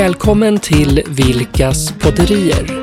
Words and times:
Välkommen 0.00 0.58
till 0.58 1.02
Vilkas 1.08 1.92
podderier. 1.92 2.82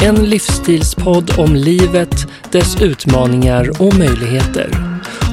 En 0.00 0.14
livsstilspodd 0.14 1.38
om 1.38 1.54
livet, 1.54 2.26
dess 2.52 2.82
utmaningar 2.82 3.82
och 3.82 3.98
möjligheter. 3.98 4.70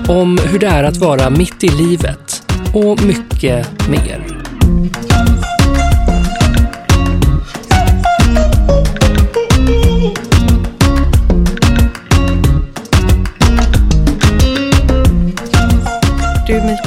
Om 0.08 0.38
hur 0.38 0.60
det 0.60 0.68
är 0.68 0.84
att 0.84 0.98
vara 0.98 1.30
mitt 1.30 1.64
i 1.64 1.70
livet 1.70 2.44
och 2.74 3.04
mycket 3.04 3.68
mer. 3.90 4.44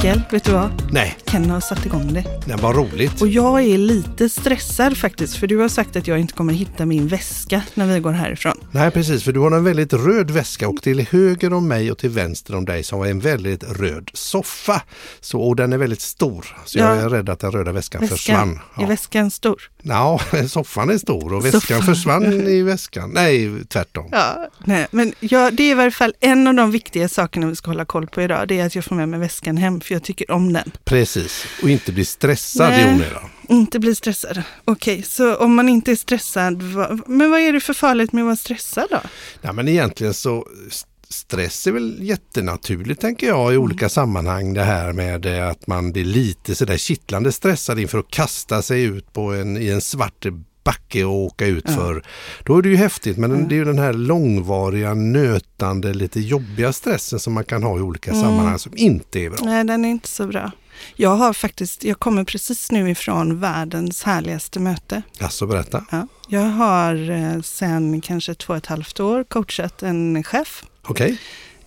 Mikael, 0.06 0.22
vet 0.30 0.44
du 0.44 0.52
vad? 0.52 0.70
Nej, 0.92 1.16
Ken 1.24 1.50
har 1.50 1.60
satt 1.60 1.86
igång 1.86 2.12
det. 2.12 2.24
det 2.46 2.56
var 2.62 2.74
roligt. 2.74 3.22
Och 3.22 3.28
jag 3.28 3.62
är 3.62 3.78
lite 3.78 4.28
stressad 4.28 4.96
faktiskt, 4.96 5.36
för 5.36 5.46
du 5.46 5.56
har 5.58 5.68
sagt 5.68 5.96
att 5.96 6.06
jag 6.06 6.18
inte 6.18 6.34
kommer 6.34 6.52
hitta 6.52 6.86
min 6.86 7.08
väska 7.08 7.62
när 7.74 7.86
vi 7.94 8.00
går 8.00 8.12
härifrån. 8.12 8.52
Nej 8.70 8.90
precis, 8.90 9.22
för 9.24 9.32
du 9.32 9.40
har 9.40 9.50
en 9.50 9.64
väldigt 9.64 9.92
röd 9.92 10.30
väska 10.30 10.68
och 10.68 10.82
till 10.82 11.06
höger 11.10 11.52
om 11.52 11.68
mig 11.68 11.90
och 11.92 11.98
till 11.98 12.10
vänster 12.10 12.54
om 12.54 12.64
dig 12.64 12.82
så 12.82 12.96
har 12.96 13.06
en 13.06 13.20
väldigt 13.20 13.64
röd 13.80 14.10
soffa. 14.14 14.82
Så, 15.20 15.40
och 15.40 15.56
den 15.56 15.72
är 15.72 15.78
väldigt 15.78 16.00
stor, 16.00 16.56
så 16.64 16.78
jag 16.78 16.96
Ja. 16.96 17.00
är 17.00 17.08
rädd 17.08 17.28
att 17.28 17.40
den 17.40 17.52
röda 17.52 17.72
väskan, 17.72 18.00
Väskan, 18.00 18.16
försvann. 18.18 18.60
är 18.76 18.82
Ja. 18.82 18.86
väskan 18.88 19.30
stor? 19.30 19.62
ja, 19.82 20.20
soffan 20.48 20.90
är 20.90 20.98
stor 20.98 21.32
och 21.34 21.44
väskan 21.44 21.60
Soffan. 21.60 21.82
försvann 21.94 22.24
i 22.48 22.62
väskan. 22.62 23.10
Nej, 23.14 23.64
tvärtom. 23.68 24.08
Ja. 24.12 24.48
Nej, 24.64 24.86
men 24.90 25.12
jag, 25.20 25.54
det 25.54 25.62
är 25.62 25.70
i 25.70 25.74
varje 25.74 25.90
fall 25.90 26.14
en 26.20 26.46
av 26.46 26.54
de 26.54 26.70
viktiga 26.70 27.08
sakerna 27.08 27.46
vi 27.46 27.56
ska 27.56 27.70
hålla 27.70 27.84
koll 27.84 28.06
på 28.06 28.22
idag. 28.22 28.48
Det 28.48 28.60
är 28.60 28.66
att 28.66 28.74
jag 28.74 28.84
får 28.84 28.96
med 28.96 29.08
mig 29.08 29.20
väskan 29.20 29.56
hem, 29.56 29.80
för 29.80 29.94
jag 29.96 30.02
tycker 30.02 30.30
om 30.30 30.52
den. 30.52 30.72
Precis, 30.84 31.46
och 31.62 31.70
inte 31.70 31.92
bli 31.92 32.04
stressad 32.04 32.70
Nej. 32.70 32.82
i 32.84 32.94
onödan. 32.94 33.30
Inte 33.48 33.78
bli 33.78 33.94
stressad. 33.94 34.42
Okej, 34.64 35.02
så 35.02 35.36
om 35.36 35.54
man 35.54 35.68
inte 35.68 35.90
är 35.90 35.96
stressad, 35.96 36.62
men 37.06 37.30
vad 37.30 37.40
är 37.40 37.52
det 37.52 37.60
för 37.60 37.74
farligt 37.74 38.12
med 38.12 38.22
att 38.22 38.26
vara 38.26 38.36
stressad 38.36 38.86
då? 38.90 39.00
Ja, 39.40 39.52
men 39.52 39.68
egentligen 39.68 40.14
så 40.14 40.46
st- 40.68 40.88
Stress 41.08 41.66
är 41.66 41.72
väl 41.72 41.96
jättenaturligt 42.00 43.00
tänker 43.00 43.26
jag 43.26 43.54
i 43.54 43.56
olika 43.56 43.88
sammanhang 43.88 44.54
det 44.54 44.62
här 44.64 44.92
med 44.92 45.26
att 45.26 45.66
man 45.66 45.92
blir 45.92 46.04
lite 46.04 46.54
sådär 46.54 46.76
kittlande 46.76 47.32
stressad 47.32 47.78
inför 47.80 47.98
att 47.98 48.10
kasta 48.10 48.62
sig 48.62 48.82
ut 48.82 49.12
på 49.12 49.32
en, 49.32 49.56
i 49.56 49.68
en 49.68 49.80
svart 49.80 50.26
backe 50.66 51.04
och 51.04 51.14
åka 51.14 51.46
ut 51.46 51.70
för. 51.70 52.02
Då 52.44 52.58
är 52.58 52.62
det 52.62 52.68
ju 52.68 52.76
häftigt 52.76 53.18
men 53.18 53.48
det 53.48 53.54
är 53.54 53.56
ju 53.56 53.64
den 53.64 53.78
här 53.78 53.92
långvariga 53.92 54.94
nötande 54.94 55.94
lite 55.94 56.20
jobbiga 56.20 56.72
stressen 56.72 57.20
som 57.20 57.32
man 57.32 57.44
kan 57.44 57.62
ha 57.62 57.78
i 57.78 57.80
olika 57.80 58.12
sammanhang 58.14 58.58
som 58.58 58.72
inte 58.76 59.20
är 59.20 59.30
bra. 59.30 59.38
Nej, 59.42 59.64
den 59.64 59.84
är 59.84 59.88
inte 59.88 60.08
så 60.08 60.26
bra. 60.26 60.50
Jag 60.96 61.10
har 61.16 61.32
faktiskt, 61.32 61.84
jag 61.84 61.98
kommer 61.98 62.24
precis 62.24 62.70
nu 62.72 62.90
ifrån 62.90 63.40
världens 63.40 64.02
härligaste 64.02 64.60
möte. 64.60 65.02
Alltså 65.20 65.46
berätta. 65.46 65.84
Ja. 65.90 66.08
Jag 66.28 66.40
har 66.40 67.10
eh, 67.10 67.40
sen 67.42 68.00
kanske 68.00 68.34
två 68.34 68.52
och 68.52 68.56
ett 68.56 68.66
halvt 68.66 69.00
år 69.00 69.24
coachat 69.24 69.82
en 69.82 70.22
chef, 70.24 70.64
Okej, 70.82 71.18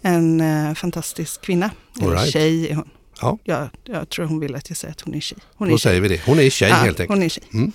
en 0.01 0.41
eh, 0.41 0.73
fantastisk 0.73 1.41
kvinna. 1.41 1.69
All 2.01 2.09
right. 2.11 2.33
tjej 2.33 2.69
är 2.69 2.75
hon. 2.75 2.89
ja 3.21 3.37
Jag, 3.43 3.69
jag 3.83 4.09
tror 4.09 4.25
hon 4.25 4.39
vill 4.39 4.55
att 4.55 4.69
jag 4.69 4.77
säger 4.77 4.91
att 4.91 5.01
hon 5.01 5.15
är 5.15 5.19
tjej. 5.19 5.37
Hon 5.55 5.67
är 5.67 5.71
då 5.71 5.77
tjej. 5.77 5.89
säger 5.91 6.01
vi 6.01 6.07
det. 6.07 6.21
Hon 6.25 6.39
är 6.39 6.49
tjej 6.49 6.69
Ja, 6.69 6.75
helt 6.75 6.99
enkelt. 6.99 7.09
Hon 7.17 7.23
är 7.23 7.29
tjej. 7.29 7.43
Mm. 7.53 7.71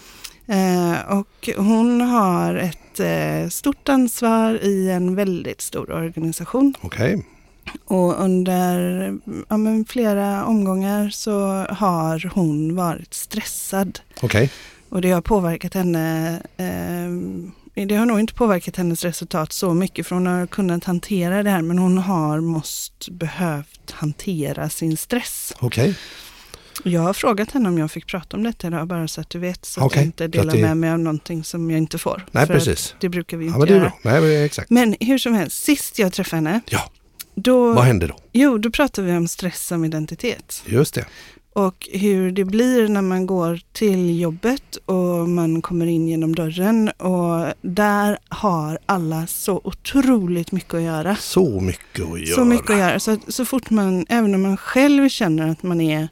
Eh, 0.47 1.01
och 1.19 1.49
hon 1.57 2.01
har 2.01 2.55
ett 2.55 3.01
eh, 3.01 3.49
stort 3.49 3.89
ansvar 3.89 4.55
i 4.65 4.91
en 4.91 5.15
väldigt 5.15 5.61
stor 5.61 5.91
organisation. 5.91 6.75
Okej, 6.81 7.27
Och 7.85 8.21
under 8.21 8.79
ja, 9.49 9.85
flera 9.89 10.45
omgångar 10.45 11.09
så 11.11 11.41
har 11.71 12.31
hon 12.35 12.77
varit 12.77 13.15
stressad. 13.15 14.01
okej. 14.23 14.51
Och 14.89 15.01
det 15.01 15.11
har 15.11 15.21
påverkat 15.21 15.75
henne. 15.75 16.35
Eh, 16.57 17.85
det 17.87 17.95
har 17.97 18.07
nog 18.07 18.21
inte 18.21 18.35
påverkat 18.35 18.77
hennes 18.77 19.05
resultat 19.05 19.53
så 19.53 19.75
mycket 19.75 20.07
för 20.07 20.15
hon 20.17 20.27
har 20.27 20.47
kunnat 20.47 20.85
hantera 20.85 21.43
det 21.43 21.51
här 21.51 21.63
men 21.63 21.79
hon 21.79 21.99
har 21.99 22.41
måste 22.41 23.13
behövt 23.13 23.91
hantera 23.91 24.69
sin 24.69 24.97
stress. 24.97 25.53
Okej, 25.61 25.97
Jag 26.83 27.01
har 27.01 27.13
frågat 27.13 27.51
henne 27.51 27.69
om 27.69 27.79
jag 27.79 27.91
fick 27.91 28.07
prata 28.07 28.37
om 28.37 28.43
detta 28.43 28.67
idag 28.67 28.87
bara 28.87 29.09
så 29.09 29.21
att 29.21 29.31
du 29.31 29.39
vet 29.39 29.65
så 29.65 29.81
att 29.81 29.87
Okej, 29.87 29.99
jag 29.99 30.07
inte 30.07 30.25
att 30.25 30.33
delar 30.33 30.53
det- 30.53 30.61
med 30.63 30.77
mig 30.77 30.91
av 30.91 30.99
någonting 30.99 31.45
som 31.45 31.71
jag 31.71 31.79
inte 31.79 31.99
får. 31.99 32.27
Nej, 32.31 32.43
att 32.43 32.49
precis. 32.49 32.95
Det 33.01 33.09
brukar 33.09 33.37
vi 33.37 33.45
ja, 33.45 33.49
inte 33.49 33.59
men 33.59 33.69
det 33.69 33.75
är 33.75 33.79
göra. 33.79 33.93
bra. 34.03 34.21
Nej, 34.21 34.45
exakt. 34.45 34.71
Men 34.71 34.97
hur 35.01 35.19
som 35.19 35.35
helst, 35.35 35.65
sist 35.65 35.99
jag 35.99 36.13
träffade 36.13 36.37
henne, 36.43 36.61
Ja, 36.71 36.91
då, 37.35 37.73
vad 37.73 37.85
händer 37.85 38.09
då? 38.09 38.17
jo, 38.33 38.59
då 38.59 38.71
pratade 38.71 39.07
vi 39.11 39.17
om 39.17 39.29
stress 39.29 39.67
som 39.67 39.85
identitet. 39.85 40.63
Just 40.67 40.95
det. 40.95 41.05
Och 41.53 41.89
hur 41.93 42.31
det 42.33 42.45
blir 42.45 42.89
när 42.89 43.03
man 43.03 43.27
går 43.27 43.61
till 43.73 44.21
jobbet 44.21 44.77
och 44.85 45.29
man 45.29 45.63
kommer 45.63 45.87
in 45.87 46.09
genom 46.09 46.35
dörren 46.35 46.89
och 46.89 47.53
där 47.63 48.19
har 48.29 48.79
alla 48.87 49.27
så 49.27 49.61
otroligt 49.65 50.53
mycket 50.53 50.75
att 50.75 50.83
göra. 50.83 51.17
Så 51.17 51.61
mycket 51.61 52.05
att 52.13 52.21
göra. 52.21 52.35
Så 52.37 52.45
mycket 52.45 52.71
att 52.71 52.79
göra. 52.79 53.01
Så, 53.01 53.11
att, 53.11 53.21
så 53.35 53.45
fort 53.45 53.71
man, 53.71 54.07
även 54.09 54.35
om 54.35 54.43
man 54.43 54.57
själv 54.57 55.09
känner 55.09 55.49
att 55.49 55.63
man 55.63 55.81
är, 55.81 56.09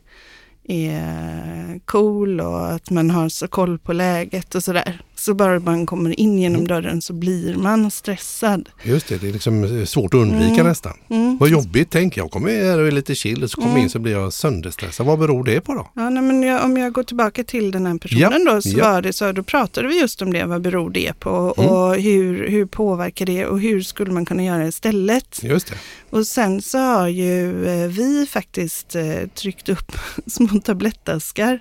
är 0.65 1.81
cool 1.85 2.41
och 2.41 2.73
att 2.73 2.91
man 2.91 3.11
har 3.11 3.29
så 3.29 3.49
koll 3.49 3.79
på 3.79 3.93
läget 3.93 4.55
och 4.55 4.63
sådär. 4.63 5.01
Så 5.23 5.35
bara 5.35 5.61
man 5.61 5.87
kommer 5.87 6.21
in 6.21 6.39
genom 6.39 6.55
Mm. 6.57 6.69
dörren 6.69 7.03
så 7.03 7.13
blir 7.13 7.55
man 7.55 7.91
stressad. 7.91 8.69
Just 8.83 9.09
det, 9.09 9.17
det 9.19 9.29
är 9.29 9.33
liksom 9.33 9.87
svårt 9.87 10.15
att 10.15 10.19
undvika 10.21 10.55
Mm. 10.55 10.67
nästan. 10.67 10.93
Mm. 11.11 11.39
Vad 11.39 11.49
jobbigt, 11.49 11.89
tänk 11.91 12.17
jag 12.17 12.31
kommer 12.31 12.65
här 12.65 12.79
och 12.79 12.87
är 12.87 12.91
lite 12.91 13.15
chill 13.15 13.43
och 13.43 13.51
så 13.51 13.57
kommer 13.57 13.71
Mm. 13.71 13.83
in 13.83 13.91
så 13.91 13.99
blir 13.99 14.13
jag 14.13 14.33
sönderstressad. 14.33 15.07
Vad 15.07 15.19
beror 15.19 15.45
det 15.45 15.61
på 15.61 15.75
då? 15.75 15.91
Ja, 15.95 16.11
nej, 16.11 16.23
men 16.23 16.43
jag, 16.43 16.65
om 16.65 16.77
jag 16.77 16.93
går 16.93 17.03
tillbaka 17.03 17.45
till 17.45 17.71
den 17.71 17.87
här 17.87 17.99
personen 17.99 18.45
då, 18.45 18.63
så, 18.63 18.69
ja. 18.79 18.91
var 18.93 19.03
det 19.03 19.13
så, 19.13 19.33
då 19.33 19.43
pratade 19.43 19.89
vi 19.89 20.01
just 20.01 20.23
om 20.23 20.33
det, 20.33 20.45
vad 20.45 20.63
beror 20.63 20.91
det 20.91 21.13
på 21.21 21.55
Mm. 21.59 21.71
och 21.71 21.95
hur, 21.97 22.49
hur 22.49 22.67
påverkar 22.67 23.27
det 23.27 23.47
och 23.47 23.61
hur 23.61 23.83
skulle 23.83 24.13
man 24.13 24.25
kunna 24.25 24.45
göra 24.45 24.67
istället? 24.69 25.43
Just 25.43 25.67
det. 25.67 25.75
Och 26.11 26.27
sen 26.27 26.63
så 26.63 26.79
har 26.79 27.09
ju 27.09 27.67
eh, 27.67 27.89
vi 27.89 28.27
faktiskt 28.27 28.95
eh, 28.95 29.29
tryckt 29.35 29.69
upp 29.69 29.93
små 30.27 30.49
tablettaskar 30.65 31.61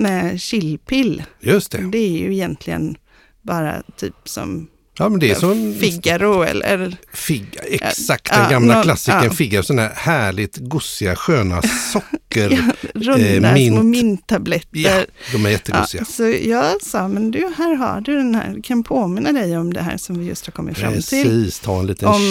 med 0.00 0.40
chillpill. 0.40 1.22
Just 1.40 1.70
det. 1.72 1.78
Det 1.92 1.98
är 1.98 2.18
ju 2.18 2.32
egentligen 2.34 2.96
bara 3.42 3.82
typ 3.96 4.14
som 4.28 4.66
Ja 4.98 5.08
men 5.08 5.20
det 5.20 5.30
är 5.30 5.34
som 5.34 5.74
Figaro 5.80 6.42
eller 6.42 6.96
Fig, 7.12 7.46
exakt 7.64 8.28
Ja, 8.32 8.38
den 8.40 8.50
gamla 8.50 8.74
någon- 8.74 8.82
klassikern 8.82 9.24
ja. 9.24 9.30
Figaro. 9.30 9.62
Sådana 9.62 9.82
här 9.82 9.94
härligt 9.94 10.56
gossiga 10.56 11.16
sköna 11.16 11.62
socker. 11.92 12.62
runda 12.94 13.48
Eh, 13.48 13.54
mint. 13.54 13.74
små 13.74 13.82
minttabletter. 13.82 14.68
ja, 14.72 15.04
de 15.32 15.44
är 15.44 15.48
Ja, 15.48 15.52
jättegosiga. 15.52 16.04
så 16.04 16.22
jag 16.44 16.82
sa, 16.82 17.08
men 17.08 17.30
du, 17.30 17.52
här 17.58 17.74
har 17.74 18.00
du 18.00 18.16
den 18.16 18.34
här, 18.34 18.60
kan 18.62 18.82
påminna 18.82 19.32
dig 19.32 19.56
om 19.58 19.72
det 19.72 19.80
här 19.82 19.96
som 19.96 20.18
vi 20.18 20.26
just 20.26 20.46
har 20.46 20.52
kommit 20.52 20.78
fram 20.78 20.92
till. 20.92 21.02
Precis, 21.02 21.60
ta 21.60 21.80
en 21.80 21.86
liten 21.86 22.08
Om 22.08 22.30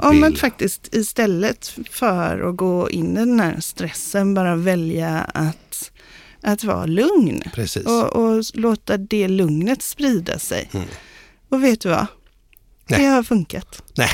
att, 0.00 0.04
om 0.12 0.22
att 0.24 0.38
faktiskt 0.38 0.94
istället 0.94 1.72
för 1.90 2.48
att 2.50 2.56
gå 2.56 2.90
in 2.90 3.12
i 3.16 3.20
den 3.20 3.40
här 3.40 3.60
stressen 3.60 4.34
bara 4.34 4.56
välja 4.56 5.18
att, 5.34 5.90
att 6.42 6.64
vara 6.64 6.86
lugn. 6.86 7.42
Och, 7.86 8.16
och 8.16 8.44
låta 8.54 8.96
det 8.96 9.28
lugnet 9.28 9.82
sprida 9.82 10.38
sig. 10.38 10.68
Mm. 10.72 10.86
Och 11.48 11.64
vet 11.64 11.80
du 11.80 11.88
vad? 11.88 12.06
Nej. 12.88 13.00
Det 13.00 13.06
har 13.06 13.22
funkat. 13.22 13.82
Nej, 13.96 14.08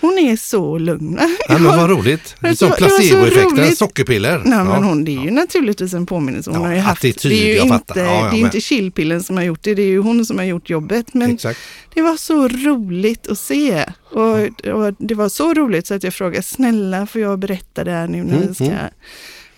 Hon 0.00 0.18
är 0.18 0.36
så 0.36 0.78
lugn. 0.78 1.18
ja, 1.20 1.28
men 1.58 1.64
vad 1.64 1.90
roligt. 1.90 2.36
Det 2.40 2.46
var 2.48 2.54
Som 2.54 2.70
placeboeffekten, 2.70 3.76
sockerpiller. 3.76 4.38
Nej, 4.44 4.58
Ja. 4.58 4.64
men 4.64 4.82
hon, 4.84 5.04
det 5.04 5.16
är 5.16 5.20
ju 5.24 5.30
naturligtvis 5.30 5.94
en 5.94 6.06
påminnelse. 6.06 6.50
Hon 6.50 6.60
Ja, 6.60 6.66
har 6.66 6.74
ju 6.74 6.80
haft, 6.80 6.98
attityd, 7.04 7.32
det 7.32 7.42
är 7.42 7.46
ju 7.48 7.54
jag 7.54 7.64
inte, 7.66 7.78
fattar. 7.78 8.04
Ja, 8.04 8.28
det 8.30 8.36
är 8.36 8.40
inte 8.40 8.60
chillpillen 8.60 9.22
som 9.22 9.36
har 9.36 9.44
gjort 9.44 9.62
det, 9.62 9.74
det 9.74 9.82
är 9.82 9.86
ju 9.86 9.98
hon 9.98 10.26
som 10.26 10.38
har 10.38 10.44
gjort 10.44 10.70
jobbet. 10.70 11.14
Men 11.14 11.30
Exakt. 11.34 11.58
det 11.94 12.02
var 12.02 12.16
så 12.16 12.48
roligt 12.48 13.28
att 13.28 13.38
se. 13.38 13.84
Och, 14.10 14.38
och 14.74 14.94
det 14.98 15.14
var 15.14 15.28
så 15.28 15.54
roligt 15.54 15.86
så 15.86 15.94
att 15.94 16.02
jag 16.02 16.14
frågade, 16.14 16.42
snälla 16.42 17.06
får 17.06 17.20
jag 17.20 17.38
berätta 17.38 17.84
det 17.84 17.90
här 17.90 18.08
nu 18.08 18.22
när 18.24 18.34
Mm, 18.36 18.48
vi 18.48 18.54
ska 18.54 18.64
mm. 18.64 18.78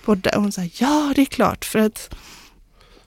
Och 0.09 0.19
hon 0.35 0.53
sa, 0.53 0.63
ja 0.79 1.13
det 1.17 1.21
är 1.23 1.27
klart. 1.27 1.65
För 1.65 1.79
att 1.79 2.15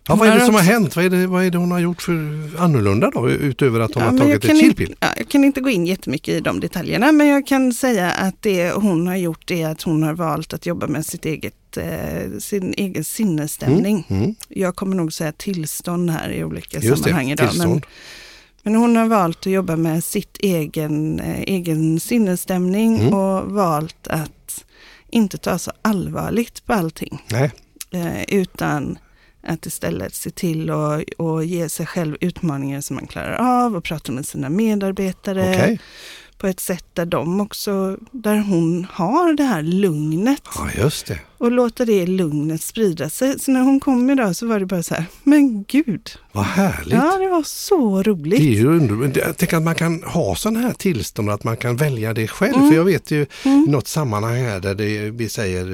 Ja, 0.08 0.16
vad 0.16 0.28
är 0.28 0.36
det 0.40 0.46
som 0.46 0.56
har 0.56 0.62
hänt? 0.62 0.96
Vad 0.96 1.06
är, 1.06 1.10
det, 1.10 1.28
vad 1.28 1.44
är 1.46 1.52
det 1.52 1.58
hon 1.58 1.72
har 1.72 1.80
gjort 1.80 2.02
för 2.02 2.14
annorlunda 2.60 3.10
då? 3.14 3.30
Utöver 3.30 3.80
att 3.80 3.94
hon 3.94 4.04
Ja, 4.04 4.10
har 4.12 4.18
tagit 4.18 4.46
ett 4.46 4.60
chillpill? 4.60 4.96
Ja, 5.00 5.08
jag 5.18 5.30
kan 5.30 5.44
inte 5.44 5.62
gå 5.62 5.70
in 5.70 5.86
jättemycket 5.86 6.34
i 6.34 6.40
de 6.40 6.60
detaljerna, 6.60 7.12
men 7.12 7.28
jag 7.28 7.48
kan 7.48 7.74
säga 7.74 8.12
att 8.12 8.42
det 8.42 8.72
hon 8.72 9.08
har 9.08 9.16
gjort 9.16 9.52
är 9.52 9.68
att 9.68 9.82
hon 9.82 10.04
har 10.04 10.14
valt 10.14 10.54
att 10.54 10.66
jobba 10.66 10.88
med 10.88 11.06
sitt 11.06 11.26
eget, 11.26 11.78
eh, 11.78 12.40
sin 12.40 12.74
egen 12.78 13.04
sinnesstämning. 13.04 14.08
Mm. 14.10 14.36
Jag 14.50 14.76
kommer 14.76 14.96
nog 14.96 15.14
säga 15.14 15.32
tillstånd 15.32 16.10
här 16.10 16.30
i 16.30 16.44
olika 16.44 16.80
Just 16.80 17.04
sammanhang 17.04 17.28
det, 17.28 17.32
idag. 17.34 17.58
Men, 17.58 17.82
men 18.64 18.76
hon 18.76 18.96
har 18.96 19.06
valt 19.06 19.40
att 19.40 19.46
jobba 19.54 19.76
med 19.76 20.04
sitt 20.04 20.38
egen, 20.40 21.20
eh, 21.20 21.40
egen 21.42 22.00
sinnesstämning 22.00 23.00
Mm. 23.00 23.14
och 23.14 23.52
valt 23.52 24.08
att 24.08 24.66
inte 25.12 25.38
ta 25.38 25.60
så 25.60 25.72
allvarligt 25.82 26.66
på 26.66 26.74
allting. 26.74 27.26
Nej, 27.32 27.52
Eh, 27.92 28.24
utan 28.28 28.98
att 29.44 29.66
istället 29.66 30.16
se 30.16 30.30
till 30.30 30.70
att 30.70 31.04
och 31.18 31.46
ge 31.46 31.70
sig 31.70 31.86
själv 31.86 32.18
utmaningar 32.22 32.82
som 32.82 32.96
man 32.96 33.08
klarar 33.08 33.66
av 33.66 33.76
och 33.76 33.84
prata 33.84 34.12
med 34.12 34.26
sina 34.26 34.50
medarbetare 34.50 35.54
okej. 35.56 35.80
på 36.38 36.48
ett 36.48 36.60
sätt 36.60 36.86
där 36.94 37.06
de 37.06 37.42
också, 37.42 37.98
där 38.12 38.38
hon 38.38 38.88
har 38.92 39.34
det 39.34 39.44
här 39.44 39.62
lugnet. 39.62 40.44
Ja, 40.56 40.70
just 40.78 41.06
det. 41.08 41.20
Och 41.40 41.52
låta 41.52 41.86
det 41.86 42.06
lugnet 42.06 42.62
sprida 42.62 43.10
sig. 43.10 43.40
Så 43.40 43.52
när 43.52 43.62
hon 43.62 43.80
kom 43.80 44.10
idag 44.10 44.36
så 44.36 44.48
var 44.48 44.60
det 44.60 44.66
bara 44.66 44.84
så 44.84 44.96
här, 44.96 45.06
men 45.24 45.64
gud. 45.64 46.10
Vad 46.32 46.46
härligt. 46.46 46.94
Ja, 46.94 47.18
det 47.18 47.28
var 47.28 47.44
så 47.44 48.04
roligt. 48.04 48.40
Det 48.40 48.48
är 48.48 48.56
ju 48.60 48.68
underbart. 48.68 49.16
Jag 49.18 49.38
tänker 49.38 49.58
att 49.58 49.64
man 49.64 49.76
kan 49.76 50.04
ha 50.04 50.36
sådana 50.36 50.60
här 50.60 50.74
tillstånd 50.74 51.30
att 51.30 51.44
man 51.44 51.58
kan 51.58 51.76
välja 51.76 52.14
det 52.14 52.28
själv. 52.28 52.56
Mm. 52.56 52.70
För 52.70 52.76
jag 52.76 52.84
vet 52.86 53.12
ju 53.12 53.26
Mm. 53.44 53.66
något 53.70 53.88
sammanhang 53.88 54.36
här 54.44 54.60
där 54.60 54.76
det, 54.76 55.10
vi 55.12 55.30
säger 55.30 55.66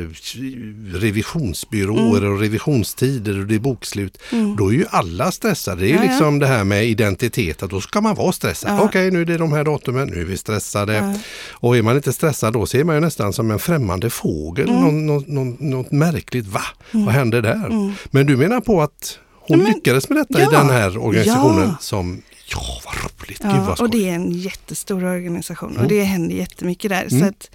revisionsbyråer 0.99 2.25
och 2.25 2.39
revisionstider 2.39 3.39
och 3.39 3.45
det 3.45 3.55
är 3.55 3.59
bokslut. 3.59 4.17
Mm. 4.31 4.55
Då 4.55 4.67
är 4.69 4.73
ju 4.73 4.85
alla 4.89 5.31
stressade. 5.31 5.81
Det 5.81 5.87
är 5.91 5.95
Ja, 5.95 6.03
ja. 6.03 6.09
liksom 6.09 6.39
det 6.39 6.47
här 6.47 6.63
med 6.63 6.85
identitet, 6.85 7.63
att 7.63 7.69
då 7.69 7.81
ska 7.81 8.01
man 8.01 8.15
vara 8.15 8.31
stressad. 8.31 8.71
Ja. 8.71 8.81
Okej, 8.83 9.11
nu 9.11 9.21
är 9.21 9.25
det 9.25 9.37
de 9.37 9.53
här 9.53 9.63
datumen, 9.63 10.07
nu 10.07 10.21
är 10.21 10.25
vi 10.25 10.37
stressade. 10.37 10.93
Ja. 10.93 11.13
Och 11.51 11.77
är 11.77 11.81
man 11.81 11.95
inte 11.95 12.13
stressad 12.13 12.53
då 12.53 12.65
så 12.65 12.77
är 12.77 12.83
man 12.83 12.95
ju 12.95 13.01
nästan 13.01 13.33
som 13.33 13.51
en 13.51 13.59
främmande 13.59 14.09
fågel. 14.09 14.69
Mm. 14.69 14.81
Någon, 14.81 15.05
någon, 15.05 15.23
någon, 15.27 15.54
något 15.59 15.91
märkligt. 15.91 16.47
Va? 16.47 16.61
Vad 16.91 17.13
hände 17.13 17.41
där? 17.41 17.91
Men 18.11 18.25
du 18.25 18.37
menar 18.37 18.61
på 18.61 18.81
att 18.81 19.19
hon 19.47 19.57
men- 19.57 19.67
lyckades 19.73 20.09
med 20.09 20.17
detta 20.17 20.39
ja. 20.41 20.47
i 20.49 20.55
den 20.55 20.69
här 20.69 20.97
organisationen 20.97 21.67
Ja. 21.67 21.75
som, 21.79 22.21
ja 22.51 22.61
vad 22.85 22.95
roligt, 22.95 23.39
gud 23.41 23.51
Ja, 23.51 23.65
vad 23.67 23.79
och 23.81 23.89
det 23.89 24.09
är 24.09 24.13
en 24.13 24.31
jättestor 24.31 25.03
organisation 25.03 25.69
Mm. 25.71 25.81
och 25.81 25.87
det 25.87 26.03
händer 26.03 26.35
jättemycket 26.35 26.89
där. 26.89 27.09
Så 27.09 27.15
Mm. 27.15 27.29
att, 27.29 27.49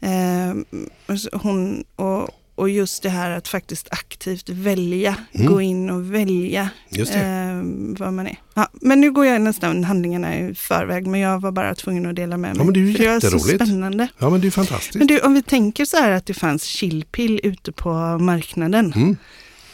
eh, 0.00 1.40
hon, 1.40 1.84
och, 1.96 2.28
och 2.60 2.70
just 2.70 3.02
det 3.02 3.08
här 3.08 3.30
att 3.30 3.48
faktiskt 3.48 3.88
aktivt 3.90 4.48
välja, 4.48 5.16
Mm. 5.32 5.46
gå 5.52 5.60
in 5.60 5.90
och 5.90 6.14
välja 6.14 6.68
eh, 6.96 7.62
vad 7.98 8.12
man 8.12 8.26
är. 8.26 8.36
Ja, 8.54 8.68
men 8.72 9.00
nu 9.00 9.12
går 9.12 9.26
jag 9.26 9.40
nästan 9.42 9.84
handlingarna 9.84 10.38
i 10.38 10.54
förväg, 10.54 11.06
men 11.06 11.20
jag 11.20 11.40
var 11.40 11.52
bara 11.52 11.74
tvungen 11.74 12.06
att 12.06 12.16
dela 12.16 12.36
med 12.36 12.50
mig. 12.56 12.58
Ja, 12.58 12.64
men 12.64 12.74
det 12.74 12.80
är 12.80 12.84
ju 12.84 12.94
för 12.94 13.02
det 13.04 13.10
var 13.10 13.20
så 13.20 13.26
jätteroligt. 13.26 13.64
spännande. 13.64 14.08
Ja 14.18 14.30
men 14.30 14.40
det 14.40 14.46
är 14.46 14.50
fantastiskt. 14.50 14.94
Men 14.94 15.06
du, 15.06 15.20
om 15.20 15.34
vi 15.34 15.42
tänker 15.42 15.84
så 15.84 15.96
här 15.96 16.10
att 16.10 16.26
det 16.26 16.34
fanns 16.34 16.64
chillpill 16.64 17.40
ute 17.42 17.72
på 17.72 17.92
marknaden. 18.18 18.92
Mm. 18.96 19.16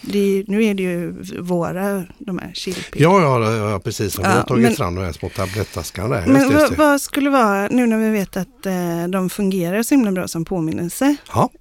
Det 0.08 0.44
nu 0.48 0.64
är 0.64 0.74
det 0.74 0.82
ju 0.82 1.14
våra, 1.40 2.04
de 2.18 2.38
här 2.38 2.50
chillpill. 2.54 3.02
Ja, 3.02 3.20
ja, 3.22 3.70
ja, 3.70 3.78
precis. 3.80 4.18
Jag 4.18 4.24
har 4.28 4.36
Ja, 4.36 4.42
tagit 4.42 4.62
men- 4.62 4.76
fram 4.76 4.94
de 4.94 5.04
här 5.04 5.12
små 5.12 5.28
tablettaskarna. 5.28 6.16
Just, 6.16 6.28
Men 6.28 6.42
just 6.42 6.54
vad, 6.54 6.70
det. 6.70 6.76
vad 6.76 7.00
skulle 7.00 7.30
vara, 7.30 7.68
nu 7.68 7.86
när 7.86 7.98
vi 7.98 8.10
vet 8.10 8.36
att 8.36 8.66
eh, 8.66 9.06
de 9.08 9.30
fungerar 9.30 9.82
så 9.82 9.94
himla 9.94 10.12
bra 10.12 10.28
som 10.28 10.44
påminnelse, 10.44 11.16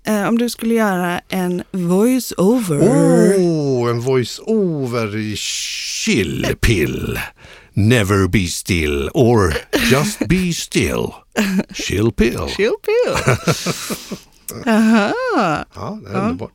eh, 0.07 0.27
om 0.27 0.37
du 0.37 0.49
skulle 0.49 0.73
göra 0.73 1.19
en 1.29 1.63
voice-over. 1.71 2.79
Oh, 2.79 3.89
en 3.89 4.01
voice-over 4.01 5.17
i 5.17 5.35
chillpill. 5.35 7.19
Never 7.73 8.27
be 8.27 8.47
still 8.47 9.09
or 9.13 9.53
just 9.91 10.19
be 10.27 10.53
still. 10.53 11.07
Chillpill. 11.73 12.39
Chillpill. 12.57 13.35
Jaha. 14.65 15.13
Ja, 15.75 15.99
det 16.03 16.09
är 16.09 16.13
Ja. 16.13 16.19
underbart. 16.21 16.51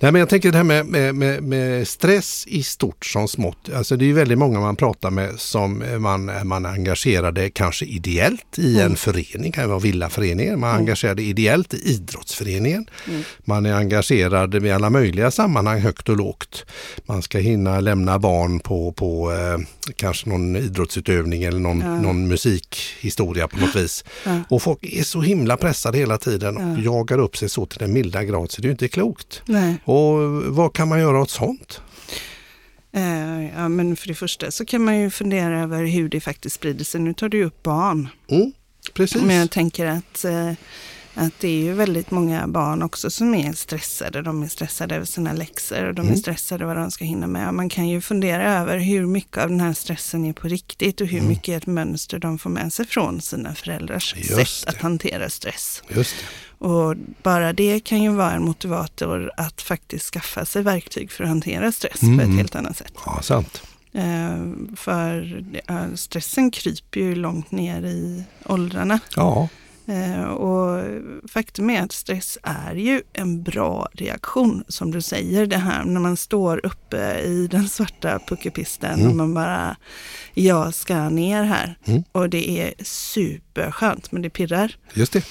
Nej, 0.00 0.12
men 0.12 0.18
jag 0.18 0.28
tänker 0.28 0.50
det 0.52 0.56
här 0.56 0.64
med, 0.64 0.86
med, 0.86 1.14
med, 1.14 1.42
med 1.42 1.88
stress 1.88 2.44
i 2.46 2.62
stort 2.62 3.06
som 3.06 3.28
smått. 3.28 3.68
Alltså 3.74 3.96
det 3.96 4.10
är 4.10 4.12
väldigt 4.12 4.38
många 4.38 4.60
man 4.60 4.76
pratar 4.76 5.10
med 5.10 5.40
som 5.40 5.84
man, 5.98 6.48
man 6.48 6.64
är 6.64 6.70
engagerade 6.70 7.50
kanske 7.50 7.84
ideellt 7.84 8.58
i 8.58 8.80
en 8.80 8.96
förening, 8.96 9.52
kan 9.52 9.68
vara 9.68 9.78
villaföreningen. 9.78 10.60
Man 10.60 10.70
är 10.70 10.74
engagerad 10.78 11.20
ideellt 11.20 11.74
i 11.74 11.76
idrottsföreningen. 11.76 12.86
Man 13.44 13.66
är 13.66 13.72
engagerad 13.74 14.66
i 14.66 14.70
alla 14.70 14.90
möjliga 14.90 15.30
sammanhang 15.30 15.80
högt 15.80 16.08
och 16.08 16.16
lågt. 16.16 16.64
Man 17.06 17.22
ska 17.22 17.38
hinna 17.38 17.80
lämna 17.80 18.18
barn 18.18 18.60
på, 18.60 18.92
på 18.92 19.32
eh, 19.32 19.58
kanske 19.96 20.28
någon 20.28 20.56
idrottsutövning 20.56 21.42
eller 21.42 21.58
någon, 21.60 21.80
Ja. 21.80 22.00
någon 22.00 22.28
musikhistoria 22.28 23.48
på 23.48 23.56
något 23.56 23.76
vis. 23.76 24.04
Ja. 24.24 24.40
Och 24.50 24.62
folk 24.62 24.78
är 24.82 25.02
så 25.02 25.20
himla 25.20 25.56
pressade 25.56 25.98
hela 25.98 26.18
tiden 26.18 26.56
och 26.56 26.78
Ja. 26.78 26.82
jagar 26.84 27.18
upp 27.18 27.36
sig 27.36 27.48
så 27.48 27.66
till 27.66 27.78
den 27.78 27.92
milda 27.92 28.24
grad 28.24 28.50
så 28.50 28.62
det 28.62 28.68
är 28.68 28.70
inte 28.70 28.88
klokt. 28.88 29.42
Nej. 29.46 29.74
Och 29.84 30.44
vad 30.44 30.72
kan 30.72 30.88
man 30.88 31.00
göra 31.00 31.20
åt 31.20 31.30
sånt? 31.30 31.80
Eh, 32.92 33.46
ja, 33.56 33.68
men 33.68 33.96
för 33.96 34.08
det 34.08 34.14
första 34.14 34.50
så 34.50 34.64
kan 34.64 34.84
man 34.84 34.98
ju 35.00 35.10
fundera 35.10 35.62
över 35.62 35.84
hur 35.84 36.08
det 36.08 36.20
faktiskt 36.20 36.56
sprider 36.56 36.84
sig. 36.84 37.00
Nu 37.00 37.14
tar 37.14 37.28
du 37.28 37.44
upp 37.44 37.62
barn. 37.62 38.08
Mm, 38.30 38.52
precis. 38.94 39.22
Men 39.22 39.36
jag 39.36 39.50
tänker 39.50 39.86
att, 39.86 40.24
eh, 40.24 40.52
att 41.18 41.32
det 41.40 41.48
är 41.48 41.62
ju 41.62 41.72
väldigt 41.72 42.10
många 42.10 42.48
barn 42.48 42.82
också 42.82 43.10
som 43.10 43.34
är 43.34 43.52
stressade. 43.52 44.22
De 44.22 44.42
är 44.42 44.48
stressade 44.48 44.94
över 44.94 45.06
sina 45.06 45.32
läxor 45.32 45.84
och 45.84 45.94
de 45.94 46.00
är 46.00 46.06
Mm. 46.10 46.16
stressade 46.20 46.64
vad 46.66 46.76
de 46.76 46.90
ska 46.90 47.04
hinna 47.04 47.26
med. 47.26 47.54
Man 47.54 47.68
kan 47.68 47.88
ju 47.88 48.00
fundera 48.00 48.58
över 48.60 48.78
hur 48.78 49.06
mycket 49.06 49.38
av 49.38 49.48
den 49.48 49.60
här 49.60 49.72
stressen 49.72 50.24
är 50.24 50.32
på 50.32 50.48
riktigt 50.48 51.00
och 51.00 51.06
hur 51.06 51.18
Mm. 51.18 51.28
mycket 51.28 51.48
är 51.48 51.56
ett 51.56 51.66
mönster 51.66 52.18
de 52.18 52.38
får 52.38 52.50
med 52.50 52.72
sig 52.72 52.86
från 52.86 53.20
sina 53.20 53.54
föräldrars 53.54 54.14
Just 54.16 54.30
sätt 54.60 54.66
det. 54.66 54.70
att 54.70 54.82
hantera 54.82 55.30
stress. 55.30 55.82
Just 55.88 56.14
det. 56.18 56.64
Och 56.66 56.96
bara 57.22 57.52
det 57.52 57.80
kan 57.80 58.02
ju 58.02 58.10
vara 58.10 58.32
en 58.32 58.42
motivator 58.44 59.30
att 59.36 59.62
faktiskt 59.62 60.10
skaffa 60.12 60.44
sig 60.44 60.62
verktyg 60.62 61.10
för 61.12 61.24
att 61.24 61.30
hantera 61.30 61.72
stress 61.72 62.00
på 62.00 62.06
Mm. 62.06 62.30
ett 62.30 62.36
helt 62.36 62.54
annat 62.56 62.76
sätt. 62.76 62.92
Ja, 63.06 63.22
sant. 63.22 63.62
Eh, 63.92 64.38
för 64.76 65.42
stressen 65.96 66.50
kryper 66.50 67.00
ju 67.00 67.14
långt 67.14 67.50
ner 67.50 67.82
i 67.82 68.24
åldrarna. 68.44 69.00
Ja, 69.16 69.48
och 70.28 70.84
faktum 71.30 71.70
är 71.70 71.82
att 71.82 71.92
stress 71.92 72.38
är 72.42 72.74
ju 72.74 73.02
en 73.12 73.42
bra 73.42 73.88
reaktion 73.92 74.64
som 74.68 74.90
du 74.90 75.02
säger. 75.02 75.46
Det 75.46 75.56
här 75.56 75.84
när 75.84 76.00
man 76.00 76.16
står 76.16 76.66
uppe 76.66 77.18
i 77.20 77.46
den 77.50 77.68
svarta 77.68 78.18
puckepisten 78.28 78.94
Mm. 79.00 79.10
och 79.10 79.16
man 79.16 79.34
bara, 79.34 79.76
jag 80.34 80.74
ska 80.74 81.08
ner 81.08 81.42
här. 81.42 81.78
Mm. 81.84 82.04
Och 82.12 82.30
det 82.30 82.50
är 82.50 82.74
superskönt 82.84 84.12
men 84.12 84.22
det 84.22 84.30
pirrar. 84.30 84.76
just 84.94 85.12
det. 85.12 85.24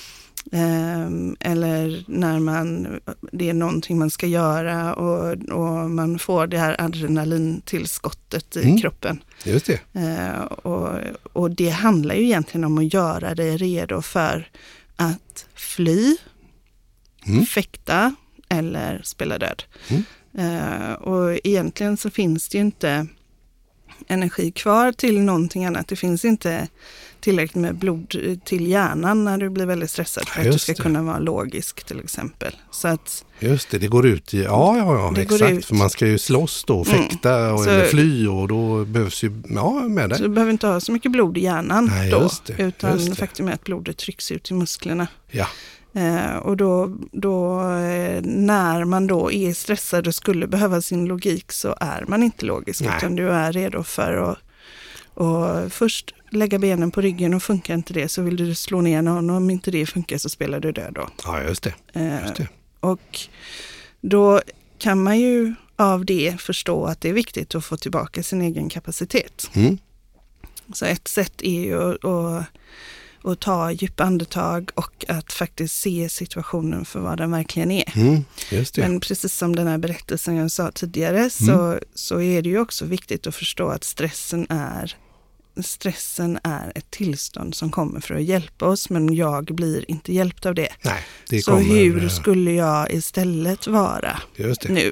Ehm, 0.52 1.36
eller 1.40 2.04
när 2.08 2.40
man, 2.40 3.00
det 3.32 3.50
är 3.50 3.54
någonting 3.54 3.98
man 4.00 4.10
ska 4.10 4.28
göra 4.28 4.94
och, 4.94 5.36
och 5.52 5.90
man 5.90 6.20
får 6.20 6.48
det 6.48 6.58
här 6.58 6.82
adrenalintillskottet 6.82 8.56
i 8.58 8.64
Mm. 8.64 8.78
kroppen. 8.78 9.24
Just 9.44 9.66
det. 9.66 9.80
Eh, 9.94 10.42
och, 10.42 11.00
och 11.34 11.52
det 11.52 11.70
handlar 11.70 12.16
ju 12.16 12.24
egentligen 12.24 12.64
om 12.64 12.78
att 12.78 12.94
göra 12.94 13.36
dig 13.36 13.58
redo 13.58 14.02
för 14.02 14.50
att 14.96 15.46
fly, 15.56 16.18
Mm. 17.26 17.46
fäkta 17.46 18.16
eller 18.50 19.02
spela 19.04 19.38
död. 19.38 19.64
Mm. 19.90 20.04
Eh, 20.38 20.92
och 20.94 21.38
egentligen 21.44 21.98
så 21.98 22.10
finns 22.10 22.50
det 22.50 22.58
ju 22.58 22.62
inte 22.64 23.08
energi 24.08 24.52
kvar 24.52 24.92
till 24.92 25.22
någonting 25.22 25.66
annat. 25.66 25.88
Det 25.88 25.96
finns 25.96 26.26
inte 26.26 26.68
tillräckligt 27.22 27.62
med 27.62 27.76
blod 27.76 28.16
till 28.46 28.68
hjärnan 28.68 29.24
när 29.24 29.38
du 29.38 29.50
blir 29.50 29.66
väldigt 29.66 29.92
stressad 29.92 30.28
för 30.28 30.40
att 30.40 30.46
du 30.46 30.52
Just 30.52 30.64
ska 30.64 30.74
det. 30.74 30.82
kunna 30.82 31.02
vara 31.04 31.20
logisk 31.20 31.84
till 31.84 32.00
exempel. 32.00 32.56
Så 32.72 32.88
att 32.88 33.26
Just 33.40 33.70
det, 33.72 33.78
det 33.78 33.88
går 33.88 34.06
ut 34.08 34.34
i, 34.34 34.44
ja 34.44 34.78
ja, 34.78 35.14
ja 35.16 35.22
exakt. 35.22 35.66
För 35.66 35.76
man 35.76 35.90
ska 35.90 36.08
ju 36.08 36.18
slåss 36.18 36.64
då, 36.68 36.74
Mm. 36.76 36.86
fäkta 36.86 37.54
och, 37.54 37.60
Så- 37.60 37.70
eller 37.70 37.86
fly 37.86 38.28
och 38.28 38.48
då 38.48 38.86
behövs 38.86 39.24
ju, 39.24 39.32
ja 39.50 39.72
med 39.74 40.04
så 40.12 40.18
det. 40.18 40.24
du 40.24 40.30
behöver 40.30 40.52
inte 40.52 40.68
ha 40.68 40.80
så 40.80 40.92
mycket 40.92 41.12
blod 41.12 41.38
i 41.38 41.42
hjärnan 41.42 41.86
Nej, 41.86 42.12
då. 42.12 42.22
just 42.22 42.46
det, 42.46 42.64
utan 42.64 42.94
just 42.94 43.10
det. 43.10 43.16
faktum 43.16 43.48
är 43.48 43.54
att 43.54 43.64
blodet 43.64 43.98
trycks 43.98 44.32
ut 44.32 44.52
i 44.52 44.54
musklerna. 44.54 45.08
Ja, 45.32 45.48
Eh, 45.94 46.36
och 46.36 46.58
då, 46.58 46.98
då 47.12 47.60
eh, 47.62 48.22
när 48.24 48.86
man 48.86 49.08
då 49.08 49.32
är 49.32 49.54
stressad 49.54 50.08
och 50.08 50.16
skulle 50.16 50.48
behöva 50.48 50.82
sin 50.82 51.06
logik 51.06 51.52
så 51.52 51.76
är 51.80 52.06
man 52.08 52.24
inte 52.24 52.46
logisk 52.46 52.82
Nej. 52.82 52.94
utan 52.98 53.16
du 53.16 53.30
är 53.30 53.52
redo 53.54 53.84
för 53.84 54.14
att 54.32 54.38
och 55.14 55.72
först 55.72 56.14
lägga 56.30 56.60
benen 56.60 56.92
på 56.92 57.02
ryggen 57.02 57.34
och 57.34 57.44
funkar 57.44 57.74
inte 57.74 57.94
det 57.94 58.10
så 58.10 58.22
vill 58.22 58.36
du 58.36 58.56
slå 58.56 58.82
ner 58.82 59.02
någon 59.02 59.30
och 59.30 59.36
om 59.36 59.50
inte 59.50 59.72
det 59.72 59.86
funkar 59.86 60.18
så 60.18 60.30
spelar 60.30 60.60
du 60.60 60.72
död 60.72 60.94
då. 60.94 61.10
ja 61.24 61.44
just 61.44 61.64
det. 61.64 61.74
Eh, 61.94 62.22
Just 62.22 62.36
det. 62.36 62.48
och 62.80 63.20
då 64.02 64.42
kan 64.78 65.04
man 65.04 65.20
ju 65.20 65.54
av 65.76 66.06
det 66.06 66.42
förstå 66.42 66.86
att 66.86 67.02
det 67.02 67.10
är 67.10 67.14
viktigt 67.14 67.56
att 67.56 67.66
få 67.66 67.78
tillbaka 67.78 68.24
sin 68.24 68.42
egen 68.42 68.70
kapacitet. 68.70 69.50
Mm. 69.54 69.78
Så 70.74 70.86
ett 70.86 71.08
sätt 71.08 71.42
är 71.42 71.62
ju 71.62 71.92
att, 71.92 72.06
att, 72.06 72.46
att 73.24 73.40
ta 73.40 73.72
djupa 73.72 74.04
andetag 74.04 74.72
och 74.76 75.06
att 75.08 75.34
faktiskt 75.34 75.82
se 75.82 76.10
situationen 76.10 76.86
för 76.86 77.00
vad 77.00 77.18
den 77.18 77.32
verkligen 77.32 77.72
är. 77.72 77.98
Mm. 77.98 78.24
Just 78.52 78.76
det. 78.76 78.82
Men 78.82 79.00
precis 79.00 79.34
som 79.34 79.56
den 79.56 79.68
här 79.68 79.78
berättelsen 79.78 80.36
jag 80.36 80.52
sa 80.52 80.72
tidigare 80.72 81.30
så, 81.30 81.80
så 81.96 82.22
är 82.22 82.42
det 82.42 82.50
ju 82.50 82.60
också 82.60 82.86
viktigt 82.86 83.28
att 83.28 83.36
förstå 83.36 83.70
att 83.70 83.84
stressen 83.84 84.48
är 84.50 84.96
Stressen 85.64 86.40
är 86.44 86.72
ett 86.76 86.92
tillstånd 86.92 87.56
som 87.56 87.72
kommer 87.72 88.00
för 88.00 88.16
att 88.16 88.24
hjälpa 88.24 88.66
oss 88.66 88.90
men 88.90 89.14
jag 89.16 89.46
blir 89.46 89.92
inte 89.92 90.14
hjälpt 90.14 90.46
av 90.46 90.56
det. 90.56 90.70
Nej, 90.82 91.04
det 91.30 91.42
så 91.42 91.52
kommer. 91.52 91.64
hur 91.66 92.10
skulle 92.10 92.52
jag 92.52 92.92
istället 92.94 93.68
vara 93.68 94.20
nu? 94.70 94.92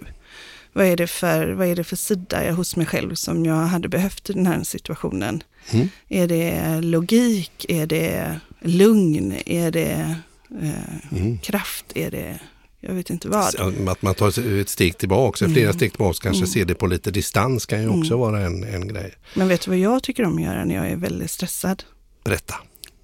Vad 0.73 0.85
är, 0.85 0.97
det 0.97 1.07
för, 1.07 1.51
vad 1.51 1.67
är 1.67 1.75
det 1.75 1.83
för 1.83 1.95
sida 1.95 2.45
jag 2.45 2.53
hos 2.53 2.75
mig 2.75 2.85
själv 2.85 3.15
som 3.15 3.45
jag 3.45 3.55
hade 3.55 3.87
behövt 3.89 4.29
i 4.29 4.33
den 4.33 4.45
här 4.47 4.63
situationen? 4.63 5.43
Mm. 5.71 5.89
Är 6.09 6.27
det 6.27 6.81
logik? 6.81 7.65
Är 7.69 7.85
det 7.87 8.39
lugn? 8.61 9.35
Är 9.45 9.71
det 9.71 10.15
eh, 10.61 11.17
Mm. 11.17 11.37
kraft? 11.37 11.85
Är 11.95 12.11
det, 12.11 12.39
jag 12.85 12.93
vet 12.93 13.09
inte 13.09 13.27
vad. 13.29 13.45
Så 13.53 13.73
Att 13.89 14.01
man 14.01 14.13
tar 14.15 14.59
ett 14.61 14.69
steg 14.69 14.97
tillbaka, 14.97 15.49
flera 15.49 15.73
steg 15.73 15.91
tillbaka, 15.91 16.17
kanske 16.21 16.39
Mm. 16.43 16.47
ser 16.47 16.65
det 16.65 16.75
på 16.75 16.87
lite 16.87 17.11
distans 17.11 17.65
kan 17.65 17.81
ju 17.81 17.89
också 17.89 18.17
vara 18.17 18.41
en, 18.41 18.63
en 18.63 18.87
grej. 18.87 19.13
Men 19.35 19.47
vet 19.47 19.61
du 19.61 19.71
vad 19.71 19.77
jag 19.79 20.03
tycker 20.03 20.25
om 20.25 20.35
att 20.35 20.41
göra 20.43 20.65
när 20.65 20.75
jag 20.75 20.87
är 20.89 20.95
väldigt 20.95 21.31
stressad? 21.31 21.83
Berätta. 22.23 22.55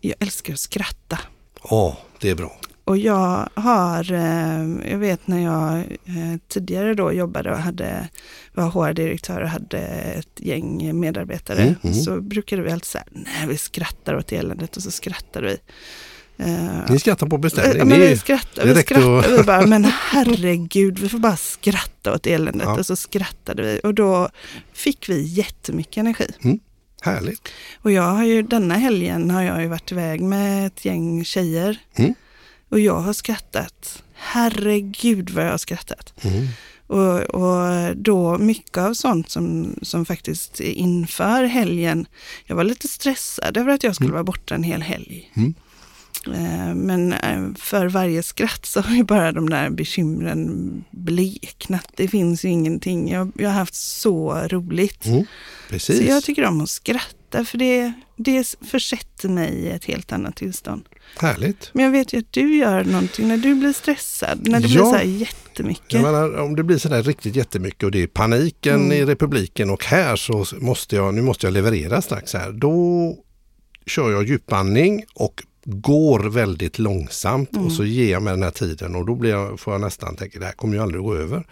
Jag 0.01 0.15
älskar 0.19 0.53
att 0.53 0.59
skratta. 0.59 1.19
Ja, 1.69 1.97
det 2.19 2.29
är 2.29 2.35
bra. 2.35 2.57
och 2.83 2.97
jag 2.97 3.49
har, 3.53 4.11
eh, 4.11 4.91
jag 4.91 4.97
vet 4.97 5.27
när 5.27 5.39
jag 5.43 5.77
eh, 6.05 6.37
tidigare 6.47 6.93
då 6.93 7.13
jobbade 7.13 7.51
och 7.51 7.57
hade, 7.57 8.09
var 8.53 8.69
HR-direktör 8.69 9.41
och 9.41 9.49
hade 9.49 9.77
ett 9.79 10.39
gäng 10.39 10.99
medarbetare, 10.99 11.61
Mm, 11.61 11.75
mm. 11.83 11.93
så 11.95 12.21
brukade 12.21 12.61
vi 12.61 12.71
alltid 12.71 12.85
säga, 12.85 13.03
nej 13.11 13.47
vi 13.47 13.57
skrattar 13.57 14.15
åt 14.15 14.31
eländet 14.31 14.77
och 14.77 14.83
så 14.83 14.91
skrattade 14.91 15.47
vi. 15.47 15.57
Eh, 16.37 16.89
Ni 16.89 16.99
skrattar 16.99 17.27
på 17.27 17.35
Ja, 17.35 17.37
beställning. 17.37 17.87
men 17.87 17.99
vi 17.99 18.17
skrattar, 18.17 18.65
det 18.65 18.73
vi 18.73 18.81
skrattar 18.81 19.17
att- 19.33 19.39
vi 19.39 19.43
bara, 19.43 19.65
men 19.67 19.83
herregud, 19.85 20.99
vi 20.99 21.09
får 21.09 21.17
bara 21.19 21.37
skratta 21.37 22.13
åt 22.13 22.27
eländet. 22.27 22.67
Ja. 22.67 22.79
Och 22.79 22.85
så 22.85 22.95
skrattade 22.95 23.63
vi 23.63 23.79
och 23.83 23.93
då 23.93 24.29
fick 24.73 25.09
vi 25.09 25.21
jättemycket 25.21 25.97
energi. 25.97 26.27
Härligt. 27.01 27.47
Och 27.81 27.91
jag 27.91 28.03
har 28.03 28.23
ju, 28.23 28.41
denna 28.41 28.73
helgen 28.75 29.29
har 29.31 29.41
jag 29.43 29.61
ju 29.61 29.67
varit 29.67 29.91
iväg 29.91 30.21
med 30.21 30.67
ett 30.67 30.85
gäng 30.85 31.25
tjejer. 31.25 31.77
Mm. 31.95 32.13
Och 32.69 32.79
jag 32.79 32.99
har 32.99 33.13
skrattat. 33.13 34.03
Herregud 34.15 35.29
vad 35.29 35.45
jag 35.45 35.51
har 35.51 35.57
skrattat. 35.57 36.13
Mm. 36.21 36.47
Och, 36.87 37.19
och 37.21 37.97
då 37.97 38.37
mycket 38.37 38.77
av 38.77 38.93
sånt 38.93 39.29
som, 39.29 39.75
som 39.81 40.05
faktiskt 40.05 40.59
inför 40.59 41.43
helgen, 41.43 42.05
jag 42.45 42.55
var 42.55 42.63
lite 42.63 42.87
stressad 42.87 43.57
över 43.57 43.73
att 43.73 43.83
jag 43.83 43.95
skulle 43.95 44.07
Mm. 44.07 44.13
vara 44.13 44.23
borta 44.23 44.55
en 44.55 44.63
hel 44.63 44.81
helg. 44.81 45.31
Eh, 46.27 46.75
Men 46.75 47.13
eh, 47.13 47.53
för 47.55 47.87
varje 47.87 48.23
skratt 48.23 48.65
så 48.65 48.81
har 48.81 48.95
ju 48.95 49.03
bara 49.03 49.31
de 49.31 49.49
där 49.49 49.69
bekymren 49.69 50.83
bleknat. 50.91 51.87
Det 51.95 52.07
finns 52.07 52.45
ju 52.45 52.49
ingenting. 52.49 53.11
Jag, 53.11 53.31
jag 53.35 53.49
har 53.49 53.55
haft 53.57 53.75
så 53.75 54.33
roligt. 54.47 55.05
Mm. 55.05 55.25
Precis. 55.69 55.97
Så 55.97 56.03
jag 56.03 56.23
tycker 56.23 56.45
om 56.45 56.61
att 56.61 56.69
skratta 56.69 57.45
för 57.45 57.57
det, 57.57 57.93
det 58.17 58.55
försätter 58.61 59.29
mig 59.29 59.51
i 59.53 59.69
ett 59.69 59.85
helt 59.85 60.11
annat 60.11 60.35
tillstånd. 60.35 60.81
Härligt. 61.19 61.69
Men 61.73 61.85
jag 61.85 61.91
vet 61.91 62.13
ju 62.13 62.17
att 62.19 62.31
du 62.33 62.55
gör 62.57 62.83
någonting 62.83 63.27
när 63.27 63.37
du 63.37 63.55
blir 63.55 63.73
stressad, 63.73 64.47
när 64.47 64.59
det 64.59 64.67
Ja. 64.67 64.81
blir 64.81 64.91
så 64.91 64.95
här 64.95 65.03
jättemycket. 65.03 65.93
Jag 65.93 66.01
menar, 66.01 66.37
om 66.39 66.55
det 66.55 66.63
blir 66.63 66.77
sådär 66.77 67.03
riktigt 67.03 67.35
jättemycket 67.35 67.83
och 67.83 67.91
det 67.91 68.03
är 68.03 68.07
paniken 68.07 68.75
Mm. 68.75 68.91
i 68.91 69.05
republiken 69.05 69.69
och 69.69 69.85
här 69.85 70.15
så 70.15 70.45
måste 70.59 70.95
jag, 70.95 71.13
nu 71.13 71.21
måste 71.21 71.47
jag 71.47 71.53
leverera 71.53 72.01
strax 72.01 72.33
här. 72.33 72.51
Då 72.51 73.15
kör 73.85 74.11
jag 74.11 74.27
djupandning 74.27 75.03
och 75.15 75.43
går 75.65 76.19
väldigt 76.19 76.79
långsamt 76.79 77.53
Mm. 77.53 77.65
och 77.65 77.71
så 77.71 77.85
ger 77.85 78.11
jag 78.11 78.21
mig 78.23 78.33
den 78.33 78.43
här 78.43 78.51
tiden 78.51 78.95
och 78.95 79.05
då 79.05 79.15
blir 79.15 79.29
jag, 79.31 79.59
får 79.59 79.73
jag 79.73 79.81
nästan 79.81 80.15
tänka 80.15 80.39
det 80.39 80.45
här 80.45 80.51
kommer 80.53 80.75
ju 80.75 80.83
aldrig 80.83 81.03
gå 81.03 81.15
över. 81.15 81.43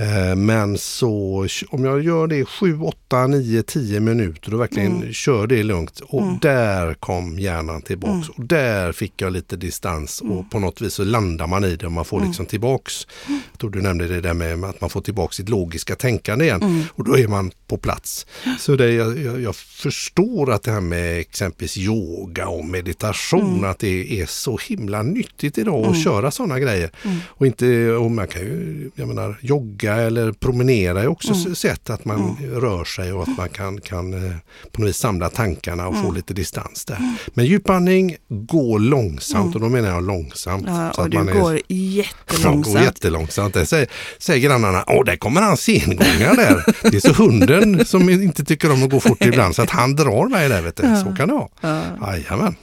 Eh, 0.00 0.36
Men 0.36 0.78
så 0.78 1.46
om 1.68 1.84
jag 1.84 2.02
gör 2.02 2.26
det 2.26 2.44
7, 2.44 2.80
8, 2.80 3.26
9, 3.26 3.62
10 3.62 4.00
minuter 4.00 4.54
och 4.54 4.60
verkligen 4.60 4.96
Mm. 4.96 5.12
kör 5.12 5.46
det 5.46 5.62
lugnt 5.62 6.00
och 6.00 6.22
Mm. 6.22 6.38
där 6.42 6.94
kom 6.94 7.38
hjärnan 7.38 7.82
tillbaks 7.82 8.28
Mm. 8.28 8.34
och 8.36 8.44
där 8.44 8.92
fick 8.92 9.12
jag 9.22 9.32
lite 9.32 9.56
distans 9.56 10.20
och 10.20 10.50
på 10.50 10.58
något 10.58 10.80
vis 10.80 10.94
så 10.94 11.04
landar 11.04 11.46
man 11.46 11.64
i 11.64 11.76
det 11.76 11.86
och 11.86 11.92
man 11.92 12.04
får 12.04 12.16
Mm. 12.16 12.28
liksom 12.28 12.46
tillbaks. 12.46 13.06
Jag 13.28 13.58
tror 13.60 13.70
du 13.70 13.82
nämnde 13.82 14.08
det 14.08 14.20
där 14.20 14.34
med 14.34 14.64
att 14.64 14.80
man 14.80 14.90
får 14.90 15.00
tillbaks 15.00 15.36
sitt 15.36 15.48
logiska 15.48 15.94
tänkande 15.96 16.44
igen 16.44 16.62
Mm. 16.62 16.82
och 16.90 17.04
då 17.04 17.18
är 17.18 17.28
man 17.28 17.50
på 17.66 17.76
plats. 17.76 18.26
Så 18.58 18.76
det, 18.76 18.92
jag, 18.92 19.18
jag, 19.18 19.40
jag 19.40 19.56
förstår 19.56 20.52
att 20.52 20.62
det 20.62 20.70
här 20.70 20.80
med 20.80 21.18
exempelvis 21.18 21.78
yoga 21.78 22.48
och 22.48 22.64
meditation 22.64 23.43
att 23.64 23.78
det 23.78 24.20
är 24.20 24.26
så 24.26 24.58
himla 24.68 25.02
nyttigt 25.02 25.58
idag 25.58 25.86
att 25.86 26.02
köra 26.04 26.30
sådana 26.30 26.58
grejer. 26.60 26.90
Mm. 27.04 27.16
Och 27.28 27.46
inte, 27.46 27.90
och 27.90 28.10
man 28.10 28.28
kan 28.28 28.42
ju, 28.42 28.90
jag 28.94 29.08
menar, 29.08 29.38
jogga 29.40 29.94
eller 29.94 30.32
promenera 30.32 31.02
är 31.02 31.06
också 31.06 31.34
Mm. 31.34 31.54
sätt 31.54 31.90
att 31.90 32.04
man 32.04 32.36
rör 32.54 32.84
sig 32.84 33.12
och 33.12 33.22
att 33.22 33.36
man 33.38 33.48
kan, 33.48 33.80
kan 33.80 34.14
eh, 34.14 34.36
på 34.72 34.80
något 34.80 34.88
vis 34.88 34.96
samla 34.96 35.28
tankarna 35.30 35.88
och 35.88 35.96
få 36.02 36.12
lite 36.12 36.34
distans 36.34 36.84
där. 36.84 36.98
Men 37.34 37.46
djupandning, 37.46 38.16
gå 38.28 38.78
långsamt 38.78 39.54
och 39.54 39.60
då 39.60 39.68
menar 39.68 39.88
jag 39.88 40.02
långsamt. 40.06 40.64
Ja, 40.66 40.92
så 40.94 41.00
och 41.00 41.04
att 41.06 41.10
du 41.10 41.18
man 41.18 41.28
är- 41.28 41.32
går 41.40 41.60
jättelångsamt. 41.68 42.66
går 42.66 42.80
jättelångsamt. 42.82 43.54
Det 43.54 43.66
säger, 43.66 43.88
säger 44.18 44.40
grannarna, 44.48 44.84
åh 44.86 45.04
där 45.04 45.16
kommer 45.16 45.40
han 45.42 45.56
sengångare 45.56 46.34
där. 46.36 46.64
Det 46.90 46.96
är 46.96 47.00
så 47.00 47.22
hunden 47.22 47.84
som 47.84 48.10
inte 48.10 48.44
tycker 48.44 48.72
om 48.72 48.82
att 48.82 48.90
gå 48.90 49.00
fort 49.00 49.24
ibland 49.24 49.54
så 49.54 49.62
att 49.62 49.70
han 49.70 49.96
drar 49.96 50.28
mig 50.28 50.48
där 50.48 50.62
vet 50.62 50.76
du. 50.76 50.82
Så 50.82 51.16
kan 51.16 51.28
det 51.28 51.34
vara. 51.34 51.48
Ja. 51.60 51.82
Jajamän. 52.12 52.54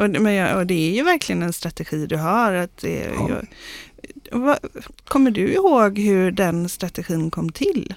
Och, 0.00 0.10
det- 0.10 0.20
men 0.20 0.34
jag, 0.34 0.56
och 0.58 0.66
det 0.66 0.74
är 0.90 0.94
ju 0.94 1.02
verkligen 1.02 1.42
en 1.42 1.52
strategi 1.52 2.06
du 2.06 2.16
har. 2.16 2.52
Att 2.52 2.76
det, 2.76 3.10
Ja. 3.14 3.28
jag, 4.30 4.38
vad, 4.38 4.58
kommer 5.04 5.30
du 5.30 5.52
ihåg 5.52 5.98
hur 5.98 6.30
den 6.30 6.68
strategin 6.68 7.30
kom 7.30 7.52
till? 7.52 7.94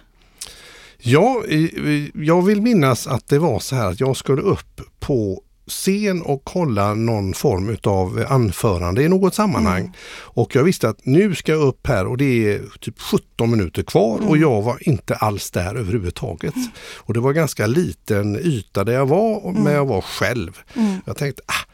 Ja, 0.98 1.44
jag 2.14 2.42
vill 2.42 2.62
minnas 2.62 3.08
att 3.08 3.28
det 3.28 3.40
var 3.40 3.60
så 3.60 3.76
här 3.76 3.88
att 3.92 4.00
jag 4.00 4.18
skulle 4.18 4.42
upp 4.42 4.82
på 5.00 5.42
scen 5.68 6.22
och 6.22 6.50
hålla 6.50 6.94
någon 6.94 7.34
form 7.34 7.78
av 7.84 8.26
anförande 8.30 9.04
i 9.04 9.10
något 9.10 9.36
sammanhang. 9.36 9.96
Och 10.20 10.56
jag 10.56 10.64
visste 10.64 10.90
att 10.90 11.06
nu 11.06 11.36
ska 11.36 11.52
jag 11.52 11.62
upp 11.62 11.88
här 11.88 12.08
och 12.08 12.18
det 12.18 12.54
är 12.54 12.62
typ 12.80 13.00
17 13.00 13.52
minuter 13.52 13.84
kvar 13.84 14.20
och 14.28 14.38
jag 14.38 14.62
var 14.62 14.78
inte 14.90 15.16
alls 15.16 15.52
där 15.52 15.76
överhuvudtaget. 15.76 16.54
Och 16.96 17.14
det 17.14 17.20
var 17.20 17.34
ganska 17.34 17.68
liten 17.68 18.36
yta 18.40 18.84
där 18.84 18.94
jag 18.94 19.06
var, 19.06 19.52
men 19.52 19.74
jag 19.74 19.86
var 19.86 20.02
själv. 20.02 20.60
Mm. 20.76 20.96
Jag 21.06 21.18
tänkte, 21.18 21.42
ah, 21.46 21.70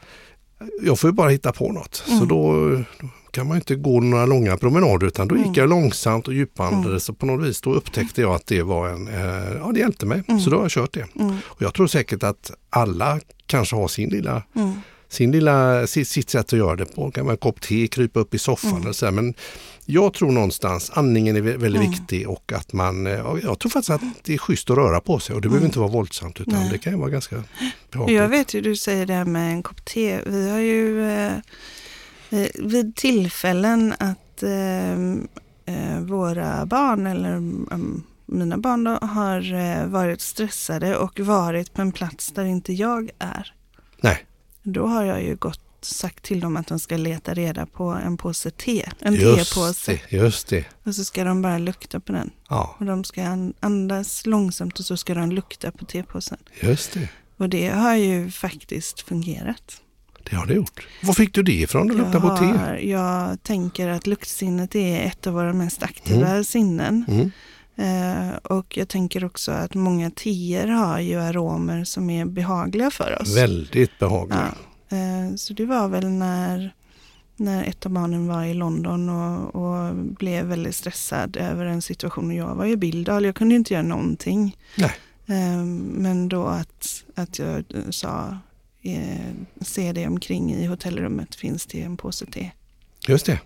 jag 0.82 0.98
får 0.98 1.10
ju 1.10 1.14
bara 1.14 1.28
hitta 1.28 1.52
på 1.52 1.72
något. 1.72 1.94
Så 1.94 2.24
då, 2.24 2.68
då 3.00 3.08
kan 3.30 3.46
man 3.48 3.56
inte 3.56 3.74
gå 3.74 4.00
några 4.00 4.26
långa 4.26 4.56
promenader 4.56 5.06
utan 5.06 5.28
då 5.28 5.36
gick 5.36 5.56
jag 5.56 5.68
långsamt 5.68 6.28
och 6.28 6.34
djupandades 6.34 7.04
så 7.04 7.14
på 7.14 7.26
något 7.26 7.46
vis 7.48 7.60
då 7.60 7.72
upptäckte 7.74 8.20
jag 8.20 8.34
att 8.34 8.46
det 8.46 8.62
var 8.62 8.88
en, 8.88 9.08
eh, 9.08 9.52
ja 9.58 9.70
det 9.74 9.80
hjälpte 9.80 10.06
mig. 10.06 10.22
Så 10.44 10.50
då 10.50 10.56
har 10.56 10.64
jag 10.64 10.70
kört 10.70 10.92
det. 10.92 11.06
Mm. 11.20 11.36
Och 11.44 11.62
jag 11.62 11.74
tror 11.74 11.86
säkert 11.86 12.22
att 12.22 12.50
alla 12.70 13.20
kanske 13.46 13.76
har 13.76 13.88
sin 13.88 14.08
lilla 14.10 14.42
Mm. 14.54 14.72
Sin 15.10 15.32
lilla, 15.32 15.86
sitt, 15.86 16.08
sitt 16.08 16.30
sätt 16.30 16.46
att 16.52 16.58
göra 16.58 16.76
det 16.76 16.84
på. 16.86 17.10
Kan 17.10 17.24
man 17.24 17.32
en 17.32 17.38
kopp 17.38 17.60
te, 17.60 17.86
krypa 17.88 18.20
upp 18.20 18.34
i 18.34 18.38
soffan 18.38 18.70
Mm. 18.70 18.82
eller 18.82 18.92
så 18.92 19.06
här. 19.06 19.12
Men 19.12 19.34
jag 19.84 20.14
tror 20.14 20.30
någonstans 20.32 20.90
andningen 20.94 21.36
är 21.36 21.40
vä- 21.40 21.56
väldigt 21.58 21.80
Mm. 21.82 21.90
viktig 21.90 22.28
och 22.28 22.52
att 22.52 22.72
man, 22.72 23.06
eh, 23.06 23.12
ja, 23.12 23.38
jag 23.42 23.58
tror 23.58 23.70
faktiskt 23.70 23.90
att 23.90 24.00
det 24.24 24.34
är 24.34 24.38
schysst 24.38 24.70
att 24.70 24.76
röra 24.76 25.00
på 25.00 25.18
sig 25.18 25.34
och 25.36 25.40
det 25.42 25.48
behöver 25.48 25.66
inte 25.66 25.78
vara 25.78 25.88
våldsamt 25.90 26.40
utan 26.40 26.54
Mm. 26.54 26.62
Nej. 26.64 26.72
det 26.72 26.78
kan 26.78 26.92
ju 26.92 26.98
vara 26.98 27.10
ganska 27.10 27.36
Och 27.36 27.42
behagligt. 27.92 28.18
Jag 28.18 28.28
vet 28.28 28.54
ju, 28.54 28.60
du 28.60 28.76
säger 28.76 29.06
det 29.06 29.14
här 29.14 29.24
med 29.24 29.52
en 29.52 29.62
kopp 29.62 29.84
te. 29.84 30.20
Vi 30.26 30.50
har 30.50 30.58
ju 30.58 31.10
eh, 31.10 31.32
eh, 32.30 32.48
vid 32.54 32.96
tillfällen 32.96 33.94
att 33.98 34.42
eh, 34.42 34.92
eh, 35.74 36.00
våra 36.00 36.66
barn 36.66 37.06
eller 37.06 37.32
mm, 37.32 38.02
mina 38.26 38.58
barn 38.58 38.84
då, 38.84 38.90
har 38.90 39.54
eh, 39.54 39.86
varit 39.86 40.20
stressade 40.20 40.96
och 40.96 41.20
varit 41.20 41.72
på 41.74 41.82
en 41.82 41.92
plats 41.92 42.28
där 42.32 42.44
inte 42.44 42.72
jag 42.72 43.10
är. 43.18 43.54
Nej, 44.00 44.24
Då 44.62 44.86
har 44.86 45.04
jag 45.04 45.22
ju 45.22 45.36
gått 45.36 45.60
sagt 45.82 46.24
till 46.24 46.40
dem 46.40 46.56
att 46.56 46.66
de 46.66 46.78
ska 46.78 46.96
leta 46.96 47.34
reda 47.34 47.66
på 47.66 47.84
en 47.90 48.16
påse 48.16 48.50
te. 48.50 48.86
En 48.98 49.14
just 49.14 49.54
tepåse. 49.54 49.92
det, 50.10 50.16
just 50.16 50.48
det. 50.48 50.64
Och 50.84 50.94
så 50.94 51.04
ska 51.04 51.24
de 51.24 51.42
bara 51.42 51.58
lukta 51.58 52.00
på 52.00 52.12
den. 52.12 52.30
Ja, 52.48 52.76
Och 52.78 52.86
de 52.86 53.04
ska 53.04 53.22
an- 53.24 53.54
andas 53.60 54.26
långsamt 54.26 54.78
och 54.78 54.84
så 54.84 54.96
ska 54.96 55.14
de 55.14 55.32
lukta 55.32 55.70
på 55.72 55.84
tepåsen. 55.84 56.38
just 56.62 56.92
det. 56.92 57.08
Och 57.36 57.48
det 57.48 57.68
har 57.68 57.94
ju 57.96 58.30
faktiskt 58.30 59.00
fungerat. 59.00 59.80
Det 60.30 60.36
har 60.36 60.46
det 60.46 60.54
gjort. 60.54 60.86
Var 61.02 61.14
fick 61.14 61.34
du 61.34 61.42
det 61.42 61.52
ifrån? 61.52 61.86
Du 61.86 61.94
Jag, 61.94 61.98
luktar 62.04 62.20
på 62.20 62.36
te? 62.36 62.44
har, 62.44 62.74
jag 62.76 63.42
tänker 63.42 63.88
att 63.88 64.06
luktsinnet 64.06 64.74
är 64.74 65.00
ett 65.06 65.26
av 65.26 65.32
våra 65.34 65.52
mest 65.52 65.82
aktiva 65.82 66.44
sinnen. 66.44 67.04
Mm. 67.08 67.30
Eh, 67.80 68.36
och 68.36 68.76
jag 68.76 68.88
tänker 68.88 69.24
också 69.24 69.52
att 69.52 69.74
många 69.74 70.10
teer 70.10 70.66
har 70.66 71.00
ju 71.00 71.20
aromer 71.20 71.84
som 71.84 72.10
är 72.10 72.24
behagliga 72.24 72.90
för 72.90 73.22
oss. 73.22 73.36
Väldigt 73.36 73.98
behagligt. 73.98 74.38
Ja. 74.88 74.96
Eh, 74.96 75.34
så 75.36 75.52
det 75.52 75.64
var 75.66 75.88
väl 75.88 76.08
när, 76.08 76.74
när 77.36 77.64
ett 77.64 77.86
av 77.86 77.92
barnen 77.92 78.26
var 78.26 78.44
i 78.44 78.54
London 78.54 79.08
och, 79.08 79.54
och 79.54 79.94
blev 79.94 80.46
väldigt 80.46 80.74
stressad 80.74 81.36
över 81.36 81.64
en 81.64 81.82
situation. 81.82 82.30
Och 82.30 82.36
jag 82.36 82.54
var 82.54 82.66
i 82.66 82.76
Billdal, 82.76 83.24
jag 83.24 83.34
kunde 83.34 83.54
inte 83.54 83.74
göra 83.74 83.82
någonting. 83.82 84.56
Nej. 84.76 84.92
Eh, 85.26 85.64
men 85.64 86.28
då 86.28 86.46
att, 86.46 87.04
att 87.14 87.38
jag 87.38 87.64
eh, 87.74 87.90
sa, 87.90 88.38
eh, 88.82 89.34
se 89.60 89.92
dig 89.92 90.06
omkring 90.06 90.54
i 90.54 90.66
hotellrummet 90.66 91.34
finns 91.34 91.66
det 91.66 91.82
en 91.82 91.96
påse 91.96 92.26
te. 92.26 92.50
Just 93.08 93.26
det. 93.26 93.40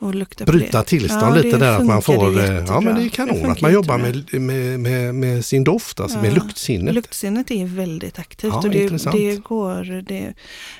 Och 0.00 0.14
lukta 0.14 0.44
Bryta 0.44 0.78
det. 0.78 0.84
tillstånd 0.84 1.22
Ja, 1.22 1.34
lite 1.42 1.58
det 1.58 1.64
där 1.64 1.78
att 1.78 1.86
man 1.86 2.02
får, 2.02 2.38
eh, 2.40 2.64
ja 2.68 2.80
men 2.80 2.94
det 2.94 3.00
är 3.00 3.04
Det 3.04 3.08
kanon 3.10 3.34
funkar 3.34 3.50
att 3.52 3.60
man 3.60 3.72
jobbar 3.72 3.98
med, 3.98 4.40
med, 4.40 4.80
med, 4.80 5.14
med 5.14 5.44
sin 5.44 5.64
doft, 5.64 6.00
alltså 6.00 6.18
med 6.18 6.30
Ja. 6.30 6.34
luktsinnet. 6.34 6.94
Luktsinnet 6.94 7.50
är 7.50 7.64
väldigt 7.66 8.18
aktivt 8.18 8.52
Ja, 8.52 8.58
och 8.58 8.70
det, 8.70 8.82
intressant. 8.82 9.16
det 9.16 9.36
går, 9.36 10.02
det, 10.02 10.34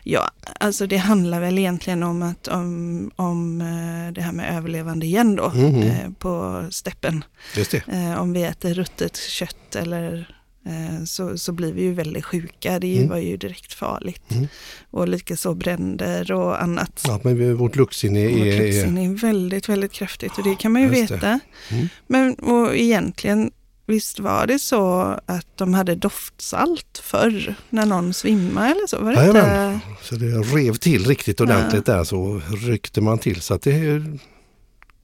ja, 0.04 0.30
alltså 0.60 0.86
det 0.86 0.96
handlar 0.96 1.40
väl 1.40 1.58
egentligen 1.58 2.02
om 2.02 2.22
att 2.22 2.48
om, 2.48 3.10
om 3.16 3.60
eh, 3.60 4.12
det 4.14 4.22
här 4.22 4.32
med 4.32 4.56
överlevande 4.56 5.06
igen 5.06 5.36
då 5.36 5.48
Mhm. 5.54 5.82
eh, 5.82 6.10
på 6.18 6.64
steppen. 6.70 7.24
Just 7.56 7.70
det. 7.70 7.82
Om 8.18 8.32
vi 8.32 8.42
äter 8.42 8.74
ruttet 8.74 9.16
kött 9.16 9.76
eller 9.76 10.36
så, 11.06 11.38
så 11.38 11.52
blir 11.52 11.72
vi 11.72 11.82
ju 11.82 11.94
väldigt 11.94 12.24
sjuka. 12.24 12.78
Det 12.78 12.96
Mm. 12.96 13.08
var 13.08 13.16
ju 13.18 13.36
direkt 13.36 13.74
farligt. 13.74 14.30
Mm. 14.30 14.46
Och 14.90 15.08
likaså 15.08 15.54
bränder 15.54 16.32
och 16.32 16.62
annat. 16.62 17.02
Ja, 17.06 17.20
men 17.24 17.56
vårt 17.56 17.76
luktsinne 17.76 18.28
Vårt 18.28 18.36
är, 18.46 18.62
luktsinne 18.62 19.04
är 19.04 19.08
väldigt, 19.08 19.68
väldigt 19.68 19.92
kraftigt 19.92 20.38
och 20.38 20.44
det 20.44 20.54
kan 20.56 20.72
man 20.72 20.82
ju 20.82 20.88
veta. 20.88 21.40
Mm. 21.70 21.88
Men 22.06 22.34
och 22.34 22.76
egentligen, 22.76 23.50
visst 23.86 24.20
var 24.20 24.46
det 24.46 24.58
så 24.58 25.00
att 25.26 25.46
de 25.56 25.74
hade 25.74 25.94
doftsalt 25.94 27.00
förr 27.04 27.54
när 27.70 27.86
någon 27.86 28.14
svimmade 28.14 28.66
eller 28.70 28.86
så? 28.86 29.02
Var 29.04 29.12
det 29.12 29.26
inte? 29.26 29.80
Så 30.02 30.14
det 30.14 30.26
rev 30.26 30.74
till 30.74 31.04
riktigt 31.06 31.40
ordentligt 31.40 31.86
där 31.86 32.04
så 32.04 32.40
ryckte 32.66 33.00
man 33.00 33.18
till. 33.18 33.40
Så 33.40 33.54
att 33.54 33.62
det 33.62 33.72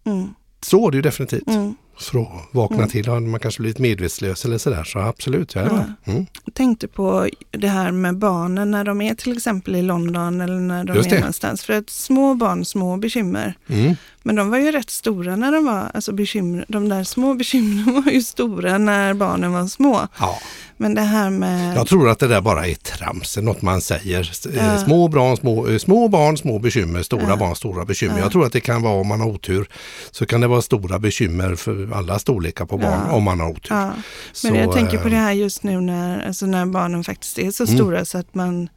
Mm, 0.06 0.28
så 0.60 0.90
det 0.90 0.96
ju 0.96 1.02
definitivt. 1.02 1.48
mm. 1.48 1.74
Att 1.98 2.14
vakna 2.50 2.76
Mm. 2.76 2.88
till 2.88 3.08
har 3.08 3.20
man 3.20 3.40
kanske 3.40 3.62
blivit 3.62 3.78
medvetslös 3.78 4.44
eller 4.44 4.58
sådär. 4.58 4.84
Så 4.84 4.98
absolut, 4.98 5.54
jajamän. 5.54 5.92
Mm. 6.04 6.26
Jag 6.44 6.54
tänkte 6.54 6.88
på 6.88 7.28
det 7.50 7.68
här 7.68 7.90
med 7.92 8.18
barnen 8.18 8.70
när 8.70 8.84
de 8.84 9.00
är 9.00 9.14
till 9.14 9.36
exempel 9.36 9.76
i 9.76 9.82
London 9.82 10.40
eller 10.40 10.54
när 10.60 10.84
de 10.84 10.96
Just 10.96 11.06
är 11.06 11.10
det. 11.14 11.18
någonstans. 11.20 11.62
För 11.64 11.72
att 11.72 11.90
små 11.90 12.34
barn, 12.34 12.64
små 12.64 12.96
bekymmer. 12.96 13.54
Mm. 13.68 13.94
Men 14.22 14.34
de 14.36 14.50
var 14.50 14.58
ju 14.58 14.72
rätt 14.72 14.90
stora 14.90 15.36
när 15.36 15.52
de 15.52 15.64
var, 15.64 15.90
alltså 15.94 16.12
bekymmer, 16.12 16.64
de 16.68 16.88
där 16.88 17.04
små 17.04 17.34
bekymren 17.34 18.02
var 18.04 18.12
ju 18.12 18.22
stora 18.22 18.78
när 18.78 19.14
barnen 19.14 19.52
var 19.52 19.66
små. 19.66 20.08
Ja. 20.20 20.38
Men 20.76 20.94
det 20.94 21.00
här 21.00 21.30
med... 21.30 21.76
Jag 21.76 21.86
tror 21.86 22.08
att 22.08 22.18
det 22.18 22.28
där 22.28 22.40
bara 22.40 22.66
är 22.66 22.74
trams, 22.74 23.36
något 23.36 23.62
man 23.62 23.80
säger. 23.80 24.30
Eh, 24.56 24.66
Ja. 24.66 24.78
Små, 24.78 25.08
barn, 25.08 25.36
små, 25.36 25.68
eh, 25.68 25.78
små 25.78 26.08
barn, 26.08 26.36
små 26.36 26.58
bekymmer, 26.58 27.02
stora 27.02 27.28
Ja. 27.28 27.36
barn, 27.36 27.56
stora 27.56 27.84
bekymmer. 27.84 28.14
Ja. 28.18 28.22
Jag 28.22 28.32
tror 28.32 28.46
att 28.46 28.52
det 28.52 28.60
kan 28.60 28.82
vara 28.82 28.94
om 29.00 29.06
man 29.06 29.20
har 29.20 29.28
otur 29.28 29.68
så 30.10 30.26
kan 30.26 30.40
det 30.40 30.46
vara 30.46 30.62
stora 30.62 30.98
bekymmer 30.98 31.54
för 31.54 31.85
alla 31.92 32.18
storlekar 32.18 32.66
på 32.66 32.78
barn 32.78 33.00
Ja. 33.08 33.12
om 33.12 33.22
man 33.22 33.40
har 33.40 33.50
otur. 33.50 33.74
Ja, 33.76 33.92
Så, 34.32 34.50
men 34.52 34.60
jag 34.60 34.72
tänker 34.72 34.98
på 34.98 35.04
eh, 35.08 35.10
det 35.10 35.16
här 35.16 35.32
just 35.32 35.62
nu 35.62 35.80
när, 35.80 36.26
alltså 36.26 36.46
när 36.46 36.66
barnen 36.66 37.04
faktiskt 37.04 37.38
är 37.38 37.50
så 37.50 37.64
Mm. 37.64 37.76
stora 37.76 38.04
så 38.04 38.18
att 38.18 38.34
man, 38.34 38.68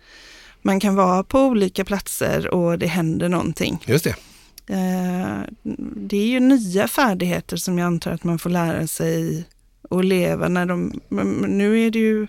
man 0.61 0.79
kan 0.79 0.95
vara 0.95 1.23
på 1.23 1.39
olika 1.41 1.85
platser 1.85 2.53
och 2.53 2.79
det 2.79 2.87
händer 2.87 3.29
någonting. 3.29 3.83
Just 3.85 4.03
det. 4.03 4.15
Eh, 4.75 5.37
det 5.95 6.17
är 6.17 6.27
ju 6.27 6.39
nya 6.39 6.87
färdigheter 6.87 7.57
som 7.57 7.77
jag 7.79 7.85
antar 7.85 8.11
att 8.11 8.23
man 8.23 8.39
får 8.39 8.49
lära 8.49 8.87
sig 8.87 9.43
att 9.89 10.05
leva 10.05 10.47
när 10.47 10.65
de, 10.65 10.99
nu 11.47 11.85
är 11.85 11.91
det 11.91 11.99
ju, 11.99 12.27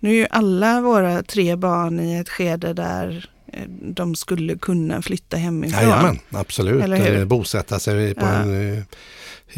nu 0.00 0.10
är 0.10 0.14
ju 0.14 0.26
alla 0.30 0.80
våra 0.80 1.22
tre 1.22 1.56
barn 1.56 2.00
i 2.00 2.14
ett 2.18 2.28
skede 2.28 2.72
där 2.72 3.30
eh, 3.52 3.62
de 3.82 4.14
skulle 4.14 4.58
kunna 4.58 5.02
flytta 5.02 5.36
hemifrån. 5.36 5.80
Jajamän, 5.82 6.18
absolut. 6.30 6.84
Eller 6.84 6.96
hur? 6.96 7.18
Eh, 7.18 7.24
Bosätta 7.24 7.78
sig 7.78 8.14
på, 8.14 8.26
Ja. 8.26 8.32
en, 8.32 8.78
eh, 8.78 8.82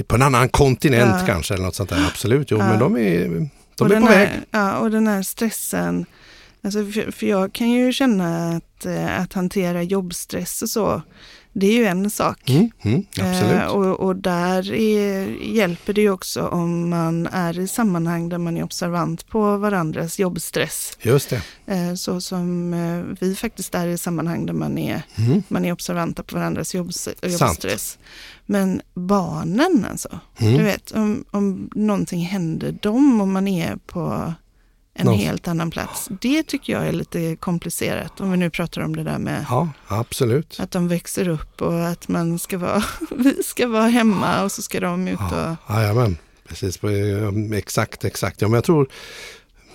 på 0.02 0.14
en 0.14 0.22
annan 0.22 0.48
kontinent 0.48 1.16
Ja. 1.20 1.26
kanske 1.26 1.54
eller 1.54 1.64
något 1.64 1.74
sånt 1.74 1.90
där. 1.90 2.06
Absolut, 2.06 2.50
jo 2.50 2.58
Ja. 2.58 2.66
men 2.68 2.78
de 2.78 2.96
är, 2.96 3.48
de 3.76 3.92
är 3.92 4.00
på 4.00 4.06
här, 4.06 4.16
väg. 4.26 4.30
Ja, 4.50 4.76
och 4.78 4.90
den 4.90 5.06
här 5.06 5.22
stressen. 5.22 6.06
Alltså 6.64 6.78
för, 6.90 7.10
för 7.10 7.26
jag 7.26 7.52
kan 7.52 7.70
ju 7.70 7.92
känna 7.92 8.56
att, 8.56 8.86
eh, 8.86 9.20
att 9.20 9.32
hantera 9.32 9.82
jobbstress 9.82 10.62
och 10.62 10.68
så, 10.70 11.02
det 11.52 11.66
är 11.66 11.72
ju 11.72 11.84
en 11.86 12.10
sak. 12.10 12.50
Mm, 12.50 12.70
mm, 12.82 13.04
absolut. 13.10 13.60
Eh, 13.62 13.66
och, 13.66 14.00
och 14.00 14.16
där 14.16 14.72
är, 14.74 15.26
hjälper 15.42 15.92
det 15.92 16.00
ju 16.00 16.10
också 16.10 16.42
om 16.46 16.88
man 16.90 17.26
är 17.26 17.58
i 17.58 17.68
sammanhang 17.68 18.28
där 18.28 18.38
man 18.38 18.56
är 18.56 18.62
observant 18.62 19.28
på 19.28 19.56
varandras 19.56 20.18
jobbstress. 20.18 20.98
Just 21.02 21.30
det. 21.30 21.42
Eh, 21.66 21.94
så 21.94 22.20
som 22.20 22.74
eh, 22.74 23.16
vi 23.20 23.34
faktiskt 23.34 23.74
är 23.74 23.86
i 23.86 23.98
sammanhang 23.98 24.46
där 24.46 24.52
man 24.54 24.78
är, 24.78 25.02
Mm. 25.18 25.42
man 25.48 25.64
är 25.64 25.72
observanta 25.72 26.22
på 26.22 26.36
varandras 26.36 26.74
jobbs, 26.74 27.08
jobbstress. 27.22 27.98
Men 28.46 28.82
barnen 28.94 29.86
alltså, 29.90 30.20
Mm. 30.38 30.56
du 30.58 30.62
vet 30.64 30.90
om, 30.90 31.24
om 31.30 31.70
någonting 31.74 32.20
händer 32.20 32.72
dem 32.82 33.20
och 33.20 33.28
man 33.28 33.48
är 33.48 33.76
på 33.86 34.32
en 34.98 35.06
Nå- 35.06 35.12
helt 35.14 35.48
annan 35.48 35.70
plats. 35.70 36.08
Det 36.20 36.42
tycker 36.42 36.72
jag 36.72 36.86
är 36.88 36.92
lite 36.92 37.36
komplicerat 37.36 38.20
om 38.20 38.30
vi 38.30 38.36
nu 38.36 38.50
pratar 38.50 38.82
om 38.82 38.96
det 38.96 39.02
där 39.02 39.18
med 39.18 39.46
Ja, 39.48 39.68
absolut. 39.88 40.56
att 40.60 40.70
de 40.70 40.88
växer 40.88 41.28
upp 41.28 41.62
och 41.62 41.86
att 41.88 42.08
man 42.08 42.38
ska 42.38 42.58
vara, 42.58 42.82
vi 43.16 43.42
ska 43.42 43.68
vara 43.68 43.86
hemma 43.88 44.42
och 44.44 44.52
så 44.52 44.62
ska 44.62 44.80
de 44.80 45.08
ut 45.08 45.18
och... 45.18 45.26
Ja, 45.32 45.56
jajamän, 45.80 46.16
precis. 46.48 46.84
eh, 46.84 47.58
Exakt, 47.58 48.04
exakt. 48.04 48.40
Ja, 48.42 48.48
men 48.48 48.54
jag 48.54 48.64
tror 48.64 48.88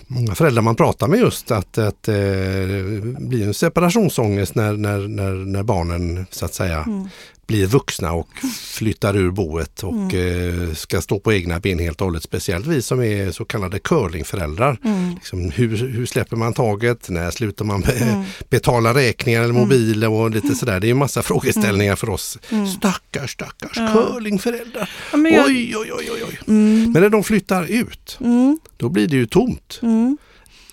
många 0.08 0.36
föräldrar 0.36 0.62
man 0.62 0.75
pratar 0.75 1.08
med 1.08 1.20
just 1.20 1.51
att, 1.51 1.78
att 1.78 2.08
eh, 2.08 2.13
det 2.16 3.01
blir 3.20 3.48
en 3.48 3.54
separationsångest 3.54 4.56
när, 4.56 4.74
när, 4.74 4.98
när, 5.08 5.32
när 5.34 5.63
barnen 5.63 6.25
så 6.32 6.46
att 6.46 6.54
säga 6.54 6.84
Mm. 6.84 7.10
Blir 7.51 7.65
vuxna 7.67 8.12
och 8.13 8.27
flyttar 8.74 9.15
ur 9.17 9.31
boet 9.31 9.84
och 9.84 10.13
eh, 10.13 10.74
ska 10.74 11.01
stå 11.01 11.20
på 11.20 11.34
egna 11.34 11.60
ben 11.60 11.79
helt 11.79 12.01
och 12.01 12.08
hållet. 12.08 12.24
Speciellt 12.24 12.65
vi 12.67 12.81
som 12.81 13.01
är 13.01 13.31
så 13.31 13.46
kallade 13.46 13.79
curlingföräldrar. 13.79 14.77
Mm. 14.84 15.13
Liksom, 15.15 15.51
hur, 15.51 15.77
hur 15.77 16.05
släpper 16.05 16.35
man 16.35 16.53
taget? 16.53 17.09
När 17.09 17.31
slutar 17.31 17.66
man 17.66 17.81
be- 17.81 17.92
Mm. 18.01 18.24
betala 18.50 18.94
räkningar 18.94 19.42
eller 19.44 19.53
mobiler 19.53 20.09
och 20.09 20.31
lite 20.31 20.55
sådär. 20.55 20.79
Det 20.79 20.90
är 20.90 20.94
massa 20.94 21.24
frågeställningar 21.24 21.96
för 21.96 22.09
oss. 22.09 22.37
Mm. 22.50 22.68
Stackars, 22.68 23.31
stackars 23.31 23.77
Ja. 23.77 23.94
curlingföräldrar. 23.94 24.90
Ja, 25.14 25.18
jag, 25.29 25.46
Oj, 25.46 25.75
oj, 25.77 25.92
oj, 25.94 26.09
oj, 26.11 26.24
oj. 26.29 26.40
mm, 26.48 26.92
Men 26.92 27.01
när 27.01 27.09
de 27.09 27.24
flyttar 27.24 27.64
ut, 27.72 28.18
mm, 28.22 28.59
då 28.77 28.90
blir 28.90 29.07
det 29.07 29.16
ju 29.16 29.25
tomt 29.25 29.79
mm, 29.81 30.18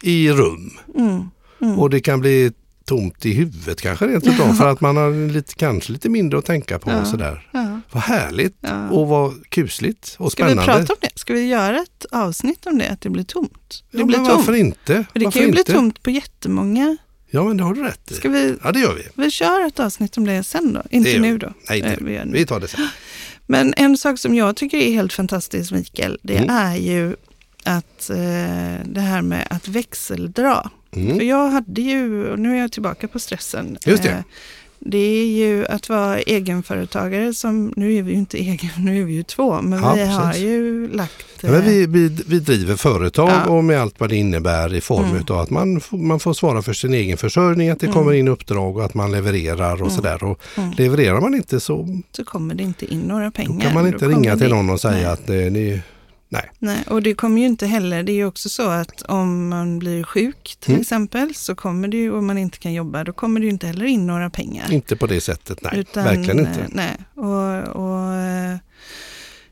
i 0.02 0.30
rum. 0.30 0.70
mm, 0.98 1.22
mm. 1.62 1.78
Och 1.78 1.90
det 1.90 2.00
kan 2.00 2.20
bli 2.20 2.52
tomt 2.88 3.26
i 3.26 3.32
huvudet 3.32 3.80
kanske 3.80 4.06
rent 4.06 4.26
utav 4.26 4.54
för 4.54 4.66
att 4.68 4.80
man 4.80 4.96
har 4.96 5.32
lite, 5.32 5.54
kanske 5.54 5.92
lite 5.92 6.08
mindre 6.08 6.38
att 6.38 6.44
tänka 6.44 6.78
på. 6.78 6.90
Ja. 6.90 7.00
Och 7.00 7.06
sådär. 7.06 7.48
Ja. 7.52 7.80
Vad 7.92 8.02
härligt 8.02 8.56
Ja. 8.60 8.88
och 8.90 9.08
vad 9.08 9.48
kusligt 9.48 10.14
och 10.18 10.32
Ska 10.32 10.44
vi 10.44 10.50
spännande. 10.50 10.72
prata 10.78 10.92
om 10.92 10.98
det? 11.00 11.10
Ska 11.18 11.32
vi 11.32 11.46
göra 11.46 11.76
ett 11.80 12.06
avsnitt 12.12 12.66
om 12.66 12.78
det, 12.78 12.88
att 12.90 13.00
det 13.00 13.10
blir 13.10 13.24
tomt? 13.24 13.84
Det 13.90 13.98
ja, 13.98 14.04
blir 14.04 14.16
men 14.18 14.26
tomt. 14.26 14.36
varför 14.38 14.52
inte? 14.54 15.04
För 15.12 15.18
det 15.18 15.24
varför 15.24 15.30
kan 15.40 15.42
ju 15.42 15.48
inte? 15.48 15.64
bli 15.64 15.74
tomt 15.74 16.02
på 16.02 16.10
jättemånga. 16.10 16.96
Ja 17.30 17.44
men 17.44 17.56
det 17.56 17.62
har 17.64 17.74
du 17.74 17.82
rätt 17.82 18.10
i. 18.10 18.14
Ska 18.14 18.28
vi, 18.28 18.56
Ja 18.64 18.72
det 18.72 18.80
gör 18.80 18.94
vi. 18.94 19.02
vi 19.24 19.30
kör 19.30 19.66
ett 19.66 19.80
avsnitt 19.80 20.16
om 20.16 20.24
det 20.26 20.42
sen 20.44 20.72
då? 20.72 20.82
Inte 20.90 21.18
nu 21.18 21.38
då. 21.38 21.52
Nej, 21.70 21.78
inte 21.78 21.96
nu. 22.00 22.20
vi. 22.24 22.32
Vi 22.38 22.46
tar 22.46 22.60
det 22.60 22.68
sen. 22.68 22.88
Men 23.46 23.74
en 23.76 23.96
sak 23.96 24.18
som 24.18 24.34
jag 24.34 24.56
tycker 24.56 24.78
är 24.78 24.92
helt 24.92 25.12
fantastiskt 25.12 25.72
Mikael, 25.72 26.18
det 26.22 26.36
Mm. 26.36 26.50
är 26.56 26.76
ju 26.76 27.16
att 27.64 28.10
eh, 28.10 28.16
det 28.84 29.00
här 29.00 29.22
med 29.22 29.46
att 29.50 29.68
växeldra. 29.68 30.70
För 30.92 31.00
Mm. 31.00 31.28
jag 31.28 31.50
hade 31.50 31.80
ju, 31.82 32.28
och 32.30 32.38
nu 32.38 32.56
är 32.56 32.60
jag 32.60 32.72
tillbaka 32.72 33.08
på 33.08 33.18
stressen. 33.18 33.76
Just 33.86 34.02
det. 34.02 34.08
Eh, 34.08 34.16
det 34.80 34.98
är 34.98 35.26
ju 35.26 35.66
att 35.66 35.88
vara 35.88 36.18
egenföretagare 36.20 37.34
som, 37.34 37.72
nu 37.76 37.94
är 37.94 38.02
vi 38.02 38.12
ju 38.12 38.18
inte 38.18 38.38
egen, 38.38 38.70
nu 38.78 39.00
är 39.00 39.04
vi 39.04 39.12
ju 39.12 39.22
två, 39.22 39.62
men 39.62 39.78
Ja, 39.82 39.94
vi 39.94 40.04
har 40.06 40.26
precis. 40.26 40.42
ju 40.44 40.88
lagt... 40.92 41.24
Ja, 41.40 41.50
men 41.50 41.60
eh, 41.60 41.66
vi, 41.66 41.86
vi, 41.86 42.08
vi 42.26 42.40
driver 42.40 42.76
företag 42.76 43.28
Ja. 43.28 43.50
och 43.50 43.64
med 43.64 43.80
allt 43.80 44.00
vad 44.00 44.08
det 44.08 44.16
innebär 44.16 44.74
i 44.74 44.80
form 44.80 45.04
Mm. 45.04 45.16
utav 45.16 45.38
att 45.38 45.50
man, 45.50 45.80
man 45.90 46.20
får 46.20 46.34
svara 46.34 46.62
för 46.62 46.72
sin 46.72 46.94
egen 46.94 47.16
försörjning, 47.16 47.70
att 47.70 47.80
det 47.80 47.86
Mm. 47.86 47.94
kommer 47.98 48.12
in 48.12 48.28
uppdrag 48.28 48.76
och 48.76 48.84
att 48.84 48.94
man 48.94 49.12
levererar 49.12 49.72
och 49.72 49.78
Mm. 49.80 49.90
sådär. 49.90 50.24
Och 50.24 50.40
Mm. 50.56 50.70
Levererar 50.76 51.20
man 51.20 51.34
inte 51.34 51.60
så 51.60 52.00
så 52.12 52.24
kommer 52.24 52.54
det 52.54 52.62
inte 52.62 52.92
in 52.92 53.00
några 53.00 53.30
pengar. 53.30 53.54
då 53.54 53.60
kan 53.60 53.74
man 53.74 53.86
inte 53.86 54.08
ringa 54.08 54.36
till 54.36 54.48
någon 54.50 54.70
och 54.70 54.80
säga 54.80 54.92
nej. 54.94 55.04
att 55.06 55.28
eh, 55.30 55.36
ni, 55.36 55.82
nej. 56.28 56.50
Nej, 56.58 56.84
och 56.86 57.02
det 57.02 57.14
kommer 57.14 57.40
ju 57.40 57.46
inte 57.46 57.66
heller, 57.66 58.02
det 58.02 58.12
är 58.12 58.16
ju 58.16 58.24
också 58.24 58.48
så 58.48 58.68
att 58.68 59.02
om 59.02 59.48
man 59.48 59.78
blir 59.78 60.04
sjuk 60.04 60.56
till 60.60 60.70
Mm. 60.70 60.80
exempel 60.80 61.34
så 61.34 61.54
kommer 61.54 61.88
det 61.88 61.96
ju, 61.96 62.12
om 62.12 62.26
man 62.26 62.38
inte 62.38 62.58
kan 62.58 62.72
jobba, 62.72 63.04
då 63.04 63.12
kommer 63.12 63.40
det 63.40 63.44
ju 63.46 63.50
inte 63.52 63.66
heller 63.66 63.84
in 63.84 64.06
några 64.06 64.30
pengar. 64.30 64.72
Inte 64.72 64.96
på 64.96 65.06
det 65.06 65.20
sättet, 65.20 65.62
nej. 65.62 65.72
Utan, 65.80 66.04
verkligen 66.04 66.46
eh, 66.46 66.52
inte. 66.52 66.66
Nej, 66.68 66.96
och, 67.14 67.76
och 67.76 68.14
eh, 68.14 68.56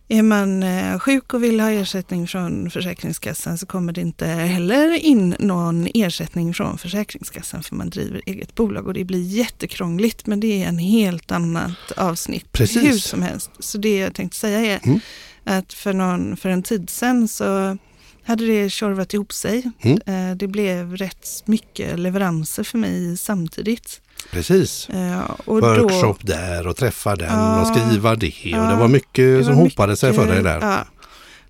är 0.08 0.22
man 0.22 0.62
eh, 0.62 0.98
sjuk 0.98 1.34
och 1.34 1.42
vill 1.42 1.60
ha 1.60 1.70
ersättning 1.70 2.26
från 2.28 2.70
Försäkringskassan 2.70 3.58
så 3.58 3.66
kommer 3.66 3.92
det 3.92 4.00
inte 4.00 4.26
heller 4.26 4.92
in 5.04 5.36
någon 5.38 5.88
ersättning 5.94 6.54
från 6.54 6.78
Försäkringskassan 6.78 7.62
för 7.62 7.74
man 7.74 7.90
driver 7.90 8.22
eget 8.26 8.54
bolag 8.54 8.86
och 8.86 8.94
det 8.94 9.04
blir 9.04 9.22
jättekrångligt 9.22 10.26
men 10.26 10.40
det 10.40 10.62
är 10.62 10.68
en 10.68 10.78
helt 10.78 11.32
annat 11.32 11.92
avsnitt 11.96 12.52
Precis. 12.52 12.82
hur 12.82 12.98
som 12.98 13.22
helst. 13.22 13.50
Så 13.58 13.78
det 13.78 13.96
jag 13.98 14.14
tänkte 14.14 14.38
säga 14.38 14.58
är 14.60 14.80
Mm. 14.84 15.00
Att 15.46 15.72
för, 15.72 15.92
någon, 15.92 16.36
för 16.36 16.48
en 16.48 16.62
tid 16.62 16.90
sedan 16.90 17.28
så 17.28 17.76
hade 18.24 18.46
det 18.46 18.70
tjorvat 18.70 19.14
ihop 19.14 19.32
sig. 19.32 19.70
Mm. 19.80 19.98
Eh, 20.30 20.36
Det 20.36 20.46
blev 20.46 20.96
rätt 20.96 21.42
mycket 21.44 21.98
leveranser 21.98 22.62
för 22.64 22.78
mig 22.78 23.16
samtidigt. 23.16 24.00
Precis. 24.30 24.88
Eh, 24.88 25.20
Och 25.44 25.60
Workshop 25.60 26.16
då, 26.20 26.32
där 26.32 26.66
och 26.66 26.76
träffa 26.76 27.16
den 27.16 27.38
Ja. 27.38 27.60
och 27.60 27.66
skriva 27.76 28.14
det. 28.14 28.26
Och 28.28 28.46
Ja. 28.46 28.70
det 28.70 28.76
var 28.76 28.88
mycket 28.88 29.14
Det 29.38 29.44
som 29.44 29.54
var 29.56 29.62
hopade 29.62 29.96
sig 29.96 30.12
för 30.12 30.26
dig 30.26 30.42
där. 30.42 30.60
Ja. 30.60 30.84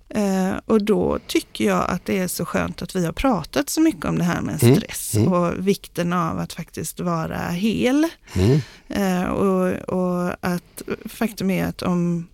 Eh, 0.09 0.53
och 0.65 0.83
då 0.83 1.19
tycker 1.27 1.65
jag 1.65 1.85
att 1.89 2.05
det 2.05 2.17
är 2.19 2.27
så 2.27 2.45
skönt 2.45 2.81
att 2.81 2.95
vi 2.95 3.05
har 3.05 3.13
pratat 3.13 3.69
så 3.69 3.81
mycket 3.81 4.05
om 4.05 4.17
det 4.17 4.23
här 4.23 4.41
med 4.41 4.63
Mm, 4.63 4.75
stress 4.75 5.15
mm. 5.15 5.33
och 5.33 5.67
vikten 5.67 6.13
av 6.13 6.39
att 6.39 6.53
faktiskt 6.53 6.99
vara 6.99 7.37
hel. 7.49 8.07
Mm. 8.33 8.59
Eh, 8.89 9.23
och, 9.29 9.73
och 9.89 10.35
att 10.41 10.81
faktum 11.05 11.49
är 11.51 11.65
att 11.65 11.81
om, 11.81 12.27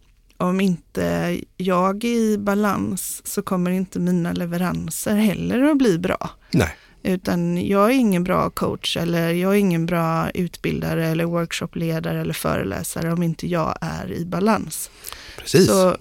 om 0.43 0.61
inte 0.61 1.39
jag 1.57 2.03
är 2.03 2.09
i 2.09 2.37
balans 2.37 3.21
så 3.25 3.41
kommer 3.41 3.71
inte 3.71 3.99
mina 3.99 4.33
leveranser 4.33 5.15
heller 5.15 5.61
att 5.61 5.77
bli 5.77 5.99
bra. 5.99 6.29
Nej, 6.51 6.75
Utan 7.03 7.67
jag 7.67 7.89
är 7.91 7.93
ingen 7.93 8.23
bra 8.23 8.49
coach 8.49 8.97
eller 8.97 9.31
jag 9.33 9.53
är 9.53 9.57
ingen 9.57 9.85
bra 9.85 10.29
utbildare 10.29 11.07
eller 11.07 11.25
workshopledare 11.25 12.21
eller 12.21 12.33
föreläsare 12.33 13.13
om 13.13 13.23
inte 13.23 13.47
jag 13.47 13.77
är 13.81 14.11
i 14.11 14.25
balans. 14.25 14.89
precis. 15.37 15.67
Så, 15.67 15.97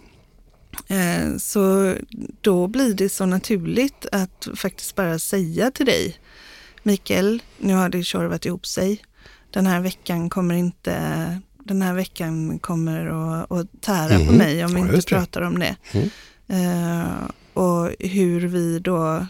eh, 0.86 1.36
så 1.38 1.94
då 2.40 2.66
blir 2.66 2.94
det 2.94 3.08
så 3.08 3.26
naturligt 3.26 4.06
att 4.12 4.48
faktiskt 4.56 4.94
bara 4.94 5.18
säga 5.18 5.70
till 5.70 5.86
dig, 5.86 6.16
Mikael, 6.82 7.42
nu 7.58 7.74
har 7.74 7.88
det 7.88 8.02
tjorvat 8.02 8.46
ihop 8.46 8.66
sig. 8.66 9.02
Den 9.50 9.66
här 9.66 9.80
veckan 9.80 10.30
kommer 10.30 10.54
inte, 10.54 11.40
den 11.64 11.82
här 11.82 11.94
veckan 11.94 12.58
kommer 12.58 13.06
att, 13.06 13.52
att 13.52 13.66
tära 13.80 14.18
på 14.18 14.24
Mhm. 14.24 14.34
mig 14.36 14.64
om 14.64 14.74
vi 14.74 14.80
inte 14.80 15.02
pratar 15.02 15.42
om 15.42 15.58
det. 15.58 15.76
Mm. 15.92 16.08
Eh, 16.48 17.06
och 17.54 17.90
hur 17.98 18.40
vi 18.48 18.78
då 18.78 19.26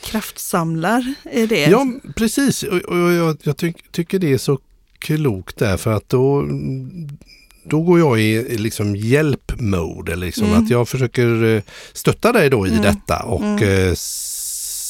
kraftsamlar 0.00 1.14
i 1.32 1.46
det. 1.46 1.64
Ja, 1.64 1.86
precis. 2.16 2.62
Och, 2.62 2.76
och 2.78 3.12
jag, 3.12 3.36
jag 3.42 3.56
tyck, 3.56 3.92
tycker 3.92 4.18
det 4.18 4.32
är 4.32 4.38
så 4.38 4.58
klokt 4.98 5.56
där 5.58 5.76
för 5.76 5.92
att 5.92 6.08
då, 6.08 6.48
då 7.64 7.82
går 7.82 7.98
jag 7.98 8.20
i 8.20 8.58
liksom 8.58 8.96
hjälp-mode. 8.96 10.16
Liksom, 10.16 10.46
Mm. 10.46 10.64
Att 10.64 10.70
jag 10.70 10.88
försöker 10.88 11.44
eh, 11.56 11.62
stötta 11.92 12.32
dig 12.32 12.50
då 12.50 12.66
i 12.66 12.70
Mm. 12.70 12.82
detta 12.82 13.22
och 13.22 13.42
Mm. 13.42 13.94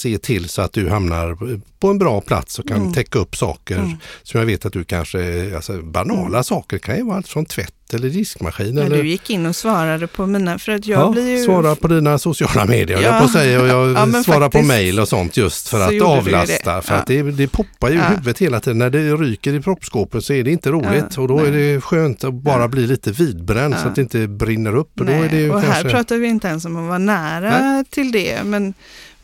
Se 0.05 0.19
till 0.19 0.49
så 0.49 0.63
att 0.63 0.73
du 0.73 0.89
hamnar 0.89 1.37
på 1.81 1.89
en 1.89 1.99
bra 1.99 2.21
plats 2.21 2.59
och 2.59 2.69
kan 2.69 2.77
Mm. 2.81 2.93
täcka 2.93 3.19
upp 3.19 3.37
saker 3.37 3.77
Mm. 3.79 3.91
som 4.23 4.41
jag 4.41 4.47
vet 4.47 4.67
att 4.67 4.73
du 4.73 4.85
kanske, 4.85 5.53
alltså 5.57 5.83
banala 5.83 6.43
saker 6.43 6.79
kan 6.79 6.97
ju 6.97 7.03
vara 7.05 7.17
allt 7.17 7.29
från 7.29 7.45
tvätt 7.47 7.71
eller 7.95 8.09
diskmaskin 8.11 8.77
Ja, 8.77 8.83
eller 8.85 8.97
du 9.03 9.09
gick 9.09 9.31
in 9.31 9.47
och 9.47 9.57
svarade 9.57 10.07
på 10.07 10.27
mina, 10.27 10.59
för 10.59 10.73
att 10.73 10.87
jag 10.87 11.01
Ja, 11.01 11.11
blir 11.11 11.31
ju... 11.39 11.45
svara 11.45 11.75
på 11.77 11.89
dina 11.89 12.19
sociala 12.19 12.65
medier, 12.65 12.99
Ja. 13.03 13.09
jag 13.09 13.23
på 13.23 13.29
säga, 13.29 13.61
och 13.61 13.67
jag 13.69 13.91
Ja, 14.15 14.23
svarar 14.23 14.49
på 14.49 14.63
mail 14.63 15.01
och 15.01 15.09
sånt 15.09 15.37
just 15.37 15.69
för 15.69 15.89
så 15.89 15.97
att 15.97 16.03
avlasta. 16.19 16.77
det. 16.77 16.83
För 16.83 16.95
att 16.95 17.07
det, 17.07 17.23
det 17.23 17.49
poppar 17.49 17.91
ju 17.91 17.95
i 17.97 18.01
huvudet 18.01 18.39
hela 18.39 18.61
tiden. 18.61 18.79
När 18.79 18.91
det 18.91 19.15
ryker 19.17 19.55
i 19.55 19.61
proppskåpet 19.61 20.25
så 20.25 20.33
är 20.33 20.45
det 20.45 20.51
inte 20.51 20.71
roligt 20.71 21.19
och 21.19 21.29
då 21.29 21.39
är 21.39 21.51
nej. 21.51 21.75
det 21.75 21.81
skönt 21.81 22.25
att 22.25 22.35
bara 22.35 22.69
bli 22.69 22.87
lite 22.87 23.11
vidbränd 23.13 23.75
så 23.83 23.89
att 23.89 23.95
det 23.95 24.01
inte 24.03 24.29
brinner 24.29 24.77
upp. 24.77 25.01
Och, 25.01 25.07
då 25.07 25.13
Nej, 25.13 25.23
är 25.25 25.29
det 25.29 25.51
och 25.51 25.63
kanske... 25.63 25.83
här 25.83 25.91
pratar 25.91 26.17
vi 26.17 26.27
inte 26.27 26.49
ens 26.49 26.65
om 26.65 26.77
att 26.77 26.89
vara 26.89 26.99
nära 26.99 27.85
till 27.91 28.13
det, 28.13 28.45
men, 28.45 28.75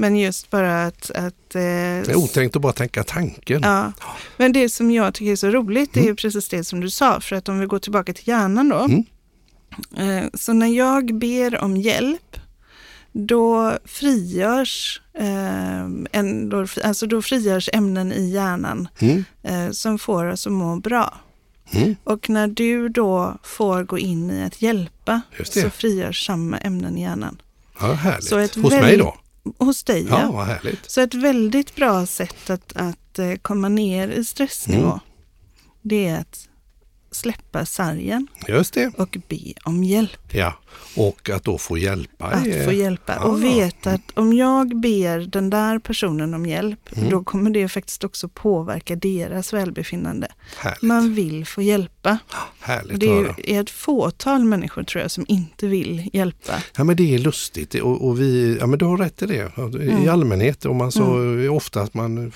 men 0.00 0.16
just 0.16 0.50
bara 0.50 0.84
att... 0.86 1.10
att 1.10 1.54
eh, 1.54 1.60
det 1.60 2.10
är 2.10 2.16
otänkt 2.16 2.56
att 2.56 2.62
bara 2.62 2.72
tänka 2.72 3.04
tanken. 3.04 3.60
Ja, 3.64 3.92
men 4.36 4.52
det 4.52 4.68
som 4.68 4.90
jag 4.90 5.14
tycker 5.14 5.32
är 5.32 5.36
så 5.36 5.50
roligt 5.50 5.92
det 5.92 6.00
är 6.00 6.02
Mm. 6.02 6.12
ju 6.12 6.16
precis 6.16 6.48
det 6.48 6.64
som 6.64 6.80
du 6.80 6.90
sa, 6.90 7.20
för 7.20 7.36
att 7.36 7.48
om 7.48 7.58
vi 7.60 7.66
går 7.66 7.78
tillbaka 7.78 8.12
till 8.12 8.28
hjärnan 8.28 8.68
då. 8.68 8.78
Mm. 8.78 9.04
Eh, 10.24 10.30
Så 10.34 10.52
när 10.52 10.66
jag 10.66 11.14
ber 11.18 11.58
om 11.64 11.76
hjälp, 11.76 12.36
då 13.12 13.78
frigörs, 13.84 15.00
eh, 15.14 15.84
endorf- 16.20 16.86
alltså 16.86 17.06
då 17.06 17.22
frigörs 17.22 17.68
ämnen 17.72 18.12
i 18.12 18.30
hjärnan 18.30 18.88
Mm. 19.00 19.24
eh, 19.42 19.70
som 19.70 19.98
får 19.98 20.24
oss 20.26 20.46
att 20.46 20.52
må 20.52 20.76
bra. 20.76 21.14
Mm. 21.72 21.96
Och 22.04 22.30
när 22.30 22.48
du 22.48 22.88
då 22.88 23.38
får 23.42 23.84
gå 23.84 23.98
in 23.98 24.30
i 24.30 24.42
att 24.44 24.62
hjälpa 24.62 25.20
så 25.44 25.70
frigörs 25.70 26.26
samma 26.26 26.58
ämnen 26.58 26.98
i 26.98 27.02
hjärnan. 27.02 27.42
Ja, 27.80 27.92
härligt. 27.92 28.24
Så 28.24 28.38
ett 28.38 28.54
Hos 28.54 28.72
väl- 28.72 28.82
mig 28.82 28.96
då? 28.96 29.14
Hos 29.58 29.82
dig 29.84 30.06
Ja, 30.10 30.30
vad 30.32 30.46
härligt. 30.46 30.90
Så 30.90 31.00
ett 31.00 31.14
väldigt 31.14 31.74
bra 31.76 32.06
sätt 32.06 32.50
att, 32.50 32.72
att 32.76 33.18
eh, 33.18 33.34
komma 33.34 33.68
ner 33.68 34.08
i 34.08 34.24
stressnivå, 34.24 34.86
Mm. 34.86 34.98
det 35.82 36.06
är 36.06 36.20
att 36.20 36.46
släppa 37.12 37.66
sargen 37.66 38.26
Just 38.48 38.74
det. 38.74 38.86
och 38.98 39.16
be 39.28 39.52
om 39.64 39.84
hjälp. 39.84 40.34
Ja, 40.34 40.54
och 40.96 41.30
att 41.30 41.44
då 41.44 41.58
få 41.58 41.78
hjälpa. 41.78 42.24
Att 42.26 42.46
är- 42.46 42.64
få 42.64 42.72
hjälpa 42.72 43.16
Ah. 43.18 43.24
och 43.24 43.44
veta 43.44 43.90
att 43.90 44.10
om 44.14 44.32
jag 44.32 44.80
ber 44.80 45.18
den 45.18 45.50
där 45.50 45.78
personen 45.78 46.34
om 46.34 46.46
hjälp, 46.46 46.96
Mm. 46.96 47.10
då 47.10 47.24
kommer 47.24 47.50
det 47.50 47.68
faktiskt 47.68 48.04
också 48.04 48.28
påverka 48.28 48.96
deras 48.96 49.52
välbefinnande. 49.52 50.28
Härligt, 50.58 50.82
Man 50.82 51.14
vill 51.14 51.46
få 51.46 51.62
hjälpa. 52.04 52.18
härligt 52.60 52.92
Och 52.92 52.98
det 52.98 53.06
är 53.06 53.50
är 53.56 53.60
ett 53.60 53.70
fåtal 53.70 54.44
människor 54.44 54.82
tror 54.82 55.02
jag 55.02 55.10
som 55.10 55.24
inte 55.28 55.66
vill 55.66 56.10
hjälpa. 56.12 56.52
Ja 56.76 56.84
men 56.84 56.96
det 56.96 57.14
är 57.14 57.18
lustigt 57.18 57.74
och, 57.74 58.08
och 58.08 58.20
vi, 58.20 58.56
ja 58.60 58.66
men 58.66 58.78
du 58.78 58.84
har 58.84 58.96
rätt 58.96 59.22
i 59.22 59.26
det. 59.26 59.52
I 59.84 59.90
Mm. 59.90 60.08
allmänhet, 60.08 60.64
om 60.64 60.76
man 60.76 60.92
så 60.92 61.48
ofta 61.50 61.80
att 61.82 61.94
man 61.94 62.32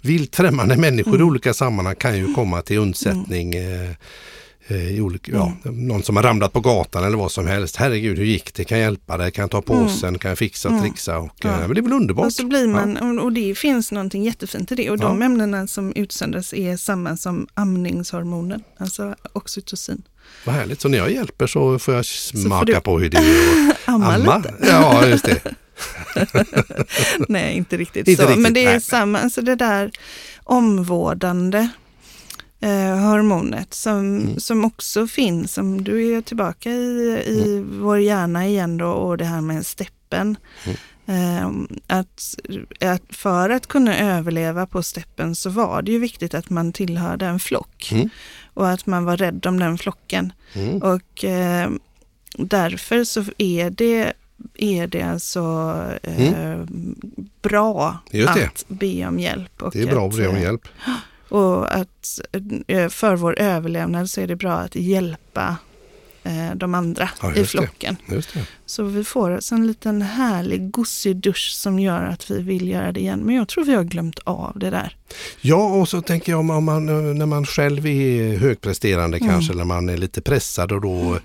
vilt 0.00 0.36
främmande 0.36 0.76
människor 0.76 1.14
i 1.14 1.16
Mm. 1.16 1.28
olika 1.28 1.54
sammanhang 1.54 1.94
kan 1.94 2.16
ju 2.18 2.34
komma 2.34 2.62
till 2.62 2.78
undsättning. 2.78 3.54
Eh, 3.54 3.82
eh, 3.90 3.90
i 4.74 5.00
olika, 5.00 5.32
ja, 5.32 5.52
någon 5.64 6.02
som 6.02 6.16
har 6.16 6.22
ramlat 6.22 6.52
på 6.52 6.60
gatan 6.60 7.04
eller 7.04 7.16
vad 7.16 7.32
som 7.32 7.46
helst. 7.46 7.76
Herregud, 7.76 8.18
hur 8.18 8.24
gick 8.24 8.54
det? 8.54 8.64
Kan 8.64 8.78
jag 8.78 8.84
hjälpa 8.84 9.16
dig? 9.16 9.30
Kan 9.32 9.42
jag 9.42 9.50
ta 9.50 9.62
påsen? 9.62 10.18
Kan 10.18 10.28
jag 10.28 10.38
fixa 10.38 10.68
och 10.68 10.74
Mm. 10.74 10.84
trixa? 10.90 11.18
Och, 11.18 11.34
Ja. 11.42 11.50
eh, 11.50 11.58
men 11.58 11.74
det 11.74 11.80
är 11.80 11.82
väl 11.82 11.92
underbart? 11.92 12.26
Och 12.26 12.32
så 12.32 12.46
blir 12.46 12.66
man, 12.68 12.96
och- 13.18 13.24
och 13.24 13.32
det 13.32 13.54
finns 13.58 13.92
någonting 13.92 14.22
jättefint 14.24 14.72
i 14.72 14.74
det. 14.74 14.90
Och 14.90 14.98
de 14.98 15.20
Ja. 15.20 15.26
ämnena 15.26 15.66
som 15.66 15.92
utsöndras 15.96 16.54
är 16.54 16.76
samma 16.76 17.16
som 17.16 17.46
amningshormonen, 17.54 18.62
alltså 18.78 19.14
oxytocin. 19.32 20.02
Vad 20.46 20.54
härligt. 20.54 20.80
Så 20.80 20.88
när 20.88 20.98
jag 20.98 21.10
hjälper 21.12 21.46
så 21.46 21.78
får 21.78 21.94
jag 21.94 22.04
smaka 22.06 22.64
du- 22.64 22.80
på 22.80 22.98
hur 22.98 23.08
det 23.10 23.16
är 23.18 23.70
att 23.70 23.76
Amma, 23.88 24.16
lite. 24.16 24.54
Ja, 24.62 25.06
just 25.06 25.24
det. 25.24 25.40
Nej, 27.28 27.56
inte 27.56 27.76
riktigt 27.76 28.08
Inte 28.08 28.22
så. 28.22 28.28
riktigt, 28.28 28.42
Men 28.42 28.52
det 28.54 28.64
är 28.64 28.70
nej. 28.70 28.80
samma, 28.80 29.18
alltså 29.20 29.42
det 29.42 29.54
där 29.54 29.90
omvårdande 30.44 31.68
eh, 32.60 32.96
hormonet 32.98 33.74
som, 33.74 33.98
Mm. 34.18 34.40
som 34.40 34.64
också 34.64 35.06
finns, 35.06 35.52
som 35.54 35.84
du 35.84 36.16
är 36.16 36.20
tillbaka 36.20 36.70
i, 36.70 37.22
i 37.26 37.42
Mm. 37.56 37.80
vår 37.82 37.98
hjärna 37.98 38.46
igen 38.46 38.76
då 38.78 38.86
och 38.90 39.18
det 39.18 39.24
här 39.24 39.40
med 39.40 39.66
steppen. 39.66 40.36
Mm. 40.64 40.76
Eh, 41.06 41.48
att, 41.96 42.34
att 42.80 43.02
för 43.16 43.50
att 43.50 43.66
kunna 43.66 43.98
överleva 43.98 44.66
på 44.66 44.82
steppen 44.82 45.34
så 45.34 45.50
var 45.50 45.82
det 45.82 45.92
ju 45.92 45.98
viktigt 45.98 46.34
att 46.34 46.50
man 46.50 46.72
tillhörde 46.72 47.26
en 47.26 47.40
flock 47.40 47.88
Mm. 47.92 48.08
och 48.54 48.68
att 48.68 48.86
man 48.86 49.04
var 49.04 49.16
rädd 49.16 49.46
om 49.46 49.58
den 49.58 49.78
flocken. 49.78 50.32
Mm. 50.54 50.82
Och 50.82 51.24
eh, 51.24 51.70
därför 52.38 53.04
så 53.04 53.24
är 53.38 53.70
det, 53.70 54.12
är 54.54 54.86
det 54.86 55.02
alltså 55.02 55.74
eh, 56.02 56.64
bra 57.42 57.98
Mm. 58.12 58.20
Just 58.26 58.34
det. 58.34 58.44
att 58.46 58.64
be 58.68 59.06
om 59.06 59.18
hjälp. 59.18 59.62
Och 59.62 59.72
Det 59.72 59.82
är 59.82 59.86
bra 59.86 60.08
att 60.08 60.16
be 60.16 60.28
om 60.28 60.36
eh, 60.36 60.42
hjälp. 60.42 60.68
Och 61.30 61.74
att 61.76 62.20
eh, 62.66 62.88
för 62.88 63.16
vår 63.16 63.38
överlevnad 63.38 64.10
så 64.10 64.20
är 64.20 64.26
det 64.26 64.36
bra 64.36 64.52
att 64.52 64.74
hjälpa 64.74 65.56
de 66.54 66.74
andra 66.74 67.08
Ja, 67.22 67.30
i 67.34 67.38
det. 67.38 67.46
flocken. 67.46 67.96
Just 68.12 68.34
det. 68.34 68.40
Så 68.66 68.82
vi 68.82 69.04
får 69.04 69.40
en 69.52 69.66
liten 69.66 70.02
härlig 70.02 70.70
gosig 70.70 71.16
dusch 71.16 71.50
som 71.54 71.78
gör 71.78 72.02
att 72.04 72.30
vi 72.30 72.42
vill 72.42 72.68
göra 72.68 72.92
det 72.92 73.00
igen. 73.00 73.20
Men 73.20 73.34
jag 73.34 73.48
tror 73.48 73.64
vi 73.64 73.74
har 73.74 73.84
glömt 73.84 74.18
av 74.24 74.52
det 74.58 74.70
där. 74.70 74.96
Ja, 75.40 75.56
och 75.68 75.88
så 75.88 76.02
tänker 76.02 76.32
jag 76.32 76.38
om, 76.50 76.64
man, 76.64 76.88
eh, 76.88 76.94
när 77.14 77.26
man 77.26 77.46
själv 77.46 77.86
är 77.86 78.36
högpresterande 78.38 79.16
Mm. 79.18 79.28
kanske, 79.30 79.54
när 79.54 79.64
man 79.64 79.88
är 79.88 79.96
lite 79.96 80.20
pressad 80.22 80.72
och 80.72 80.80
då 80.80 81.18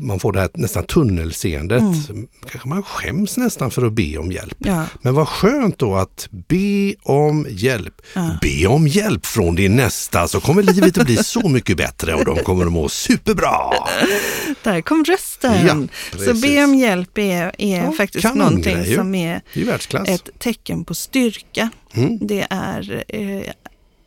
man 0.00 0.20
får 0.20 0.32
det 0.32 0.40
här 0.40 0.48
nästan 0.54 0.84
tunnelseendet. 0.84 1.80
Mm. 1.80 2.26
Kanske 2.50 2.68
man 2.68 2.82
skäms 2.82 3.36
nästan 3.36 3.70
för 3.70 3.86
att 3.86 3.92
be 3.92 4.16
om 4.18 4.32
hjälp. 4.32 4.56
Ja, 4.58 4.84
Men 5.02 5.14
vad 5.14 5.28
skönt 5.28 5.78
då 5.78 5.94
att 5.96 6.28
be 6.30 6.94
om 7.02 7.46
hjälp. 7.50 7.94
ja. 8.14 8.38
Be 8.42 8.66
om 8.66 8.86
hjälp 8.88 9.26
från 9.26 9.54
din 9.54 9.76
nästa 9.76 10.28
så 10.28 10.40
kommer 10.40 10.62
livet 10.62 10.98
att 10.98 11.06
bli 11.06 11.16
så 11.16 11.48
mycket 11.48 11.76
bättre 11.76 12.14
och 12.14 12.24
de 12.24 12.38
kommer 12.38 12.66
att 12.66 12.72
må 12.72 12.88
superbra. 12.88 13.70
Där 14.62 14.80
kom 14.80 15.04
rösten. 15.04 15.66
Ja, 15.66 16.24
så 16.24 16.34
be 16.34 16.64
om 16.64 16.74
hjälp 16.74 17.18
är, 17.18 17.52
är 17.58 17.84
Ja, 17.84 17.92
faktiskt 17.92 18.34
någonting 18.34 18.94
som 18.94 19.14
är 19.14 19.42
är 19.54 20.14
ett 20.14 20.30
tecken 20.38 20.84
på 20.84 20.94
styrka. 20.94 21.70
Mm. 21.94 22.18
Det 22.20 22.46
är 22.50 23.04
eh, 23.08 23.52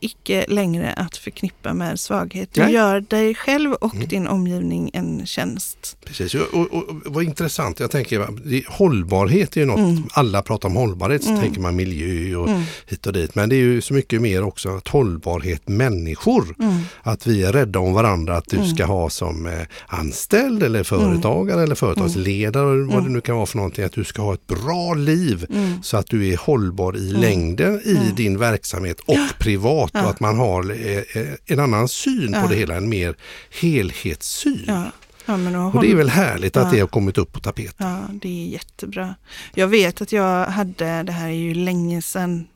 icke 0.00 0.44
längre 0.48 0.92
att 0.92 1.16
förknippa 1.16 1.74
med 1.74 2.00
svaghet. 2.00 2.48
Du 2.52 2.60
Nej. 2.60 2.72
gör 2.72 3.00
dig 3.00 3.34
själv 3.34 3.72
och 3.72 3.94
Mm. 3.94 4.08
din 4.08 4.26
omgivning 4.28 4.90
en 4.94 5.26
tjänst. 5.26 5.96
Precis, 6.04 6.34
och, 6.34 6.54
och, 6.54 6.72
och 6.74 6.96
vad 7.04 7.24
intressant. 7.24 7.80
Jag 7.80 7.90
tänker, 7.90 8.26
hållbarhet 8.68 9.56
är 9.56 9.60
ju 9.60 9.66
något, 9.66 9.78
Mm. 9.78 10.02
alla 10.12 10.42
pratar 10.42 10.68
om 10.68 10.76
hållbarhet, 10.76 11.22
så 11.24 11.30
Mm. 11.30 11.40
tänker 11.42 11.60
man 11.60 11.76
miljö 11.76 12.36
och 12.36 12.48
Mm. 12.48 12.62
hit 12.86 13.06
och 13.06 13.12
dit. 13.12 13.34
Men 13.34 13.48
det 13.48 13.54
är 13.56 13.58
ju 13.60 13.80
så 13.80 13.94
mycket 13.94 14.22
mer 14.22 14.42
också 14.42 14.68
att 14.76 14.88
hållbarhet 14.88 15.68
människor. 15.68 16.54
Mm. 16.60 16.74
Att 17.02 17.26
vi 17.26 17.42
är 17.42 17.52
rädda 17.52 17.78
om 17.78 17.92
varandra, 17.92 18.36
att 18.36 18.48
du 18.48 18.56
Mm. 18.56 18.68
ska 18.68 18.84
ha 18.84 19.10
som 19.10 19.46
eh, 19.46 19.52
anställd 19.86 20.62
eller 20.62 20.82
företagare 20.84 21.62
eller 21.62 21.74
företagsledare, 21.74 22.64
vad 22.64 22.92
Mm. 22.92 23.04
det 23.04 23.10
nu 23.10 23.20
kan 23.20 23.36
vara 23.36 23.46
för 23.46 23.56
någonting, 23.56 23.84
att 23.84 23.92
du 23.92 24.04
ska 24.04 24.22
ha 24.22 24.34
ett 24.34 24.46
bra 24.46 24.94
liv 24.94 25.46
Mm. 25.50 25.82
så 25.82 25.96
att 25.96 26.06
du 26.06 26.28
är 26.32 26.36
hållbar 26.36 26.96
i 26.96 27.12
längden 27.12 27.80
i 27.84 27.90
Mm. 27.96 28.14
din 28.14 28.38
verksamhet 28.38 29.00
och 29.00 29.16
privat 29.38 29.89
Ja. 29.92 30.02
och 30.04 30.10
att 30.10 30.20
man 30.20 30.38
har 30.38 30.70
eh, 30.70 30.96
eh, 31.22 31.34
en 31.46 31.58
annan 31.60 31.88
syn 31.88 32.32
Ja. 32.34 32.42
på 32.42 32.48
det 32.48 32.54
hela, 32.56 32.76
en 32.76 32.88
mer 32.88 33.14
helhetssyn. 33.60 34.64
Ja. 34.66 34.90
Men 35.26 35.46
och 35.56 35.72
det 35.82 35.86
är 35.86 35.90
håll- 35.90 35.96
väl 35.96 36.08
härligt 36.10 36.56
att 36.56 36.72
det 36.72 36.80
har 36.80 36.86
kommit 36.86 37.18
upp 37.18 37.32
på 37.32 37.40
tapeten. 37.40 37.86
Ja, 37.86 38.00
det 38.12 38.28
är 38.28 38.46
jättebra. 38.48 39.14
Jag 39.54 39.68
vet 39.68 40.00
att 40.00 40.12
jag 40.12 40.46
hade, 40.46 41.02
det 41.02 41.12
här 41.12 41.28
är 41.28 41.32
ju 41.32 41.54
länge 41.54 42.02
sedan, 42.02 42.46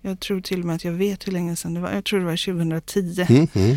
jag 0.00 0.20
tror 0.20 0.40
till 0.40 0.60
och 0.60 0.66
med 0.66 0.76
att 0.76 0.84
jag 0.84 0.92
vet 0.92 1.26
hur 1.26 1.32
länge 1.32 1.56
sedan 1.56 1.74
det 1.74 1.80
var, 1.80 1.92
jag 1.92 2.04
tror 2.04 2.20
det 2.20 2.26
var 2.26 2.36
2010 2.36 3.26
Mm, 3.28 3.46
mm. 3.54 3.76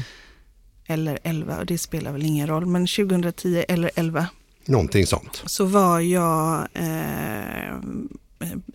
eller 0.85 1.19
11, 1.23 1.57
och 1.59 1.65
det 1.65 1.77
spelar 1.77 2.11
väl 2.11 2.25
ingen 2.25 2.47
roll, 2.47 2.65
men 2.65 2.87
2010 2.87 3.63
eller 3.67 3.91
11 3.95 4.27
Någonting 4.65 5.05
sånt. 5.07 5.43
så 5.45 5.65
var 5.65 5.99
jag 5.99 6.67
eh, 6.73 7.75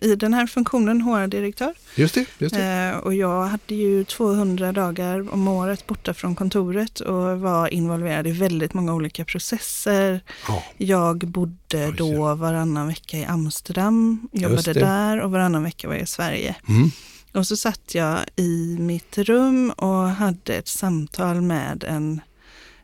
i 0.01 0.15
den 0.15 0.33
här 0.33 0.47
funktionen 0.47 1.01
HR-direktör. 1.01 1.73
Just 1.95 2.15
det. 2.15 2.25
Just 2.37 2.55
det. 2.55 2.63
Eh, 2.63 2.97
och 2.97 3.13
jag 3.13 3.43
hade 3.43 3.75
ju 3.75 4.03
200 4.03 4.71
dagar 4.71 5.33
om 5.33 5.47
året 5.47 5.87
borta 5.87 6.13
från 6.13 6.35
kontoret 6.35 6.99
och 6.99 7.39
var 7.39 7.73
involverad 7.73 8.27
i 8.27 8.31
väldigt 8.31 8.73
många 8.73 8.93
olika 8.93 9.25
processer. 9.25 10.21
Ja. 10.47 10.63
Jag 10.77 11.17
bodde 11.17 11.91
då 11.91 12.35
varannan 12.35 12.87
vecka 12.87 13.17
i 13.17 13.25
Amsterdam, 13.25 14.27
jobbade 14.31 14.73
där 14.73 15.19
och 15.19 15.31
varannan 15.31 15.63
vecka 15.63 15.87
var 15.87 15.95
jag 15.95 16.03
i 16.03 16.07
Sverige. 16.07 16.55
Mm. 16.67 16.91
Och 17.33 17.47
så 17.47 17.57
satt 17.57 17.95
jag 17.95 18.19
i 18.35 18.77
mitt 18.79 19.17
rum 19.17 19.69
och 19.69 20.09
hade 20.09 20.53
ett 20.55 20.67
samtal 20.67 21.41
med 21.41 21.83
en, 21.83 22.21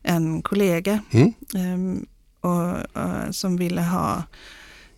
en 0.01 0.41
kollega 0.41 0.99
Mm. 1.11 1.33
ehm, 1.55 2.05
och, 2.41 2.71
och, 2.71 3.35
som 3.35 3.57
ville 3.57 3.81
ha 3.81 4.23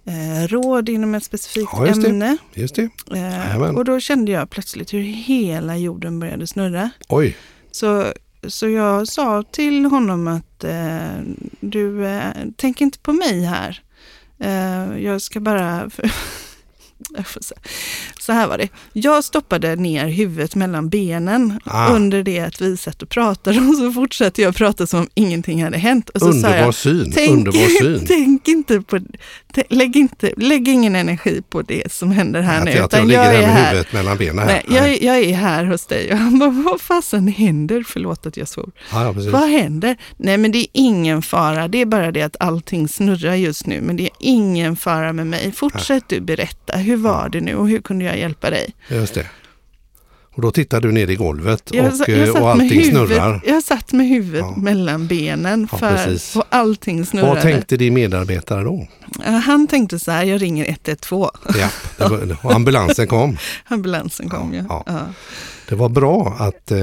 eh, 0.06 0.48
råd 0.48 0.89
inom 0.89 1.15
ett 1.15 1.24
specifikt 1.24 1.70
Ja, 1.74 1.88
just 1.88 2.02
det. 2.02 2.10
ämne. 2.10 2.38
Just 2.54 2.76
det. 2.76 2.89
Eh, 3.15 3.76
och 3.76 3.86
då 3.86 4.00
kände 4.00 4.32
jag 4.32 4.50
plötsligt 4.50 4.94
hur 4.94 5.02
hela 5.02 5.78
jorden 5.78 6.20
började 6.20 6.48
snurra. 6.48 6.89
Oj, 7.10 7.38
Så, 7.72 8.06
så 8.48 8.70
jag 8.70 9.08
sa 9.08 9.44
till 9.44 9.86
honom 9.86 10.28
att 10.28 10.63
eh, 10.63 11.20
du, 11.60 12.06
eh, 12.06 12.24
tänk 12.56 12.82
inte 12.82 13.00
på 13.00 13.13
mig 13.13 13.41
här. 13.46 13.82
Eh, 14.39 15.04
jag 15.04 15.22
ska 15.22 15.39
bara... 15.39 15.89
Så 18.19 18.31
här 18.34 18.47
var 18.47 18.58
det. 18.58 18.67
Jag 18.93 19.23
stoppade 19.23 19.75
ner 19.75 20.08
huvudet 20.08 20.55
mellan 20.55 20.89
benen 20.89 21.60
Ah. 21.65 21.89
under 21.93 22.23
det 22.23 22.39
att 22.39 22.62
vi 22.62 22.77
satt 22.77 23.01
och 23.01 23.10
pratade 23.10 23.60
och 23.60 23.75
så 23.75 23.91
fortsatte 23.91 24.41
jag 24.41 24.55
prata 24.55 24.88
som 24.88 24.99
om 24.99 25.08
ingenting 25.13 25.63
hade 25.63 25.77
hänt. 25.77 26.10
Och 26.10 26.19
så 26.19 26.27
underbar 26.29 26.55
jag, 26.58 26.75
syn. 26.75 27.12
Tänk, 27.15 27.31
underbar 27.31 27.79
syn. 27.81 28.05
tänk 28.08 28.47
inte 28.47 28.81
på, 28.81 28.99
lägg, 29.69 29.95
inte, 29.95 30.31
lägg 30.38 30.67
ingen 30.67 30.95
energi 30.95 31.41
på 31.49 31.62
det 31.62 31.91
som 31.91 32.12
händer 32.12 32.41
här 32.41 32.58
Att, 32.60 32.65
nu. 32.65 32.71
att 32.79 32.93
jag 32.93 33.08
ligger 33.08 33.23
jag 33.23 33.29
här 33.31 33.34
är 33.36 33.41
med 33.41 33.49
här. 33.55 33.71
huvudet 33.71 33.93
mellan 33.93 34.17
benen. 34.17 34.47
Här. 34.47 34.63
Nej, 34.67 34.77
jag, 34.77 35.01
jag 35.03 35.23
är 35.29 35.34
här 35.36 35.65
hos 35.65 35.86
dig. 35.86 36.12
Och 36.12 36.17
han 36.17 36.39
bara, 36.39 36.49
vad 36.49 36.81
fasen 36.81 37.27
händer? 37.27 37.84
Förlåt 37.88 38.25
att 38.25 38.38
jag 38.38 38.47
svor. 38.47 38.71
ja, 38.91 39.03
ja. 39.17 39.31
Vad 39.31 39.49
händer? 39.49 39.97
Nej, 40.17 40.38
men 40.38 40.51
det 40.51 40.58
är 40.58 40.67
ingen 40.73 41.21
fara. 41.21 41.67
Det 41.67 41.81
är 41.81 41.86
bara 41.86 42.12
det 42.12 42.21
att 42.21 42.36
allting 42.39 42.88
snurrar 42.88 43.36
just 43.36 43.67
nu. 43.67 43.81
Men 43.81 43.97
det 43.97 44.03
är 44.03 44.10
ingen 44.19 44.75
fara 44.75 45.13
med 45.13 45.27
mig. 45.27 45.51
Fortsätt 45.51 46.03
du 46.10 46.21
berätta. 46.21 46.77
Hur 46.86 46.95
var 46.98 47.30
det 47.30 47.41
nu 47.41 47.56
och 47.56 47.69
hur 47.69 47.82
kunde 47.82 48.06
jag 48.06 48.17
hjälpa 48.19 48.50
dig? 48.50 48.74
Just 48.89 49.13
det. 49.13 49.26
Och 50.36 50.41
då 50.41 50.52
tittar 50.52 50.82
du 50.82 50.91
ner 50.91 51.10
i 51.10 51.15
golvet 51.15 51.63
Jag, 51.74 51.86
och, 51.86 51.93
sa- 51.93 52.04
jag 52.08 52.28
eh, 52.28 52.41
och 52.43 52.50
allting 52.52 52.69
huvudet, 52.69 52.89
snurrar. 52.89 53.41
Jag 53.45 53.63
satt 53.63 53.91
med 53.93 54.08
huvudet 54.08 54.41
Ja. 54.41 54.56
mellan 54.62 55.08
benen 55.08 55.67
Ja, 55.71 55.78
för, 55.78 55.95
precis. 55.95 56.36
och 56.36 56.43
allting 56.50 57.06
snurrade. 57.06 57.34
Vad 57.34 57.41
tänkte 57.41 57.78
din 57.78 57.93
medarbetare 57.93 58.63
då? 58.63 58.88
Ja, 59.26 59.32
Han 59.32 59.67
tänkte 59.67 60.00
så 60.00 60.12
här, 60.12 60.24
jag 60.24 60.41
ringer 60.41 60.65
112. 60.69 61.30
Ja, 61.60 61.69
var, 62.41 62.54
ambulansen 62.56 63.08
kom. 63.08 63.38
Ambulansen 63.67 64.30
kom 64.30 64.54
Ja, 64.54 64.63
ja. 64.69 64.84
Ja. 64.88 65.00
Det 65.69 65.76
var 65.76 65.89
bra 65.89 66.36
att 66.39 66.71
eh, 66.71 66.78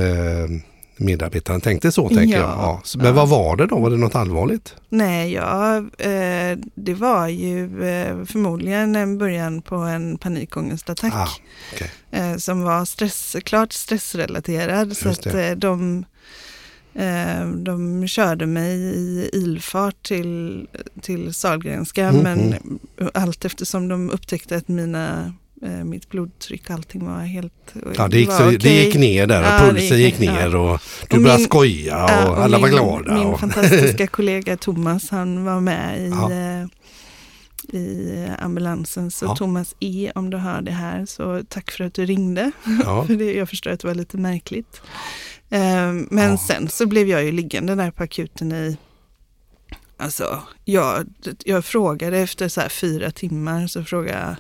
medarbetaren 1.03 1.61
tänkte 1.61 1.93
så, 1.93 2.09
tänker 2.09 2.37
Ja, 2.37 2.41
jag. 2.41 2.49
Ja. 2.51 2.81
så- 2.85 2.99
Men 2.99 3.07
ja. 3.07 3.13
vad 3.13 3.29
var 3.29 3.57
det 3.57 3.67
då? 3.67 3.79
Var 3.79 3.91
det 3.91 3.97
något 3.97 4.15
allvarligt? 4.15 4.75
Nej, 4.89 5.33
ja, 5.33 5.77
eh, 5.99 6.59
det 6.75 6.95
var 6.95 7.29
ju 7.29 7.65
eh, 7.89 8.25
förmodligen 8.25 8.97
en 8.97 9.19
början 9.19 9.63
på 9.63 9.77
en 9.77 10.19
panikångestattack. 10.19 11.13
Ah, 11.15 11.29
okej. 11.75 11.91
eh, 12.11 12.37
som 12.37 12.63
var 12.63 12.85
stress, 12.85 13.37
klart 13.45 13.73
stressrelaterad. 13.73 14.97
Så 14.97 15.09
Just 15.09 15.27
att 15.27 15.33
det. 15.33 15.49
eh, 15.49 15.57
de, 15.57 16.05
de 17.57 18.07
körde 18.09 18.47
mig 18.47 18.77
i 18.79 19.31
ilfart 19.33 20.03
till, 20.03 20.67
till 21.01 21.35
Sahlgrenska. 21.35 22.09
Mm, 22.09 22.23
Men 22.23 22.79
allt 23.15 23.45
eftersom 23.45 23.89
de 23.89 24.11
upptäckte 24.11 24.57
att 24.57 24.69
mina, 24.69 25.35
mitt 25.69 26.09
blodtryck, 26.09 26.71
allting 26.71 27.07
var 27.07 27.19
helt... 27.21 27.75
Ja, 27.97 28.09
det 28.09 28.19
gick, 28.19 28.29
var 28.29 28.39
så, 28.39 28.45
det 28.51 28.57
okej. 28.57 28.85
gick 28.85 28.95
ner 28.95 29.27
där 29.27 29.41
och 29.41 29.47
Ja, 29.47 29.59
det 29.67 29.71
pulsen 29.71 29.99
gick 29.99 30.21
gick 30.21 30.31
ner, 30.31 30.33
ner 30.49 30.57
och 30.57 30.81
du 31.11 31.17
Och 31.17 31.23
började 31.23 31.39
min- 31.39 31.47
skoja 31.47 32.05
och, 32.05 32.11
Ja, 32.11 32.31
och 32.31 32.39
alla 32.39 32.59
var 32.59 32.69
min, 32.69 32.77
glada. 32.77 33.15
Min 33.15 33.27
och, 33.27 33.41
fantastiska 33.41 34.07
kollega 34.17 34.57
Thomas, 34.57 35.11
han 35.11 35.45
var 35.45 35.61
med 35.61 36.01
i, 36.01 36.09
Ja. 36.11 36.31
eh, 36.33 36.67
i 37.81 38.27
ambulansen. 38.39 39.11
Så 39.11 39.25
Ja. 39.25 39.37
Thomas 39.37 39.75
E, 39.81 40.13
om 40.15 40.31
du 40.31 40.37
hör 40.37 40.63
det 40.63 40.73
här, 40.73 41.07
så 41.07 41.43
tack 41.49 41.71
för 41.71 41.85
att 41.85 41.95
du 41.95 42.07
ringde. 42.07 42.51
ja, 42.85 43.07
För 43.07 43.15
det, 43.17 43.33
jag 43.33 43.49
förstår 43.49 43.71
att 43.71 43.81
det 43.81 43.89
var 43.89 43.95
lite 43.95 44.17
märkligt. 44.17 44.81
Eh, 45.51 45.93
men 46.11 46.31
Ja. 46.31 46.39
sen 46.49 46.69
så 46.69 46.87
blev 46.87 47.09
jag 47.09 47.25
ju 47.25 47.33
liggande 47.33 47.75
där 47.75 47.91
på 47.91 48.03
akuten 48.03 48.53
i 48.53 48.77
Alltså, 49.97 50.43
jag, 50.65 51.07
jag 51.45 51.65
frågade 51.65 52.19
efter 52.19 52.49
så 52.49 52.61
här 52.61 52.69
fyra 52.69 53.11
timmar 53.11 53.67
så 53.67 53.85
frågade 53.85 54.19
jag 54.19 54.37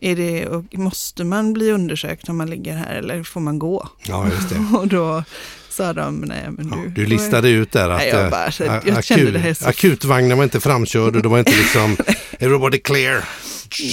är 0.00 0.16
det, 0.16 0.46
och 0.46 0.64
måste 0.78 1.24
man 1.24 1.52
bli 1.52 1.70
undersökt 1.72 2.28
om 2.28 2.36
man 2.36 2.50
ligger 2.50 2.76
här 2.76 2.94
eller 2.94 3.22
får 3.22 3.40
man 3.40 3.58
gå? 3.58 3.88
ja, 4.06 4.26
just 4.28 4.48
det. 4.50 4.76
Och 4.78 4.88
då 4.88 5.24
sa 5.68 5.92
de, 5.92 6.20
nej 6.20 6.48
men 6.50 6.68
Ja, 6.68 6.76
du... 6.76 6.88
du 6.88 7.06
listade 7.06 7.48
ut 7.50 7.72
där 7.72 7.90
att 7.90 7.98
Nej, 7.98 8.08
jag 8.08 8.24
eh, 8.24 8.30
bara, 8.30 8.50
så- 8.52 8.64
a- 8.70 8.80
jag 8.86 9.04
kände 9.04 9.30
det 9.30 9.38
här 9.38 9.54
så- 9.54 9.68
akutvagnen 9.68 10.36
var 10.38 10.44
inte 10.44 10.60
framkörd 10.60 11.16
och 11.16 11.22
det 11.22 11.28
var 11.28 11.38
inte 11.38 11.56
liksom 11.56 11.96
everybody 12.38 12.78
clear. 12.78 13.24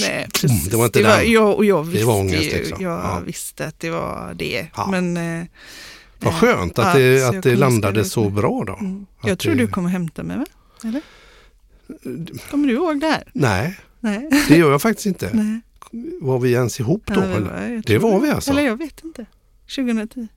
Nej, 0.00 0.26
precis. 0.40 0.64
det 0.70 0.76
var 0.76 0.84
inte 0.84 1.02
var, 1.02 1.16
den. 1.18 1.32
jag, 1.32 1.54
och 1.56 1.64
jag 1.64 1.84
Det 1.86 1.90
visste 1.90 2.06
var 2.06 2.16
ångest, 2.16 2.42
ju, 2.54 2.58
liksom. 2.58 2.82
jag 2.84 2.92
Ja. 2.92 3.20
visste 3.26 3.66
att 3.66 3.80
det 3.80 3.90
var 3.90 4.34
det. 4.38 4.66
Ja. 4.76 4.86
Men 4.90 5.16
eh, 5.40 5.44
Vad 6.18 6.32
eh, 6.34 6.38
skönt 6.40 6.78
att 6.78 6.94
det, 6.94 7.22
att 7.28 7.42
det 7.42 7.56
landade 7.56 8.04
så 8.04 8.30
bra 8.30 8.64
då. 8.66 8.74
Mm. 8.80 9.06
Att 9.20 9.28
Jag 9.28 9.38
tror 9.38 9.54
det- 9.54 9.58
du 9.58 9.66
kommer 9.68 9.88
hämta 9.88 10.22
mig 10.22 10.36
va? 10.38 10.46
Eller? 10.84 11.00
Kommer 12.50 12.68
du 12.68 12.74
ihåg 12.74 13.00
det 13.00 13.06
här? 13.06 13.24
Nej, 13.32 13.78
Nej. 14.00 14.28
det 14.48 14.56
gör 14.56 14.70
jag 14.70 14.82
faktiskt 14.82 15.06
inte. 15.06 15.30
Nej. 15.32 15.60
Var 16.20 16.38
vi 16.38 16.52
ens 16.52 16.80
ihop 16.80 17.02
då? 17.06 17.14
Ja, 17.14 17.20
det 17.20 17.26
eller? 17.34 17.40
var, 17.50 17.68
jag 17.74 17.82
Det 17.86 17.98
var 17.98 18.20
vi 18.20 18.30
alltså? 18.30 18.50
Eller 18.50 18.62
jag 18.62 18.76
vet 18.76 19.04
inte. 19.04 19.26
2010. 19.76 20.28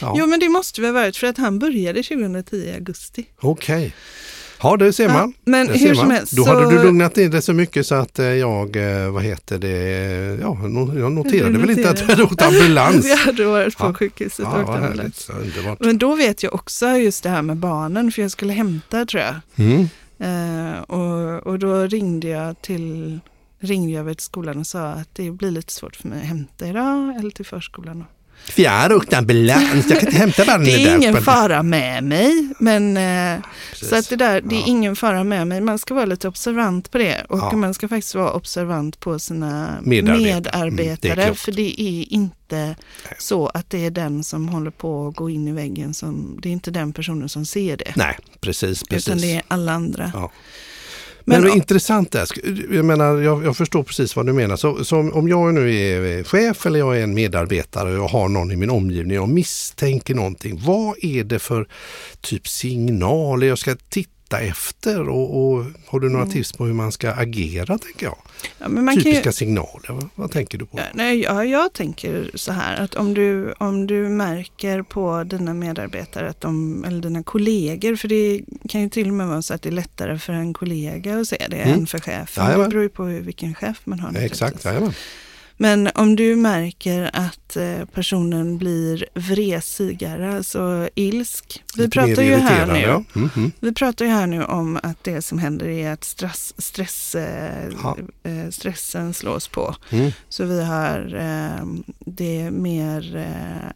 Ja. 0.00 0.14
Jo 0.18 0.26
men 0.26 0.40
det 0.40 0.48
måste 0.48 0.80
vi 0.80 0.86
ha 0.86 0.94
varit 0.94 1.16
för 1.16 1.26
att 1.26 1.38
han 1.38 1.58
började 1.58 2.02
2010 2.02 2.56
i 2.56 2.72
augusti. 2.74 3.26
Okej. 3.40 3.94
Ja, 4.62 4.76
det 4.76 4.92
ser 4.92 5.04
Ja, 5.08 5.12
man. 5.12 5.32
men 5.44 5.66
Det 5.66 5.78
hur 5.78 5.94
som 5.94 6.10
helst 6.10 6.32
Då 6.36 6.44
så... 6.44 6.54
hade 6.54 6.70
du 6.76 6.82
lugnat 6.82 7.16
ner 7.16 7.28
det 7.28 7.42
så 7.42 7.52
mycket 7.52 7.86
så 7.86 7.94
att 7.94 8.18
eh, 8.18 8.26
jag, 8.26 8.76
eh, 9.04 9.10
vad 9.10 9.22
heter 9.22 9.58
det, 9.58 9.68
ja, 10.40 10.58
jag 10.98 11.12
noterade 11.12 11.52
Du 11.52 11.58
väl 11.58 11.70
inte 11.70 11.90
att 11.90 11.96
du 11.96 12.04
hade 12.04 12.22
åkt 12.22 12.42
ambulans. 12.42 13.04
vi 13.06 13.14
hade 13.16 13.44
varit 13.44 13.78
på 13.78 13.86
Ja. 13.86 13.94
sjukhuset 13.94 14.46
och 14.46 14.52
Ja, 14.52 14.60
åkt 14.62 14.68
ambulans. 14.70 15.30
härligt. 15.32 15.80
Men 15.80 15.98
då 15.98 16.14
vet 16.14 16.42
jag 16.42 16.54
också 16.54 16.86
just 16.88 17.22
det 17.22 17.28
här 17.28 17.42
med 17.42 17.56
barnen 17.56 18.12
för 18.12 18.22
jag 18.22 18.30
skulle 18.30 18.52
hämta 18.52 19.06
tror 19.06 19.22
jag. 19.22 19.34
Mm. 19.56 19.88
Eh, 20.18 20.78
och, 20.80 21.46
och 21.46 21.58
då 21.58 21.86
ringde 21.86 22.28
jag 22.28 22.62
till 22.62 23.20
ringde 23.60 23.92
jag 23.92 24.16
till 24.16 24.24
skolan 24.24 24.58
och 24.58 24.66
sa 24.66 24.86
att 24.88 25.08
det 25.14 25.30
blir 25.30 25.50
lite 25.50 25.72
svårt 25.72 25.96
för 25.96 26.08
mig 26.08 26.18
att 26.20 26.26
hämta 26.26 26.66
idag 26.68 27.16
eller 27.16 27.30
till 27.30 27.46
förskolan. 27.46 28.04
För 28.44 28.62
jag 28.62 28.70
har 28.70 28.92
åkt 28.92 29.12
ambulans, 29.12 29.90
jag 29.90 30.00
kan 30.00 30.08
inte 30.08 30.18
hämta 30.18 30.44
barnen 30.44 30.64
Det 30.64 30.84
är 30.84 30.96
ingen 30.96 31.22
fara 31.22 31.62
med 31.62 32.04
mig, 32.04 32.48
men 32.60 32.96
eh, 32.96 33.40
Precis. 33.70 33.88
så 33.88 33.96
att 33.96 34.08
det 34.08 34.16
där, 34.16 34.40
det 34.40 34.54
är 34.56 34.60
Ja. 34.60 34.64
ingen 34.66 34.96
fara 34.96 35.24
med 35.24 35.46
mig. 35.46 35.60
Man 35.60 35.78
ska 35.78 35.94
vara 35.94 36.04
lite 36.04 36.28
observant 36.28 36.90
på 36.90 36.98
det 36.98 37.24
och 37.28 37.38
Ja. 37.38 37.52
man 37.56 37.74
ska 37.74 37.88
faktiskt 37.88 38.14
vara 38.14 38.32
observant 38.32 39.00
på 39.00 39.18
sina 39.18 39.78
Medarbetare. 39.82 40.34
medarbetare. 40.34 41.12
Mm, 41.12 41.16
det 41.26 41.30
är 41.30 41.34
för 41.34 41.52
det 41.52 41.80
är 41.80 42.12
inte 42.12 42.76
så 43.18 43.46
att 43.46 43.70
det 43.70 43.86
är 43.86 43.90
den 43.90 44.24
som 44.24 44.48
håller 44.48 44.70
på 44.70 45.08
att 45.08 45.16
gå 45.16 45.30
in 45.30 45.48
i 45.48 45.52
väggen 45.52 45.94
som, 45.94 46.38
det 46.42 46.48
är 46.48 46.52
inte 46.52 46.70
den 46.70 46.92
personen 46.92 47.28
som 47.28 47.46
ser 47.46 47.76
det. 47.76 47.92
Nej, 47.96 48.18
precis. 48.40 48.82
precis. 48.84 49.08
Utan 49.08 49.18
det 49.20 49.34
är 49.36 49.42
alla 49.48 49.72
andra. 49.72 50.10
Ja. 50.14 50.32
Men, 51.28 51.40
Men- 51.40 51.50
det 51.50 51.54
är 51.54 51.56
intressant. 51.56 52.14
Sk- 52.14 52.74
Jag, 52.74 52.84
menar, 52.84 53.18
jag, 53.20 53.44
jag 53.44 53.56
förstår 53.56 53.82
precis 53.82 54.16
vad 54.16 54.26
du 54.26 54.32
menar. 54.32 54.56
Så, 54.56 54.84
så 54.84 55.10
om 55.12 55.28
jag 55.28 55.54
nu 55.54 55.74
är 55.76 56.24
chef 56.24 56.66
eller 56.66 56.78
jag 56.78 56.98
är 56.98 57.02
en 57.02 57.14
medarbetare 57.14 57.90
och 57.90 57.96
jag 57.96 58.08
har 58.08 58.28
någon 58.28 58.52
i 58.52 58.56
min 58.56 58.70
omgivning 58.70 59.20
och 59.20 59.28
misstänker 59.28 60.14
någonting. 60.14 60.60
Vad 60.64 60.94
är 61.04 61.24
det 61.24 61.38
för 61.38 61.66
typ 62.20 62.48
signaler 62.48 63.46
jag 63.46 63.58
ska 63.58 63.76
titta 63.88 64.10
efter? 64.32 65.08
Och, 65.08 65.36
och 65.54 65.64
Har 65.86 66.00
du 66.00 66.08
några 66.08 66.22
Mm. 66.22 66.32
tips 66.34 66.52
på 66.52 66.64
hur 66.66 66.72
man 66.72 66.92
ska 66.92 67.10
agera? 67.12 67.78
tänker 67.78 68.06
jag? 68.06 68.16
Ja, 68.58 68.66
kan 68.66 68.94
ju, 68.94 69.00
Typiska 69.02 69.32
signaler, 69.32 69.92
vad, 69.92 70.08
vad 70.14 70.30
tänker 70.30 70.58
du 70.58 70.66
på? 70.66 70.78
Ja, 70.78 70.84
nej, 70.94 71.20
ja, 71.22 71.44
jag 71.44 71.72
tänker 71.72 72.30
så 72.34 72.52
här 72.52 72.80
att 72.80 72.94
om 72.94 73.14
du, 73.14 73.52
om 73.58 73.86
du 73.86 74.08
märker 74.08 74.82
på 74.82 75.24
dina 75.24 75.54
medarbetare 75.54 76.28
att 76.28 76.40
de, 76.40 76.84
eller 76.84 77.00
dina 77.00 77.22
kollegor, 77.22 77.96
för 77.96 78.08
det 78.08 78.40
kan 78.68 78.80
ju 78.80 78.88
till 78.88 79.08
och 79.08 79.14
med 79.14 79.26
vara 79.28 79.42
så 79.42 79.54
att 79.54 79.62
det 79.62 79.68
är 79.68 79.72
lättare 79.72 80.18
för 80.18 80.32
en 80.32 80.52
kollega 80.54 81.18
att 81.18 81.28
se 81.28 81.46
det 81.50 81.56
Mm. 81.56 81.78
än 81.80 81.86
för 81.86 81.98
chefen. 81.98 82.44
Jajamän. 82.44 82.64
Det 82.64 82.70
beror 82.70 82.82
ju 82.82 82.88
på 82.88 83.04
hur, 83.04 83.20
vilken 83.20 83.54
chef 83.54 83.80
man 83.84 84.00
har. 84.00 84.12
Ja, 84.14 84.20
exakt. 84.20 84.66
Men 85.56 85.90
om 85.94 86.16
du 86.16 86.36
märker 86.36 87.10
att 87.12 87.56
eh, 87.56 87.84
personen 87.92 88.58
blir 88.58 89.06
vresigare, 89.14 90.36
alltså 90.36 90.88
ilsk. 90.94 91.62
Vi 91.76 91.82
Lite 91.82 91.90
pratar 91.98 92.22
ju 92.22 92.34
här 92.34 92.66
nu 92.66 92.80
Ja. 92.80 93.04
Mm, 93.14 93.30
mm. 93.36 93.52
vi 93.60 93.74
pratar 93.74 94.04
ju 94.04 94.10
här 94.10 94.26
nu 94.26 94.44
om 94.44 94.78
att 94.82 95.04
det 95.04 95.22
som 95.22 95.38
händer 95.38 95.68
är 95.68 95.92
att 95.92 96.04
stress, 96.04 96.54
stress, 96.58 97.14
eh, 97.14 97.66
eh, 98.22 98.50
stressen 98.50 99.14
slås 99.14 99.48
på. 99.48 99.76
Mm. 99.90 100.12
Så 100.28 100.44
vi 100.44 100.64
har 100.64 101.14
eh, 101.14 101.66
det 101.98 102.50
mer 102.50 103.26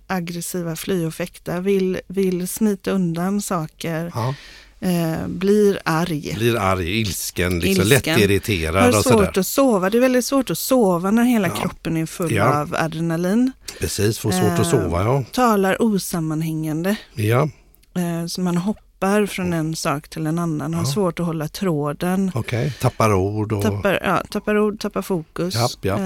aggressiva 0.06 0.76
fly 0.76 1.06
och 1.06 1.14
fäkta, 1.14 1.60
vill, 1.60 2.00
vill 2.06 2.48
smita 2.48 2.90
undan 2.90 3.42
saker, 3.42 4.12
Ja. 4.14 4.34
Eh, 4.80 5.26
blir 5.26 5.78
arg. 5.84 6.34
Blir 6.36 6.56
arg, 6.58 7.00
ilsken, 7.00 7.60
liksom 7.60 7.84
Ilsken. 7.84 8.14
lättirriterad 8.18 8.82
Har 8.82 8.88
och 8.88 8.94
svårt 8.94 9.12
sådär. 9.12 9.38
att 9.38 9.46
sova. 9.46 9.90
Det 9.90 9.98
är 9.98 10.00
väldigt 10.00 10.24
svårt 10.24 10.50
att 10.50 10.58
sova 10.58 11.10
när 11.10 11.22
hela 11.24 11.48
Ja. 11.48 11.54
kroppen 11.54 11.96
är 11.96 12.06
full 12.06 12.32
Ja. 12.32 12.60
av 12.60 12.74
adrenalin. 12.78 13.52
Precis, 13.80 14.18
får 14.18 14.30
svårt 14.30 14.42
Eh, 14.42 14.60
att 14.60 14.66
sova 14.70 15.04
ja. 15.04 15.24
Talar 15.32 15.82
osammanhängande. 15.82 16.96
Ja, 17.14 17.48
Eh, 17.94 18.26
så 18.26 18.40
man 18.40 18.56
hoppar 18.56 19.26
från 19.26 19.52
en 19.52 19.76
sak 19.76 20.08
till 20.08 20.26
en 20.26 20.38
annan. 20.38 20.74
Har 20.74 20.82
Ja. 20.82 20.86
svårt 20.92 21.20
att 21.20 21.26
hålla 21.26 21.48
tråden. 21.48 22.32
okej. 22.34 22.72
Tappar 22.80 23.12
ord 23.14 23.52
och... 23.52 23.62
Tappar, 23.62 24.00
ja, 24.04 24.22
tappar 24.30 24.58
ord, 24.58 24.80
tappar 24.80 25.02
fokus. 25.02 25.54
Japp, 25.54 25.84
japp. 25.84 26.00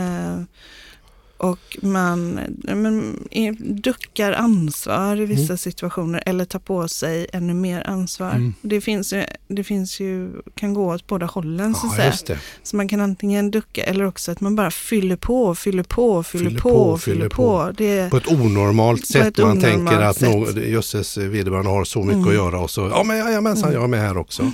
Eh, 1.41 1.47
och 1.49 1.77
man 1.83 2.41
men, 2.63 3.19
duckar 3.59 4.33
ansvar 4.33 5.21
i 5.21 5.25
vissa 5.25 5.57
situationer 5.57 6.23
eller 6.27 6.45
tar 6.45 6.59
på 6.59 6.89
sig 6.89 7.27
ännu 7.33 7.55
mer 7.55 7.87
ansvar. 7.89 8.31
Mm. 8.31 8.55
Det, 8.63 8.81
finns 8.81 9.13
ju, 9.13 9.25
det 9.49 9.65
finns 9.65 10.01
ju, 10.01 10.31
kan 10.55 10.75
gå 10.75 10.95
åt 10.95 11.07
båda 11.07 11.27
hållen 11.27 11.75
så 11.75 11.87
att 11.87 12.17
säga. 12.17 12.39
Så 12.63 12.77
man 12.77 12.89
kan 12.89 13.01
antingen 13.01 13.51
ducka 13.51 13.83
eller 13.85 14.05
också 14.07 14.33
att 14.33 14.41
man 14.41 14.57
bara 14.57 14.71
fyller 14.71 15.17
på, 15.17 15.55
fyller 15.55 15.83
på, 15.83 16.23
fyller, 16.23 16.45
Fyller 16.45 16.61
på, 16.61 16.71
på, 16.71 16.99
fyller 16.99 17.17
fyller 17.17 17.29
på. 17.29 17.73
Det, 17.77 18.11
På 18.11 18.17
ett 18.17 18.33
onormalt 18.33 19.07
sätt. 19.07 19.27
ett 19.27 19.39
man 19.39 19.51
onormalt 19.51 19.89
tänker 20.21 20.57
att 20.57 20.57
jösses 20.69 21.17
vederbörande 21.17 21.71
har 21.71 21.85
så 21.85 21.99
mycket 21.99 22.15
Mm. 22.15 22.29
att 22.29 22.35
göra 22.35 22.61
och 22.61 22.71
så, 22.71 22.81
ja 22.81 23.03
men 23.03 23.17
jajamensan, 23.19 23.73
jag 23.73 23.83
är 23.83 23.89
med 23.89 24.01
här 24.01 24.19
också. 24.19 24.53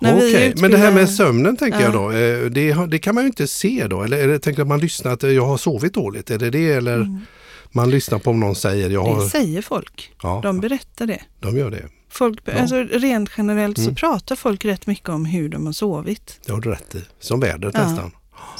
När 0.00 0.16
vi 0.16 0.30
Okej, 0.30 0.54
men 0.56 0.70
det 0.70 0.76
här 0.78 0.92
med 0.92 1.10
sömnen 1.10 1.56
tänker 1.56 1.80
jag 1.80 1.94
Ja. 1.94 1.98
då, 1.98 2.10
eh, 2.10 2.44
det, 2.50 2.86
det 2.90 2.98
kan 2.98 3.14
man 3.14 3.24
ju 3.24 3.28
inte 3.28 3.46
se 3.46 3.86
då. 3.90 4.02
Eller 4.02 4.28
det, 4.28 4.38
tänker 4.38 4.64
man 4.64 4.80
lyssnar 4.80 5.12
att 5.12 5.24
eh, 5.24 5.30
jag 5.30 5.46
har 5.46 5.56
sovit 5.56 5.94
dåligt? 5.94 6.30
Är 6.30 6.38
det 6.38 6.50
det 6.50 6.72
eller 6.72 6.94
Mm. 6.96 7.18
man 7.72 7.90
lyssnar 7.90 8.18
på 8.18 8.30
om 8.30 8.40
någon 8.40 8.54
säger 8.54 8.90
jag 8.90 9.02
har... 9.04 9.22
det 9.24 9.28
säger 9.30 9.62
folk. 9.62 10.12
Ja, 10.22 10.40
De 10.42 10.60
berättar 10.60 11.06
det. 11.06 11.22
de 11.40 11.56
gör 11.56 11.70
det. 11.70 11.84
Folk, 12.12 12.40
Ja. 12.44 12.52
alltså, 12.52 12.76
rent 12.76 13.30
generellt 13.36 13.76
så 13.78 13.82
Mm. 13.82 13.94
pratar 13.94 14.36
folk 14.36 14.64
rätt 14.64 14.86
mycket 14.86 15.08
om 15.08 15.24
hur 15.24 15.48
de 15.48 15.66
har 15.66 15.72
sovit. 15.72 16.40
Det 16.46 16.52
har 16.52 16.60
du 16.60 16.70
rätt 16.70 16.94
i. 16.94 17.02
Som 17.20 17.40
vädret 17.40 17.74
Ja. 17.78 17.88
nästan. 17.88 18.10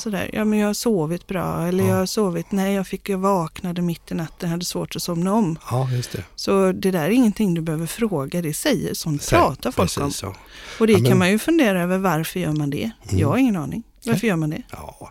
Sådär, 0.00 0.30
ja 0.32 0.44
men 0.44 0.58
jag 0.58 0.66
har 0.66 0.74
sovit 0.74 1.26
bra 1.26 1.66
eller 1.66 1.84
Ja. 1.84 1.90
jag 1.90 1.96
har 1.96 2.06
sovit, 2.06 2.52
nej 2.52 2.74
jag 2.74 2.86
fick 2.86 3.08
jag 3.08 3.18
vaknade 3.18 3.82
mitt 3.82 4.10
i 4.10 4.14
natten, 4.14 4.50
hade 4.50 4.64
svårt 4.64 4.96
att 4.96 5.02
somna 5.02 5.32
om. 5.32 5.58
Ja, 5.70 5.90
just 5.90 6.12
det. 6.12 6.24
Så 6.36 6.72
det 6.72 6.90
där 6.90 7.04
är 7.04 7.10
ingenting 7.10 7.54
du 7.54 7.60
behöver 7.60 7.86
fråga, 7.86 8.42
det 8.42 8.54
säger, 8.54 8.94
sånt 8.94 9.22
Säg- 9.22 9.38
pratar 9.38 9.70
folk 9.72 9.98
om. 10.00 10.10
Ja. 10.22 10.34
Och 10.80 10.86
det 10.86 10.92
Ja, 10.92 10.98
men- 10.98 11.10
kan 11.10 11.18
man 11.18 11.30
ju 11.30 11.38
fundera 11.38 11.82
över, 11.82 11.98
varför 11.98 12.40
gör 12.40 12.52
man 12.52 12.70
det? 12.70 12.90
Mm. 13.08 13.18
Jag 13.20 13.28
har 13.28 13.36
ingen 13.36 13.56
aning. 13.56 13.82
Varför 14.04 14.26
gör 14.26 14.36
man 14.36 14.50
det? 14.50 14.62
Ja, 14.72 15.10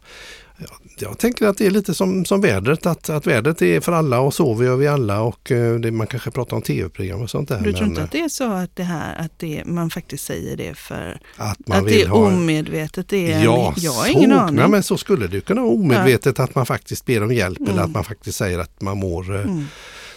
jag 1.00 1.18
tänker 1.18 1.46
att 1.48 1.58
det 1.58 1.66
är 1.66 1.72
lite 1.72 1.94
som, 1.94 2.26
som 2.26 2.42
vädret, 2.42 2.86
att, 2.86 3.10
att 3.10 3.28
vädret 3.28 3.62
är 3.62 3.80
för 3.80 3.92
alla 3.92 4.20
och 4.20 4.34
sover 4.34 4.66
gör 4.66 4.76
vi 4.76 4.88
alla 4.88 5.22
och 5.22 5.52
eh, 5.52 5.76
det, 5.80 5.92
man 5.92 6.08
kanske 6.08 6.32
pratar 6.32 6.56
om 6.58 6.62
tv-program 6.62 7.22
och 7.22 7.30
sånt 7.30 7.50
där. 7.50 7.58
Du 7.62 7.72
tror 7.74 7.82
men, 7.82 7.90
inte 7.90 8.04
att 8.04 8.12
det 8.12 8.22
är 8.22 8.30
så 8.30 8.52
att 8.52 8.76
det 8.76 8.84
här, 8.84 9.16
att 9.26 9.40
det, 9.40 9.64
man 9.66 9.90
faktiskt 9.90 10.26
säger 10.26 10.58
det 10.58 10.74
för 10.78 11.20
att 11.38 11.68
man 11.68 11.78
att 11.78 11.86
det 11.86 11.92
vill 11.92 12.02
är 12.02 12.08
ha... 12.08 12.18
omedvetet? 12.28 13.10
Det 13.10 13.32
är, 13.32 13.44
Ja, 13.44 13.74
jag 13.78 13.92
har 13.92 14.04
så, 14.04 14.10
ingen 14.12 14.32
aning. 14.32 14.56
Nej, 14.56 14.68
men 14.70 14.84
så 14.84 14.98
skulle 14.98 15.28
det 15.28 15.42
kunna 15.42 15.62
vara 15.62 15.74
omedvetet 15.74 16.40
att 16.40 16.56
man 16.56 16.66
faktiskt 16.66 17.06
ber 17.06 17.24
om 17.24 17.34
hjälp 17.34 17.60
eller 17.60 17.72
Mm. 17.72 17.84
att 17.86 17.92
man 17.92 18.04
faktiskt 18.04 18.38
säger 18.38 18.60
att 18.60 18.82
man 18.82 18.98
mår 18.98 19.36
eh, 19.36 19.42
Mm. 19.42 19.66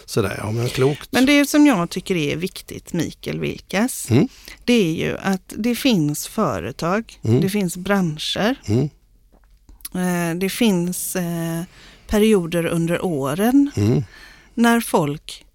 sådär. 0.05 0.35
Ja, 0.43 0.51
men 0.51 0.69
klokt. 0.69 1.09
Men 1.11 1.25
det 1.25 1.45
som 1.49 1.65
jag 1.67 1.89
tycker 1.89 2.15
är 2.15 2.35
viktigt, 2.35 2.93
Mikael 2.93 3.39
Vilkas, 3.39 4.09
Mm. 4.11 4.27
det 4.65 4.73
är 4.73 4.93
ju 5.07 5.17
att 5.17 5.53
det 5.57 5.75
finns 5.75 6.27
företag, 6.27 7.19
Mm. 7.23 7.41
det 7.41 7.49
finns 7.49 7.77
branscher, 7.77 8.55
Mm, 8.67 8.89
det 10.35 10.49
finns 10.49 11.15
eh, 11.15 11.63
perioder 12.07 12.65
under 12.65 13.05
åren 13.05 13.71
mm, 13.75 14.03
när 14.53 14.79
folk 14.79 15.45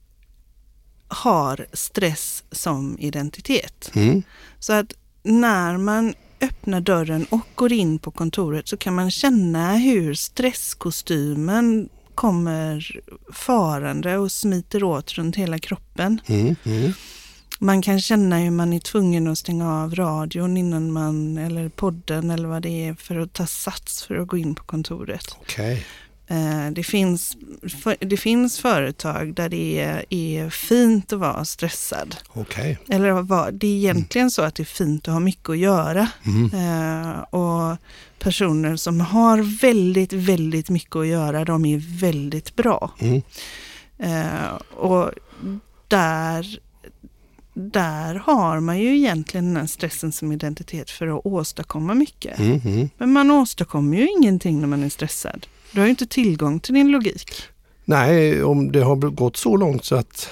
har 1.09 1.67
stress 1.73 2.45
som 2.51 2.97
identitet. 2.99 3.91
mm, 3.95 4.23
Så 4.59 4.73
att 4.73 4.93
när 5.23 5.77
man 5.77 6.15
öppnar 6.41 6.81
dörren 6.81 7.27
och 7.31 7.47
går 7.55 7.73
in 7.73 7.99
på 7.99 8.11
kontoret 8.11 8.69
så 8.69 8.77
kan 8.77 8.95
man 8.95 9.11
känna 9.11 9.73
hur 9.77 10.15
stresskostymen 10.15 11.89
kommer 12.15 13.01
farande 13.33 14.17
och 14.17 14.33
smiter 14.33 14.85
åt 14.85 15.13
runt 15.13 15.37
hela 15.37 15.59
kroppen. 15.59 16.21
mm, 16.27 16.57
mm. 16.65 16.93
Man 17.59 17.83
kan 17.83 18.01
känna 18.01 18.39
hur 18.39 18.51
man 18.51 18.73
är 18.73 18.79
tvungen 18.79 19.29
att 19.29 19.39
stänga 19.39 19.83
av 19.83 19.95
radion 19.95 20.57
innan 20.57 20.93
man, 20.93 21.39
eller 21.39 21.69
podden 21.69 22.31
eller 22.31 22.49
vad 22.49 22.63
det 22.63 22.89
är 22.89 22.95
för 22.95 23.19
att 23.19 23.33
ta 23.33 23.47
sats 23.47 24.03
för 24.03 24.15
att 24.17 24.29
gå 24.29 24.37
in 24.37 24.55
på 24.55 24.63
kontoret. 24.65 25.37
Okej. 25.41 25.87
Eh, 26.27 26.71
Det 26.73 26.83
finns, 26.83 27.37
det 28.01 28.17
finns 28.17 28.59
företag 28.59 29.35
där 29.35 29.49
det 29.49 29.81
är, 29.81 30.05
är 30.11 30.51
fint 30.51 31.13
att 31.13 31.19
vara 31.19 31.45
stressad. 31.45 32.17
Okej. 32.33 32.79
Eller 32.89 33.53
det 33.53 33.67
är 33.67 33.77
egentligen 33.77 34.31
så 34.31 34.43
att 34.43 34.55
det 34.55 34.63
är 34.63 34.65
fint 34.65 35.09
att 35.09 35.13
ha 35.15 35.21
mycket 35.21 35.49
att 35.49 35.59
göra. 35.59 36.09
Mm. 36.27 36.51
Eh, 36.55 37.19
och 37.21 37.77
personer 38.19 38.77
som 38.77 39.01
har 39.01 39.61
väldigt, 39.61 40.13
väldigt 40.13 40.71
mycket 40.71 40.97
att 40.97 41.07
göra, 41.07 41.45
de 41.45 41.65
är 41.65 42.01
väldigt 42.01 42.57
bra. 42.57 42.91
Mm. 42.99 43.23
Eh, 43.99 44.53
och 44.77 45.11
där, 45.89 46.59
där 47.59 48.15
har 48.15 48.61
man 48.61 48.79
ju 48.79 48.97
egentligen 48.97 49.55
den 49.55 49.69
stressen 49.69 50.13
som 50.13 50.33
identitet 50.33 50.91
för 50.91 51.07
att 51.19 51.27
åstadkomma 51.27 51.95
mycket. 51.95 52.39
Mm, 52.39 52.61
mm. 52.65 52.89
Men 52.99 53.13
man 53.13 53.31
åstadkommer 53.31 53.97
ju 53.97 54.09
ingenting 54.09 54.61
när 54.61 54.67
man 54.67 54.83
är 54.83 54.89
stressad. 54.89 55.47
Du 55.73 55.81
har 55.81 55.87
ju 55.87 55.91
inte 55.91 56.07
tillgång 56.07 56.61
till 56.61 56.75
din 56.75 56.89
logik. 56.89 57.33
Nej, 57.85 58.43
om 58.43 58.73
det 58.73 58.81
har 58.81 58.97
gått 58.97 59.37
så 59.37 59.57
långt 59.57 59.85
så 59.85 59.97
att 59.97 60.31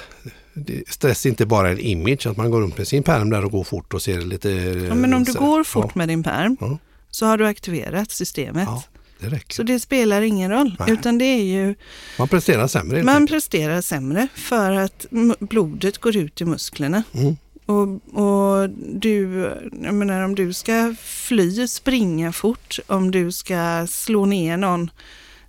stress 0.89 1.27
inte 1.27 1.47
bara 1.47 1.69
är 1.69 1.73
en 1.73 1.79
image, 1.79 2.27
att 2.27 2.37
man 2.37 2.51
går 2.51 2.61
runt 2.61 2.79
med 2.79 2.89
sin 2.89 3.03
pärm 3.03 3.31
där 3.31 3.45
och 3.45 3.51
går 3.51 3.65
fort 3.65 3.95
och 3.95 4.03
ser 4.03 4.21
lite... 4.21 4.51
Ja, 4.89 4.95
men 4.95 5.15
om 5.15 5.25
du 5.25 5.33
går 5.33 5.65
fort 5.65 5.85
Ja, 5.85 5.93
med 5.95 6.09
din 6.09 6.23
pärm 6.23 6.57
Ja. 6.61 6.79
så 7.11 7.27
har 7.27 7.39
du 7.39 7.47
aktiverat 7.47 8.11
systemet. 8.11 8.69
ja, 8.69 8.83
det 9.21 9.27
räcker. 9.29 9.55
Så 9.55 9.63
det 9.63 9.81
spelar 9.81 10.23
ingen 10.23 10.51
roll, 10.51 10.77
Nej. 10.79 10.93
utan 10.93 11.19
det 11.19 11.25
är 11.25 11.43
ju 11.43 11.75
Man 12.19 12.29
presterar 12.29 12.67
sämre 12.69 13.03
Man 13.03 13.15
enkelt. 13.17 13.31
presterar 13.31 13.81
sämre 13.81 14.29
för 14.35 14.71
att 14.73 15.07
blodet 15.39 15.99
går 15.99 16.17
ut 16.17 16.41
i 16.41 16.45
musklerna. 16.45 17.03
Mm. 17.15 17.37
Och, 17.67 17.89
och 18.23 18.71
du, 18.95 19.49
jag 19.83 19.95
menar 19.95 20.23
om 20.23 20.35
du 20.35 20.53
ska 20.53 20.95
fly, 21.03 21.69
springa 21.69 22.33
fort, 22.33 22.79
om 22.87 23.11
du 23.11 23.33
ska 23.33 23.87
slå 23.91 24.27
ner 24.27 24.57
någon, 24.57 24.91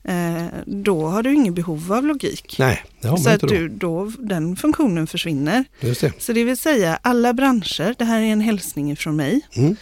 eh, 0.04 0.46
då 0.66 1.08
har 1.08 1.24
du 1.24 1.34
ingen 1.34 1.54
behov 1.54 1.94
av 1.94 2.06
logik. 2.06 2.56
Nej, 2.60 2.84
det 3.02 3.08
har 3.08 3.18
Så 3.18 3.24
man 3.24 3.36
att 3.36 3.44
inte 3.44 3.56
då. 3.56 3.62
du, 3.62 3.70
då, 3.70 4.12
den 4.20 4.56
funktionen 4.56 5.08
försvinner. 5.08 5.66
Just 5.80 6.02
det. 6.02 6.14
Så 6.20 6.34
det 6.34 6.44
vill 6.44 6.58
säga 6.58 7.00
alla 7.02 7.34
branscher, 7.34 7.96
det 7.98 8.06
här 8.06 8.22
är 8.22 8.26
en 8.26 8.42
hälsning 8.42 8.96
från 8.96 9.16
mig. 9.16 9.42
Mm. 9.54 9.76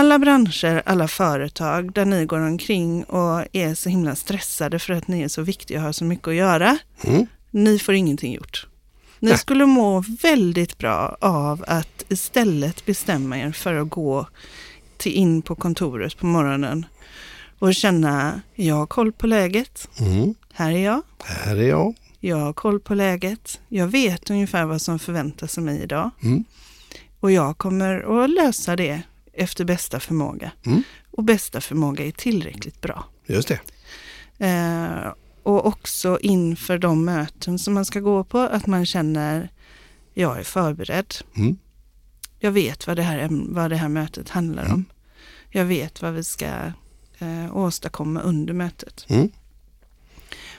Alla 0.00 0.18
branscher, 0.18 0.82
alla 0.86 1.08
företag 1.08 1.92
där 1.92 2.04
ni 2.04 2.24
går 2.26 2.40
omkring 2.40 3.04
och 3.04 3.44
är 3.52 3.74
så 3.74 3.88
himla 3.88 4.14
stressade 4.16 4.78
för 4.78 4.92
att 4.92 5.08
ni 5.08 5.22
är 5.22 5.28
så 5.28 5.42
viktiga 5.42 5.78
och 5.78 5.84
har 5.84 5.92
så 5.92 6.04
mycket 6.04 6.28
att 6.28 6.34
göra. 6.34 6.78
Mm. 7.04 7.26
Ni 7.50 7.78
får 7.78 7.94
ingenting 7.94 8.32
gjort. 8.34 8.66
Ni 9.18 9.38
skulle 9.38 9.66
må 9.66 10.04
väldigt 10.22 10.78
bra 10.78 11.16
av 11.20 11.64
att 11.66 12.04
istället 12.08 12.86
bestämma 12.86 13.38
er 13.38 13.52
för 13.52 13.74
att 13.74 13.90
gå 13.90 14.26
till 14.96 15.12
in 15.12 15.42
på 15.42 15.54
kontoret 15.54 16.18
på 16.18 16.26
morgonen 16.26 16.86
och 17.58 17.74
känna, 17.74 18.40
jag 18.54 18.74
har 18.74 18.86
koll 18.86 19.12
på 19.12 19.26
läget, 19.26 19.88
Mm. 20.00 20.34
här 20.52 20.70
är 20.72 20.84
jag, 20.84 21.02
Här 21.24 21.56
är 21.56 21.68
jag. 21.68 21.94
jag 22.20 22.36
har 22.36 22.52
koll 22.52 22.80
på 22.80 22.94
läget, 22.94 23.60
jag 23.68 23.86
vet 23.86 24.30
ungefär 24.30 24.64
vad 24.64 24.82
som 24.82 24.98
förväntas 24.98 25.58
av 25.58 25.64
mig 25.64 25.82
idag 25.82 26.10
Mm. 26.22 26.44
och 27.20 27.32
jag 27.32 27.58
kommer 27.58 28.22
att 28.24 28.30
lösa 28.30 28.76
det 28.76 29.02
efter 29.40 29.64
bästa 29.64 30.00
förmåga. 30.00 30.52
Mm. 30.66 30.82
Och 31.10 31.24
bästa 31.24 31.60
förmåga 31.60 32.04
är 32.06 32.10
tillräckligt 32.12 32.80
bra. 32.80 33.04
Just 33.26 33.48
det. 33.48 33.60
Eh, 34.46 35.12
och 35.42 35.66
också 35.66 36.18
inför 36.22 36.78
de 36.78 37.04
möten 37.04 37.58
som 37.58 37.74
man 37.74 37.84
ska 37.84 38.00
gå 38.00 38.24
på, 38.24 38.38
att 38.38 38.66
man 38.66 38.86
känner 38.86 39.50
jag 40.14 40.38
är 40.38 40.42
förberedd. 40.42 41.14
Mm. 41.36 41.58
Jag 42.38 42.50
vet 42.52 42.86
vad 42.86 42.96
det 42.96 43.02
här, 43.02 43.28
vad 43.30 43.70
det 43.70 43.76
här 43.76 43.88
mötet 43.88 44.28
handlar 44.28 44.62
Mm. 44.64 44.74
om. 44.74 44.84
Jag 45.50 45.64
vet 45.64 46.02
vad 46.02 46.12
vi 46.14 46.24
ska 46.24 46.46
eh, 47.18 47.56
åstadkomma 47.56 48.20
under 48.20 48.54
mötet. 48.54 49.06
Mm. 49.08 49.30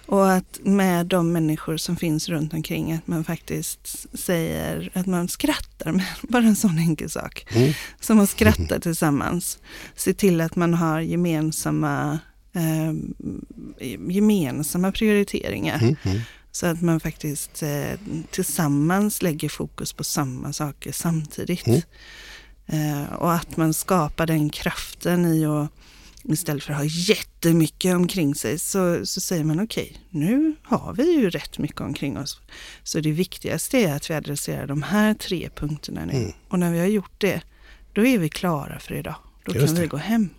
Och 0.06 0.32
att 0.32 0.60
med 0.64 1.06
de 1.06 1.32
människor 1.32 1.78
som 1.78 1.96
finns 1.96 2.30
runt 2.30 2.54
omkring, 2.54 2.94
att 2.94 3.08
man 3.08 3.24
faktiskt 3.24 4.06
säger 4.20 4.92
att 4.94 5.06
man 5.06 5.28
skrattar 5.28 5.92
med 5.92 6.06
bara 6.22 6.44
en 6.44 6.56
sån 6.56 6.78
enkel 6.78 7.10
sak. 7.10 7.46
Mm. 7.52 7.74
Som 8.00 8.20
att 8.20 8.30
skratta 8.30 8.80
tillsammans. 8.80 9.60
Se 9.96 10.14
till 10.14 10.42
att 10.42 10.56
man 10.56 10.74
har 10.74 11.02
gemensamma, 11.02 12.20
eh, 12.54 12.94
gemensamma 14.10 14.92
prioriteringar. 14.92 15.80
Mm. 15.82 15.96
Mm. 16.04 16.22
Så 16.52 16.68
att 16.68 16.82
man 16.82 17.00
faktiskt 17.00 17.64
eh, 17.64 18.00
tillsammans 18.32 19.22
lägger 19.22 19.50
fokus 19.50 19.94
på 19.94 20.04
samma 20.04 20.54
saker 20.54 20.92
samtidigt. 20.92 21.68
Mm. 21.68 21.82
Eh, 22.66 23.14
och 23.14 23.34
att 23.34 23.58
man 23.58 23.74
skapar 23.74 24.28
den 24.28 24.50
kraften 24.50 25.26
i 25.26 25.46
att 25.46 25.72
istället 26.24 26.64
för 26.64 26.74
att 26.74 26.80
ha 26.80 26.86
jättemycket 26.86 27.96
omkring 27.96 28.36
sig 28.36 28.60
så, 28.60 29.06
så 29.06 29.22
säger 29.22 29.44
man 29.44 29.60
okej, 29.64 29.98
nu 30.10 30.56
har 30.64 30.94
vi 30.94 31.12
ju 31.12 31.30
rätt 31.30 31.58
mycket 31.58 31.82
omkring 31.82 32.18
oss. 32.18 32.40
Så 32.84 33.00
det 33.00 33.12
viktigaste 33.12 33.78
är 33.78 33.96
att 33.96 34.10
vi 34.10 34.14
adresserar 34.14 34.68
de 34.68 34.82
här 34.84 35.14
tre 35.14 35.50
punkterna 35.56 36.06
nu. 36.06 36.14
Mm. 36.14 36.32
Och 36.50 36.60
när 36.60 36.72
vi 36.72 36.80
har 36.80 36.88
gjort 36.88 37.12
det, 37.18 37.42
då 37.94 38.06
är 38.06 38.18
vi 38.18 38.30
klara 38.30 38.80
för 38.80 38.94
idag. 38.94 39.16
Då 39.46 39.54
Just 39.56 39.66
kan 39.66 39.76
vi 39.76 39.82
det. 39.82 39.88
gå 39.88 39.98
hem. 39.98 40.30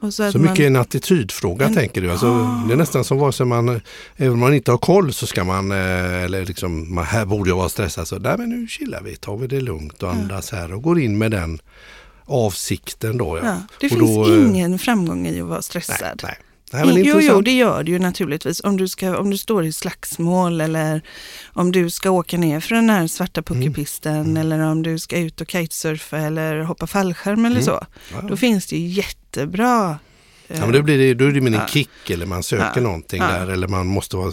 Och 0.00 0.14
så 0.14 0.32
Så 0.32 0.38
man- 0.38 0.50
mycket 0.50 0.66
en 0.66 0.76
attitydfråga 0.76 1.66
En- 1.66 1.74
tänker 1.74 2.00
du. 2.00 2.10
Alltså, 2.10 2.26
Det 2.68 2.72
är 2.74 2.76
nästan 2.76 3.04
som 3.04 3.18
vare 3.18 3.32
sig 3.32 3.46
man, 3.46 3.68
eh, 3.68 3.80
även 4.16 4.32
om 4.32 4.38
man 4.38 4.54
inte 4.54 4.70
har 4.70 4.78
koll 4.78 5.12
så 5.12 5.26
ska 5.26 5.44
man, 5.44 5.72
eh, 5.72 6.22
eller 6.24 6.46
liksom, 6.46 6.94
man, 6.94 7.04
här 7.04 7.26
borde 7.26 7.50
jag 7.50 7.56
vara 7.56 7.68
stressad. 7.68 8.08
Så 8.08 8.18
nej 8.18 8.34
men 8.38 8.48
nu 8.48 8.66
chillar 8.68 9.02
vi, 9.02 9.16
tar 9.16 9.36
vi 9.36 9.46
det 9.46 9.60
lugnt 9.60 10.02
och 10.02 10.10
andas 10.12 10.52
här 10.52 10.72
och 10.74 10.82
går 10.82 11.00
in 11.00 11.18
med 11.18 11.30
den 11.30 11.58
avsikten 12.26 13.18
då. 13.18 13.38
Ja. 13.38 13.44
Ja, 13.44 13.56
det 13.80 13.86
Och 13.86 13.98
finns 13.98 14.14
då, 14.16 14.32
eh, 14.34 14.46
ingen 14.46 14.78
framgång 14.78 15.26
i 15.26 15.40
att 15.40 15.46
vara 15.46 15.54
Nej, 15.56 15.62
stressad. 15.62 16.20
nej, 16.22 16.38
Nej, 16.72 16.86
men 16.86 17.04
jo, 17.04 17.18
jo, 17.20 17.40
det 17.40 17.50
gör 17.52 17.82
det 17.84 17.90
ju 17.90 17.98
naturligtvis. 17.98 18.60
Om 18.64 18.76
du, 18.76 18.88
ska, 18.88 19.18
om 19.18 19.30
du 19.30 19.38
står 19.38 19.64
i 19.64 19.72
slagsmål 19.72 20.60
eller 20.60 21.02
om 21.52 21.72
du 21.72 21.90
ska 21.90 22.10
åka 22.10 22.38
ner 22.38 22.60
för 22.60 22.74
den 22.74 22.90
här 22.90 23.06
svarta 23.06 23.42
Mm. 23.48 23.62
puckelpisten 23.62 24.36
eller 24.36 24.58
om 24.60 24.82
du 24.82 24.98
ska 24.98 25.18
ut 25.18 25.40
och 25.40 25.50
kitesurfa 25.50 26.18
eller 26.18 26.60
hoppa 26.60 26.86
fallskärm 26.86 27.44
eller 27.44 27.56
Mm. 27.56 27.64
så. 27.64 27.86
Ja. 28.12 28.20
Då 28.28 28.36
finns 28.36 28.66
det 28.66 28.76
ju 28.76 28.86
jättebra 28.88 29.98
Ja, 30.48 30.56
men 30.60 30.72
då, 30.72 30.82
blir 30.82 30.98
det, 30.98 31.14
då 31.14 31.24
är 31.24 31.32
det 31.32 31.38
en 31.46 31.52
Ja. 31.52 31.66
kick 31.68 32.10
eller 32.10 32.26
man 32.26 32.42
söker 32.42 32.72
Ja. 32.74 32.80
någonting 32.82 33.20
Ja. 33.22 33.26
där 33.28 33.46
eller 33.46 33.68
man 33.68 33.86
måste 33.86 34.16
vara 34.16 34.32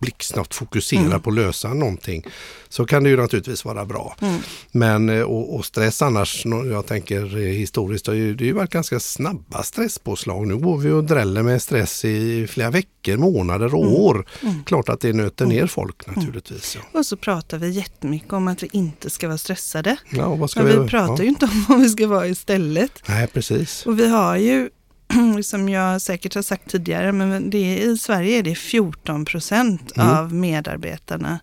blixtsnabbt 0.00 0.54
fokuserad 0.54 1.04
Mm. 1.06 1.20
på 1.20 1.30
att 1.30 1.36
lösa 1.36 1.74
någonting. 1.74 2.26
Så 2.68 2.86
kan 2.86 3.04
det 3.04 3.10
ju 3.10 3.16
naturligtvis 3.16 3.64
vara 3.64 3.84
bra. 3.84 4.16
Mm. 4.20 4.40
Men 4.72 5.08
eh, 5.08 5.20
och, 5.22 5.54
och 5.56 5.64
stress 5.64 6.02
annars, 6.02 6.42
jag 6.46 6.86
tänker 6.86 7.36
eh, 7.36 7.42
historiskt, 7.42 8.04
det 8.04 8.10
har 8.12 8.16
ju, 8.16 8.52
varit 8.52 8.70
ganska 8.70 9.00
snabba 9.00 9.62
stresspåslag. 9.62 10.46
Nu 10.46 10.56
går 10.56 10.78
vi 10.78 10.90
och 10.90 11.04
dräller 11.04 11.42
med 11.42 11.62
stress 11.62 12.04
i 12.04 12.46
flera 12.46 12.70
veckor, 12.70 13.16
månader 13.16 13.74
och 13.74 13.84
Mm. 13.84 13.94
år. 13.96 14.26
Mm. 14.42 14.64
Klart 14.64 14.88
att 14.88 15.00
det 15.00 15.12
nöter 15.12 15.46
ner 15.46 15.66
folk 15.66 16.06
naturligtvis. 16.06 16.76
Ja, 16.80 16.98
Och 16.98 17.06
så 17.06 17.16
pratar 17.16 17.58
vi 17.58 17.70
jättemycket 17.70 18.32
om 18.32 18.48
att 18.48 18.62
vi 18.62 18.68
inte 18.72 19.10
ska 19.10 19.26
vara 19.28 19.38
stressade. 19.38 19.96
ja 20.10 20.34
vad 20.34 20.50
ska 20.50 20.62
Men 20.62 20.72
vi... 20.72 20.78
vi 20.82 20.88
pratar 20.88 21.22
ju 21.24 21.28
inte 21.28 21.44
om 21.44 21.64
vad 21.68 21.80
vi 21.80 21.88
ska 21.88 22.06
vara 22.06 22.26
istället. 22.28 23.02
Nej, 23.08 23.26
precis. 23.26 23.86
Och 23.86 23.98
vi 23.98 24.08
har 24.08 24.36
ju, 24.36 24.70
som 25.42 25.68
jag 25.68 26.02
säkert 26.02 26.34
har 26.34 26.42
sagt 26.42 26.70
tidigare, 26.70 27.12
men 27.12 27.50
det 27.50 27.58
är, 27.58 27.90
i 27.92 27.98
Sverige 27.98 28.38
är 28.38 28.42
det 28.42 28.54
14 28.54 29.24
procent 29.24 29.92
Mm. 29.96 30.08
av 30.08 30.34
medarbetarna, 30.34 31.38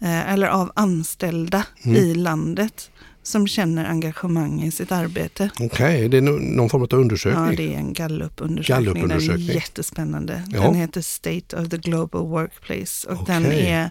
eh, 0.00 0.32
eller 0.32 0.46
av 0.46 0.72
anställda 0.76 1.66
Mm. 1.84 1.96
i 1.96 2.14
landet, 2.14 2.90
som 3.22 3.46
känner 3.48 3.84
engagemang 3.84 4.62
i 4.62 4.70
sitt 4.70 4.92
arbete. 4.92 5.50
Okej, 5.60 6.08
det 6.08 6.16
är 6.16 6.22
någon 6.56 6.68
form 6.70 6.82
av 6.82 6.94
undersökning. 6.94 7.44
Ja, 7.44 7.52
det 7.56 7.74
är 7.74 7.78
en 7.78 7.92
Gallup-undersökning. 7.92 8.84
Gallup-undersökning. 8.94 9.46
Den 9.46 9.50
är 9.50 9.54
jättespännande. 9.54 10.42
Ja. 10.52 10.60
Den 10.62 10.74
heter 10.74 11.00
State 11.00 11.56
of 11.56 11.68
the 11.68 11.76
Global 11.76 12.26
Workplace 12.26 13.08
och 13.08 13.26
den 13.26 13.46
Okej. 13.46 13.66
är 13.70 13.90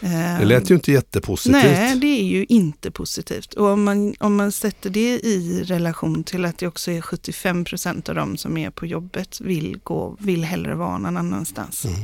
Det 0.00 0.44
lät 0.44 0.70
ju 0.70 0.74
inte 0.74 0.92
jättepositivt. 0.92 1.62
Nej, 1.62 1.96
det 1.96 2.20
är 2.20 2.24
ju 2.24 2.46
inte 2.48 2.90
positivt. 2.90 3.54
Och 3.54 3.66
om 3.66 3.84
man, 3.84 4.14
om 4.20 4.36
man 4.36 4.52
sätter 4.52 4.90
det 4.90 5.20
i 5.20 5.64
relation 5.64 6.24
till 6.24 6.44
att 6.44 6.58
det 6.58 6.66
också 6.66 6.90
är 6.90 7.00
75 7.00 7.64
procent 7.64 8.08
av 8.08 8.14
de 8.14 8.36
som 8.36 8.56
är 8.56 8.70
på 8.70 8.86
jobbet 8.86 9.40
vill, 9.40 9.80
gå, 9.82 10.16
vill 10.20 10.44
hellre 10.44 10.74
vara 10.74 10.98
någon 10.98 11.16
annanstans. 11.16 11.84
Mm. 11.84 11.98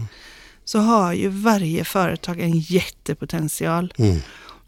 Så 0.65 0.79
har 0.79 1.13
ju 1.13 1.29
varje 1.29 1.85
företag 1.85 2.41
en 2.41 2.59
jättepotential. 2.59 3.93
Mm. 3.97 4.21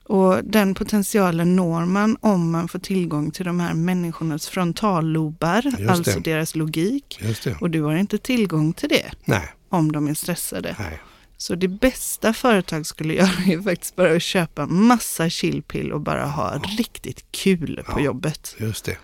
Och 0.04 0.44
den 0.44 0.74
potentialen 0.74 1.56
når 1.56 1.84
man 1.84 2.16
om 2.20 2.50
man 2.50 2.68
får 2.68 2.78
tillgång 2.78 3.30
till 3.30 3.44
de 3.44 3.60
här 3.60 3.74
människornas 3.74 4.48
frontallobar, 4.48 5.88
alltså 5.90 6.20
deras 6.20 6.54
logik. 6.54 7.20
Och 7.60 7.70
du 7.70 7.82
har 7.82 7.96
inte 7.96 8.18
tillgång 8.18 8.72
till 8.72 8.88
det 8.88 9.10
Nej, 9.24 9.48
om 9.68 9.92
de 9.92 10.08
är 10.08 10.14
stressade. 10.14 10.76
nej. 10.78 11.00
Så 11.38 11.54
det 11.54 11.68
bästa 11.68 12.32
företag 12.32 12.86
skulle 12.86 13.14
göra 13.14 13.28
är 13.46 13.62
faktiskt 13.62 13.96
bara 13.96 14.12
att 14.16 14.22
köpa 14.22 14.66
massa 14.66 15.30
chillpill 15.30 15.92
och 15.92 16.00
bara 16.00 16.26
ha 16.26 16.58
riktigt 16.78 17.24
kul 17.30 17.82
på 17.86 18.00
Ja. 18.00 18.04
jobbet. 18.04 18.54
Just 18.58 18.84
det. 18.84 18.96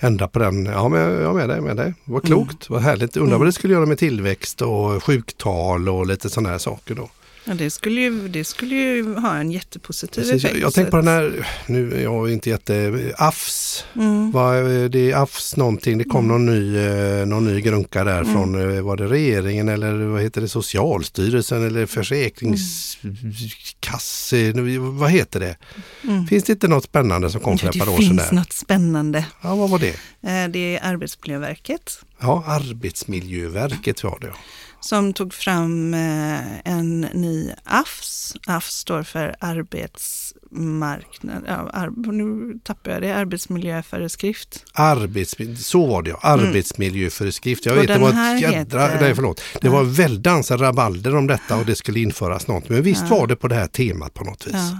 Ändra 0.00 0.28
på 0.28 0.38
den. 0.38 0.66
Ja, 0.66 0.88
men 0.88 1.00
jag 1.00 1.22
är 1.22 1.32
med 1.32 1.48
dig. 1.48 1.60
Med 1.60 1.76
dig. 1.76 1.94
Vad 2.04 2.22
klokt, 2.24 2.70
vad 2.70 2.82
härligt. 2.82 3.16
Undrar 3.16 3.26
Mm. 3.28 3.38
vad 3.38 3.48
det 3.48 3.52
skulle 3.52 3.74
göra 3.74 3.86
med 3.86 3.98
tillväxt 3.98 4.62
och 4.62 5.04
sjuktal 5.04 5.88
och 5.88 6.06
lite 6.06 6.30
sådana 6.30 6.48
här 6.48 6.58
saker 6.58 6.94
då. 6.94 7.10
Ja, 7.44 7.54
det, 7.54 7.70
skulle 7.70 8.00
ju, 8.00 8.28
det 8.28 8.44
skulle 8.44 8.74
ju 8.74 9.14
ha 9.14 9.36
en 9.36 9.50
jättepositiv 9.50 10.20
Precis, 10.22 10.42
jag, 10.42 10.50
effekt. 10.50 10.62
jag 10.62 10.74
tänker 10.74 10.90
på 10.90 10.96
den 10.96 11.08
här, 11.08 11.46
nu 11.66 12.00
jag 12.02 12.28
är 12.28 12.32
inte 12.32 12.50
jätte, 12.50 12.94
AFS. 13.18 13.84
Mm. 13.96 14.30
Vad, 14.30 14.56
är 14.56 14.88
det 14.88 15.10
är 15.10 15.22
AFS 15.22 15.56
någonting, 15.56 15.98
det 15.98 16.04
kom 16.04 16.28
någon 16.28 16.46
ny, 16.46 16.76
eh, 16.78 17.26
någon 17.26 17.44
ny 17.44 17.60
grunka 17.60 18.04
där 18.04 18.20
Mm. 18.20 18.32
från, 18.32 18.76
eh, 18.76 18.80
var 18.82 18.96
det 18.96 19.06
regeringen 19.06 19.68
eller 19.68 19.92
vad 19.94 20.22
heter 20.22 20.40
det, 20.40 20.48
Socialstyrelsen 20.48 21.66
eller 21.66 21.86
Försäkringskasse, 21.86 24.52
vad 24.78 25.10
heter 25.10 25.40
det? 25.40 25.56
Mm. 26.04 26.26
Finns 26.26 26.44
det 26.44 26.52
inte 26.52 26.68
något 26.68 26.84
spännande 26.84 27.30
som 27.30 27.40
kom 27.40 27.58
för 27.58 27.66
ett 27.66 27.72
det 27.72 27.78
par 27.78 27.88
år 27.88 27.96
sedan 27.96 28.06
finns 28.08 28.28
där? 28.28 28.32
något 28.36 28.52
spännande. 28.52 29.26
Ja, 29.42 29.54
vad 29.54 29.70
var 29.70 29.78
det? 29.78 29.88
Eh, 30.22 30.48
Det 30.50 30.76
är 30.76 30.80
Arbetsmiljöverket 30.92 31.98
Ja, 32.20 32.44
Arbetsmiljöverket 32.46 34.04
var 34.04 34.18
det. 34.20 34.32
Som 34.80 35.12
tog 35.12 35.34
fram 35.34 35.94
eh, 35.94 36.58
en 36.72 37.00
ny 37.00 37.52
AFS. 37.64 38.36
AFS 38.46 38.74
står 38.74 39.02
för 39.02 39.36
arbetsmarknad, 39.40 41.44
ja, 41.46 41.70
ar- 41.72 42.12
nu 42.12 42.58
tappar 42.64 42.90
jag 42.90 43.02
det, 43.02 43.10
arbetsmiljöföreskrift. 43.12 44.64
Arbetsmil- 44.74 45.56
så 45.56 45.86
var 45.86 46.02
det 46.02 46.10
ja, 46.10 46.18
arbetsmiljöföreskrift. 46.22 47.66
Jag 47.66 47.72
Mm. 47.72 47.82
Och 48.02 48.08
vet, 48.08 48.14
det 48.14 48.20
var 48.20 48.34
ett 48.34 48.40
jädra, 48.40 48.86
heter- 48.86 49.00
nej 49.00 49.14
förlåt, 49.14 49.40
det 49.60 49.68
var 49.68 49.84
väldans 49.84 50.50
rabalder 50.50 51.16
om 51.16 51.26
detta 51.26 51.56
och 51.56 51.66
det 51.66 51.76
skulle 51.76 52.00
införas 52.00 52.46
något. 52.46 52.68
Men 52.68 52.82
visst 52.82 53.04
Ja. 53.10 53.16
var 53.16 53.26
det 53.26 53.36
på 53.36 53.48
det 53.48 53.54
här 53.54 53.66
temat 53.66 54.14
på 54.14 54.24
något 54.24 54.46
vis. 54.46 54.54
Ja. 54.54 54.78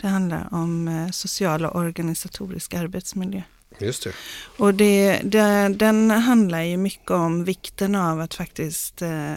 Det 0.00 0.08
handlar 0.08 0.48
om 0.54 0.88
eh, 0.88 1.10
social 1.10 1.64
och 1.66 1.76
organisatorisk 1.80 2.74
arbetsmiljö. 2.74 3.42
Just 3.78 4.04
det. 4.04 4.12
Och 4.56 4.74
det, 4.74 5.20
det, 5.24 5.68
den 5.68 6.10
handlar 6.10 6.62
ju 6.62 6.76
mycket 6.76 7.10
om 7.10 7.44
vikten 7.44 7.94
av 7.94 8.20
att 8.20 8.34
faktiskt 8.34 9.02
eh, 9.02 9.34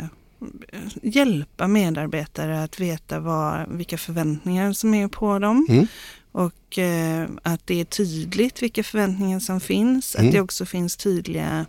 hjälpa 1.01 1.67
medarbetare 1.67 2.63
att 2.63 2.79
veta 2.79 3.19
vad, 3.19 3.69
vilka 3.69 3.97
förväntningar 3.97 4.73
som 4.73 4.93
är 4.93 5.07
på 5.07 5.39
dem. 5.39 5.67
Mm. 5.69 5.88
Och 6.32 6.79
eh, 6.79 7.29
att 7.43 7.67
det 7.67 7.82
är 7.82 7.86
tydligt 7.86 8.61
vilka 8.61 8.84
förväntningar 8.84 9.39
som 9.39 9.59
finns. 9.59 10.15
Mm. 10.15 10.27
Att 10.27 10.34
det 10.34 10.41
också 10.41 10.65
finns 10.65 10.97
tydliga 10.97 11.65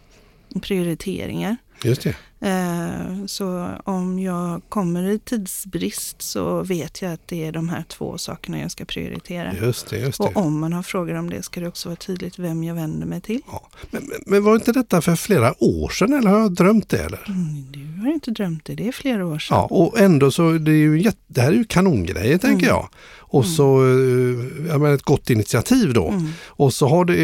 prioriteringar. 0.62 1.56
Just 1.84 2.02
det. 2.02 2.16
Eh, 2.43 3.26
Så 3.26 3.68
om 3.84 4.18
jag 4.18 4.62
kommer 4.68 5.03
i 5.11 5.18
tidsbrist 5.18 6.22
så 6.22 6.62
vet 6.62 7.03
jag 7.03 7.12
att 7.12 7.28
det 7.28 7.45
är 7.47 7.53
de 7.53 7.68
här 7.68 7.84
två 7.88 8.18
sakerna 8.18 8.61
jag 8.61 8.70
ska 8.70 8.84
prioritera. 8.84 9.55
Just 9.55 9.90
det, 9.90 9.99
just 9.99 10.18
det. 10.18 10.24
Och 10.24 10.36
om 10.36 10.61
man 10.61 10.72
har 10.72 10.82
frågor 10.82 11.14
om 11.14 11.30
det 11.30 11.43
ska 11.43 11.61
det 11.61 11.68
också 11.68 11.88
vara 11.88 11.97
tydligt 11.97 12.38
vem 12.38 12.64
jag 12.64 12.74
vänder 12.74 13.07
mig 13.07 13.20
till. 13.20 13.40
Ja. 13.47 13.68
Men, 13.90 14.11
men, 14.26 14.45
var 14.45 14.55
inte 14.55 14.72
detta 14.72 15.03
för 15.03 15.16
flera 15.16 15.55
år 15.64 15.88
sedan 15.88 16.12
eller 16.12 16.30
har 16.30 16.38
jag 16.40 16.53
drömt 16.55 16.88
det 16.88 16.99
eller? 17.05 17.24
Mm, 17.28 17.72
du 17.72 18.01
har 18.03 18.12
inte 18.12 18.30
drömt 18.30 18.64
det, 18.64 18.74
det 18.74 18.88
är 18.88 18.93
flera 18.93 19.26
år 19.26 19.38
sedan. 19.38 19.57
Ja, 19.57 19.66
och 19.70 19.99
ändå 20.01 20.30
så 20.30 20.53
det 20.53 20.70
är 20.70 20.74
ju 20.76 21.01
jätte, 21.03 21.18
det 21.26 21.40
här 21.40 21.49
är 21.53 21.57
ju 21.57 21.64
kanongrejer 21.64 22.38
tänker 22.38 22.66
Mm. 22.66 22.76
jag. 22.76 22.88
Och 23.18 23.47
så, 23.47 23.82
eh, 23.84 24.68
jag 24.68 24.80
menar 24.80 24.95
ett 24.95 25.03
gott 25.03 25.30
initiativ 25.30 25.93
då. 25.93 26.09
Mm. 26.09 26.28
Och 26.47 26.74
så 26.74 26.88
har 26.88 27.05
det, 27.05 27.16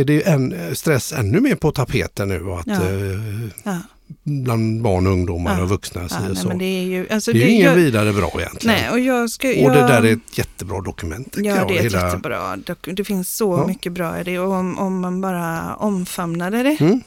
är 0.00 0.04
det 0.04 0.28
en 0.28 0.54
stress 0.76 1.12
ännu 1.12 1.40
mer 1.40 1.54
på 1.54 1.72
tapeten 1.72 2.28
nu. 2.28 2.52
Att, 2.52 2.66
Ja. 2.66 2.74
eh, 2.74 3.48
Ja, 3.64 3.78
bland 4.22 4.82
barn 4.82 5.06
och 5.06 5.12
ungdomar 5.12 5.56
Ja. 5.56 5.62
och 5.62 5.68
vuxna. 5.68 6.06
ja, 6.10 6.18
nej, 6.26 6.36
så. 6.36 6.48
men 6.48 6.58
det 6.58 6.64
är 6.64 6.82
ju... 6.84 7.08
Alltså, 7.10 7.32
Det 7.32 7.38
är 7.38 7.46
ju 7.46 7.50
ingen 7.50 7.66
jag, 7.66 7.74
vidare 7.74 8.12
bra 8.12 8.32
egentligen. 8.36 8.76
Nej, 8.80 8.90
och 8.90 9.00
jag 9.00 9.30
ska... 9.30 9.48
och 9.48 9.54
jag, 9.54 9.72
det 9.72 9.80
där 9.80 10.02
är 10.04 10.12
ett 10.12 10.38
jättebra 10.38 10.80
dokument. 10.80 11.34
Ja, 11.38 11.42
jag. 11.56 11.68
det 11.68 11.74
är 11.74 11.78
ett 11.78 11.82
Hela- 11.92 12.06
jättebra. 12.06 12.56
dok- 12.56 12.92
Det 12.94 13.04
finns 13.04 13.36
så 13.36 13.58
Ja. 13.62 13.66
mycket 13.66 13.92
bra 13.92 14.20
i 14.20 14.24
det. 14.24 14.38
Och 14.38 14.52
om, 14.52 14.78
om 14.78 15.00
man 15.00 15.20
bara 15.20 15.74
omfamnade 15.74 16.62
det 16.62 16.76
Mm. 16.80 17.00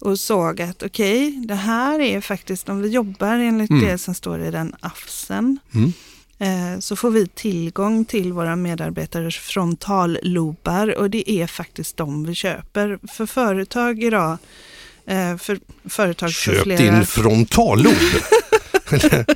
och 0.00 0.20
såg 0.20 0.60
att 0.62 0.82
okej, 0.82 1.30
det 1.48 1.54
här 1.54 2.00
är 2.00 2.20
faktiskt, 2.20 2.68
om 2.68 2.82
vi 2.82 2.88
jobbar 2.88 3.38
enligt 3.38 3.70
Mm. 3.70 3.84
det 3.84 3.98
som 3.98 4.14
står 4.14 4.40
i 4.40 4.50
den 4.50 4.74
AFSen, 4.80 5.58
Mm. 5.74 5.92
eh, 6.38 6.78
så 6.80 6.96
får 6.96 7.10
vi 7.10 7.26
tillgång 7.26 8.04
till 8.04 8.32
våra 8.32 8.56
medarbetares 8.56 9.36
frontallobar 9.36 10.98
och 10.98 11.10
det 11.10 11.30
är 11.30 11.46
faktiskt 11.46 11.96
de 11.96 12.24
vi 12.26 12.34
köper. 12.34 12.98
För 13.12 13.26
företag 13.26 14.02
idag, 14.02 14.36
eh, 15.08 15.36
för 15.36 15.58
företag 15.88 16.32
för 16.32 16.52
Köp 16.54 16.62
flera... 16.62 16.78
din 16.78 17.06
frontallob. 17.06 17.94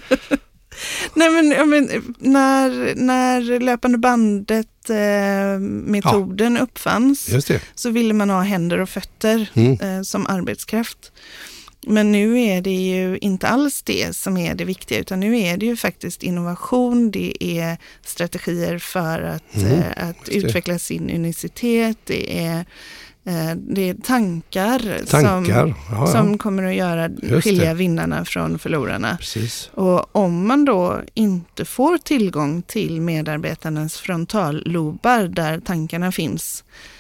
Nej 1.15 1.31
men, 1.31 1.51
ja, 1.51 1.65
men 1.65 2.15
när, 2.19 2.95
när 2.95 3.61
löpande 3.61 3.99
bandet 3.99 4.91
eh, 4.91 5.59
metoden 5.61 6.57
uppfanns 6.59 7.29
Just 7.29 7.49
det. 7.49 7.61
så 7.75 7.91
ville 7.91 8.15
man 8.15 8.31
ha 8.31 8.41
händer 8.43 8.81
och 8.81 8.89
fötter 8.89 9.51
Mm. 9.55 9.81
eh, 9.81 10.03
som 10.03 10.27
arbetskraft. 10.27 11.13
Men 11.87 12.13
nu 12.13 12.41
är 12.43 12.61
det 12.63 12.71
ju 12.71 13.19
inte 13.19 13.49
alls 13.49 13.83
det 13.83 14.17
som 14.17 14.37
är 14.37 14.55
det 14.55 14.65
viktiga 14.65 14.99
utan 14.99 15.21
nu 15.21 15.39
är 15.41 15.57
det 15.57 15.67
ju 15.67 15.77
faktiskt 15.77 16.23
innovation, 16.23 17.11
det 17.11 17.45
är 17.45 17.77
strategier 18.05 18.79
för 18.79 19.23
att, 19.23 19.57
Mm, 19.57 19.73
eh, 19.73 20.09
att 20.09 20.29
utveckla 20.29 20.79
sin 20.79 21.11
unicitet, 21.11 21.97
det 22.05 22.39
är, 22.47 22.65
det 23.57 23.89
är 23.89 23.95
tankar, 23.95 25.07
Tankar. 25.07 25.43
Som, 25.43 25.45
ja, 25.49 25.75
ja. 25.91 26.07
som 26.07 26.39
kommer 26.39 26.63
att 26.63 26.75
göra, 26.75 27.11
skilja 27.41 27.75
vinnarna 27.75 28.25
från 28.25 28.59
förlorarna. 28.59 29.17
Precis. 29.17 29.71
Och 29.75 30.17
om 30.17 30.47
man 30.47 30.65
då 30.65 31.01
inte 31.15 31.65
får 31.65 31.99
tillgång 31.99 32.63
till 32.63 33.01
medarbetarnas 33.01 33.97
frontallobar 33.97 35.23
där 35.29 35.61
tankarna 35.61 36.13
finns, 36.13 36.65
Eh, 36.65 36.98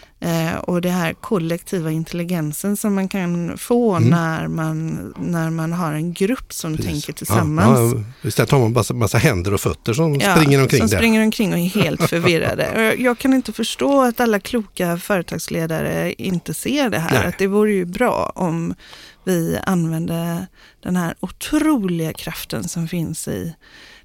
och 0.61 0.81
det 0.81 0.91
här 0.91 1.15
kollektiva 1.15 1.91
intelligensen 1.91 2.77
som 2.77 2.95
man 2.95 3.09
kan 3.09 3.59
få 3.59 3.95
mm. 3.95 4.11
när, 4.11 4.49
man, 4.49 5.15
när 5.19 5.51
man 5.51 5.73
har 5.73 5.93
en 5.93 6.13
grupp 6.13 6.53
som 6.53 6.77
Precis. 6.77 6.93
tänker 6.93 7.13
tillsammans. 7.13 7.95
Ja, 7.95 8.03
ja, 8.23 8.29
istället 8.29 8.51
har 8.51 8.59
man 8.59 8.73
massa, 8.73 8.95
massa 8.95 9.19
händer 9.19 9.55
och 9.55 9.61
fötter 9.61 9.93
som 9.93 10.15
ja, 10.15 10.37
springer 10.37 10.63
omkring 10.63 10.79
som 10.79 10.89
där. 10.89 10.97
springer 10.97 11.23
omkring 11.23 11.53
och 11.53 11.59
är 11.59 11.63
helt 11.63 12.03
förvirrade. 12.03 12.95
jag 12.99 13.19
kan 13.19 13.35
inte 13.35 13.53
förstå 13.53 14.03
att 14.03 14.21
alla 14.21 14.41
kloka 14.41 14.99
företagsledare 14.99 16.13
inte 16.13 16.55
ser 16.55 16.91
det 16.91 16.99
här. 16.99 17.25
Att 17.25 17.39
det 17.39 17.47
vore 17.47 17.73
ju 17.73 17.85
bra 17.85 18.33
om 18.35 18.75
vi 19.25 19.59
använde 19.67 20.47
den 20.83 20.97
här 20.97 21.15
otroliga 21.21 22.13
kraften 22.13 22.69
som 22.69 22.89
finns 22.89 23.29
i 23.29 23.55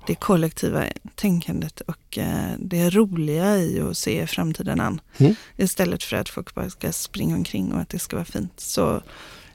det 0.08 0.16
kollektiva 0.16 0.86
tänkandet 1.16 1.82
och 1.82 2.18
eh, 2.18 2.52
det 2.60 2.90
roliga 2.90 3.58
i 3.58 3.82
att 3.82 3.98
se 3.98 4.28
framtiden 4.28 4.80
an. 4.80 5.02
Mm. 5.18 5.36
Istället 5.58 6.04
för 6.04 6.18
att 6.18 6.30
folk 6.30 6.56
bara 6.56 6.70
ska 6.70 6.92
springa 6.92 7.36
omkring 7.36 7.74
och 7.74 7.80
att 7.80 7.90
det 7.90 8.00
ska 8.00 8.16
vara 8.16 8.26
fint. 8.26 8.60
Så 8.60 9.02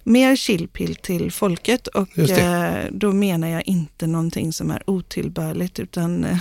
mer 0.08 0.36
chillpill 0.36 0.96
till 0.96 1.32
folket 1.32 1.86
och 1.86 2.18
eh, 2.18 2.86
då 2.90 3.12
menar 3.12 3.48
jag 3.48 3.68
inte 3.68 4.06
någonting 4.06 4.52
som 4.52 4.70
är 4.70 4.90
otillbörligt 4.90 5.78
utan 5.78 6.24
eh, 6.24 6.38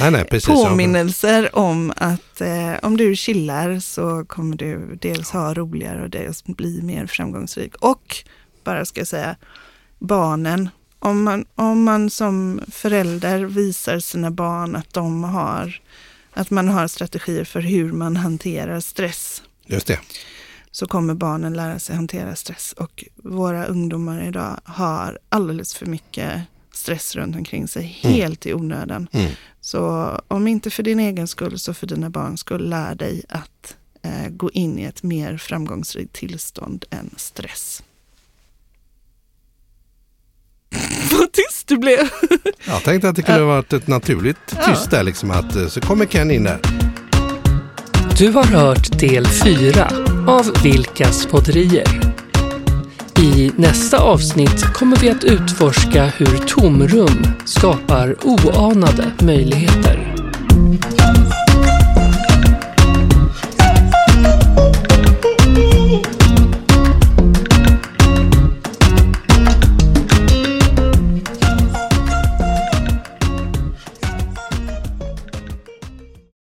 nej, 0.00 0.10
nej, 0.10 0.24
precis, 0.24 0.48
påminnelser 0.48 1.50
ja. 1.52 1.60
om 1.60 1.92
att 1.96 2.40
eh, 2.40 2.74
om 2.82 2.96
du 2.96 3.16
chillar 3.16 3.80
så 3.80 4.24
kommer 4.24 4.56
du 4.56 4.98
dels 5.00 5.30
ha 5.30 5.54
roligare 5.54 6.02
och 6.02 6.10
dels 6.10 6.44
bli 6.44 6.82
mer 6.82 7.06
framgångsrik. 7.06 7.76
Och 7.76 8.16
bara 8.64 8.84
ska 8.84 9.00
jag 9.00 9.08
säga, 9.08 9.36
barnen 9.98 10.68
om 11.00 11.22
man, 11.22 11.44
om 11.54 11.84
man 11.84 12.10
som 12.10 12.60
förälder 12.68 13.44
visar 13.44 13.98
sina 13.98 14.30
barn 14.30 14.76
att 14.76 14.92
de 14.92 15.24
har 15.24 15.80
att 16.32 16.50
man 16.50 16.68
har 16.68 16.88
strategier 16.88 17.44
för 17.44 17.60
hur 17.60 17.92
man 17.92 18.16
hanterar 18.16 18.80
stress. 18.80 19.42
Just 19.66 19.86
det. 19.86 19.98
Så 20.70 20.86
kommer 20.86 21.14
barnen 21.14 21.54
lära 21.54 21.78
sig 21.78 21.96
hantera 21.96 22.36
stress 22.36 22.72
och 22.72 23.04
våra 23.16 23.66
ungdomar 23.66 24.22
idag 24.22 24.60
har 24.64 25.18
alldeles 25.28 25.74
för 25.74 25.86
mycket 25.86 26.42
stress 26.72 27.16
runt 27.16 27.36
omkring 27.36 27.68
sig, 27.68 28.00
mm. 28.02 28.16
helt 28.16 28.46
i 28.46 28.54
onödan. 28.54 29.08
Mm. 29.12 29.32
Så 29.60 30.12
om 30.28 30.48
inte 30.48 30.70
för 30.70 30.82
din 30.82 31.00
egen 31.00 31.28
skull 31.28 31.58
så 31.58 31.74
för 31.74 31.86
dina 31.86 32.10
barns 32.10 32.40
skull, 32.40 32.68
lär 32.68 32.94
dig 32.94 33.22
att 33.28 33.76
eh, 34.02 34.28
gå 34.28 34.50
in 34.50 34.78
i 34.78 34.82
ett 34.82 35.02
mer 35.02 35.36
framgångsrikt 35.36 36.12
tillstånd 36.12 36.84
än 36.90 37.10
stress. 37.16 37.82
Vad 41.12 41.32
tyst 41.32 41.68
du 41.68 41.78
blev. 41.78 41.98
Jag 42.66 42.82
tänkte 42.82 43.08
att 43.08 43.16
det 43.16 43.22
kunde 43.22 43.42
varit 43.42 43.72
ett 43.72 43.86
naturligt 43.86 44.56
tyst 44.66 44.90
där 44.90 45.02
liksom 45.02 45.30
att 45.30 45.56
eh, 45.56 45.66
så 45.66 45.80
kommer 45.80 46.06
Ken 46.06 46.30
in 46.30 46.44
där. 46.44 46.58
Du 48.18 48.30
har 48.30 48.44
hört 48.44 48.98
del 48.98 49.26
4 49.26 49.88
av 50.26 50.62
Vilkas 50.62 51.26
podderier. 51.26 52.00
I 53.18 53.52
nästa 53.56 53.98
avsnitt 53.98 54.64
kommer 54.64 54.96
vi 54.96 55.10
att 55.10 55.24
utforska 55.24 56.06
hur 56.06 56.38
tomrum 56.46 57.26
skapar 57.44 58.16
oanade 58.22 59.10
möjligheter. 59.20 60.14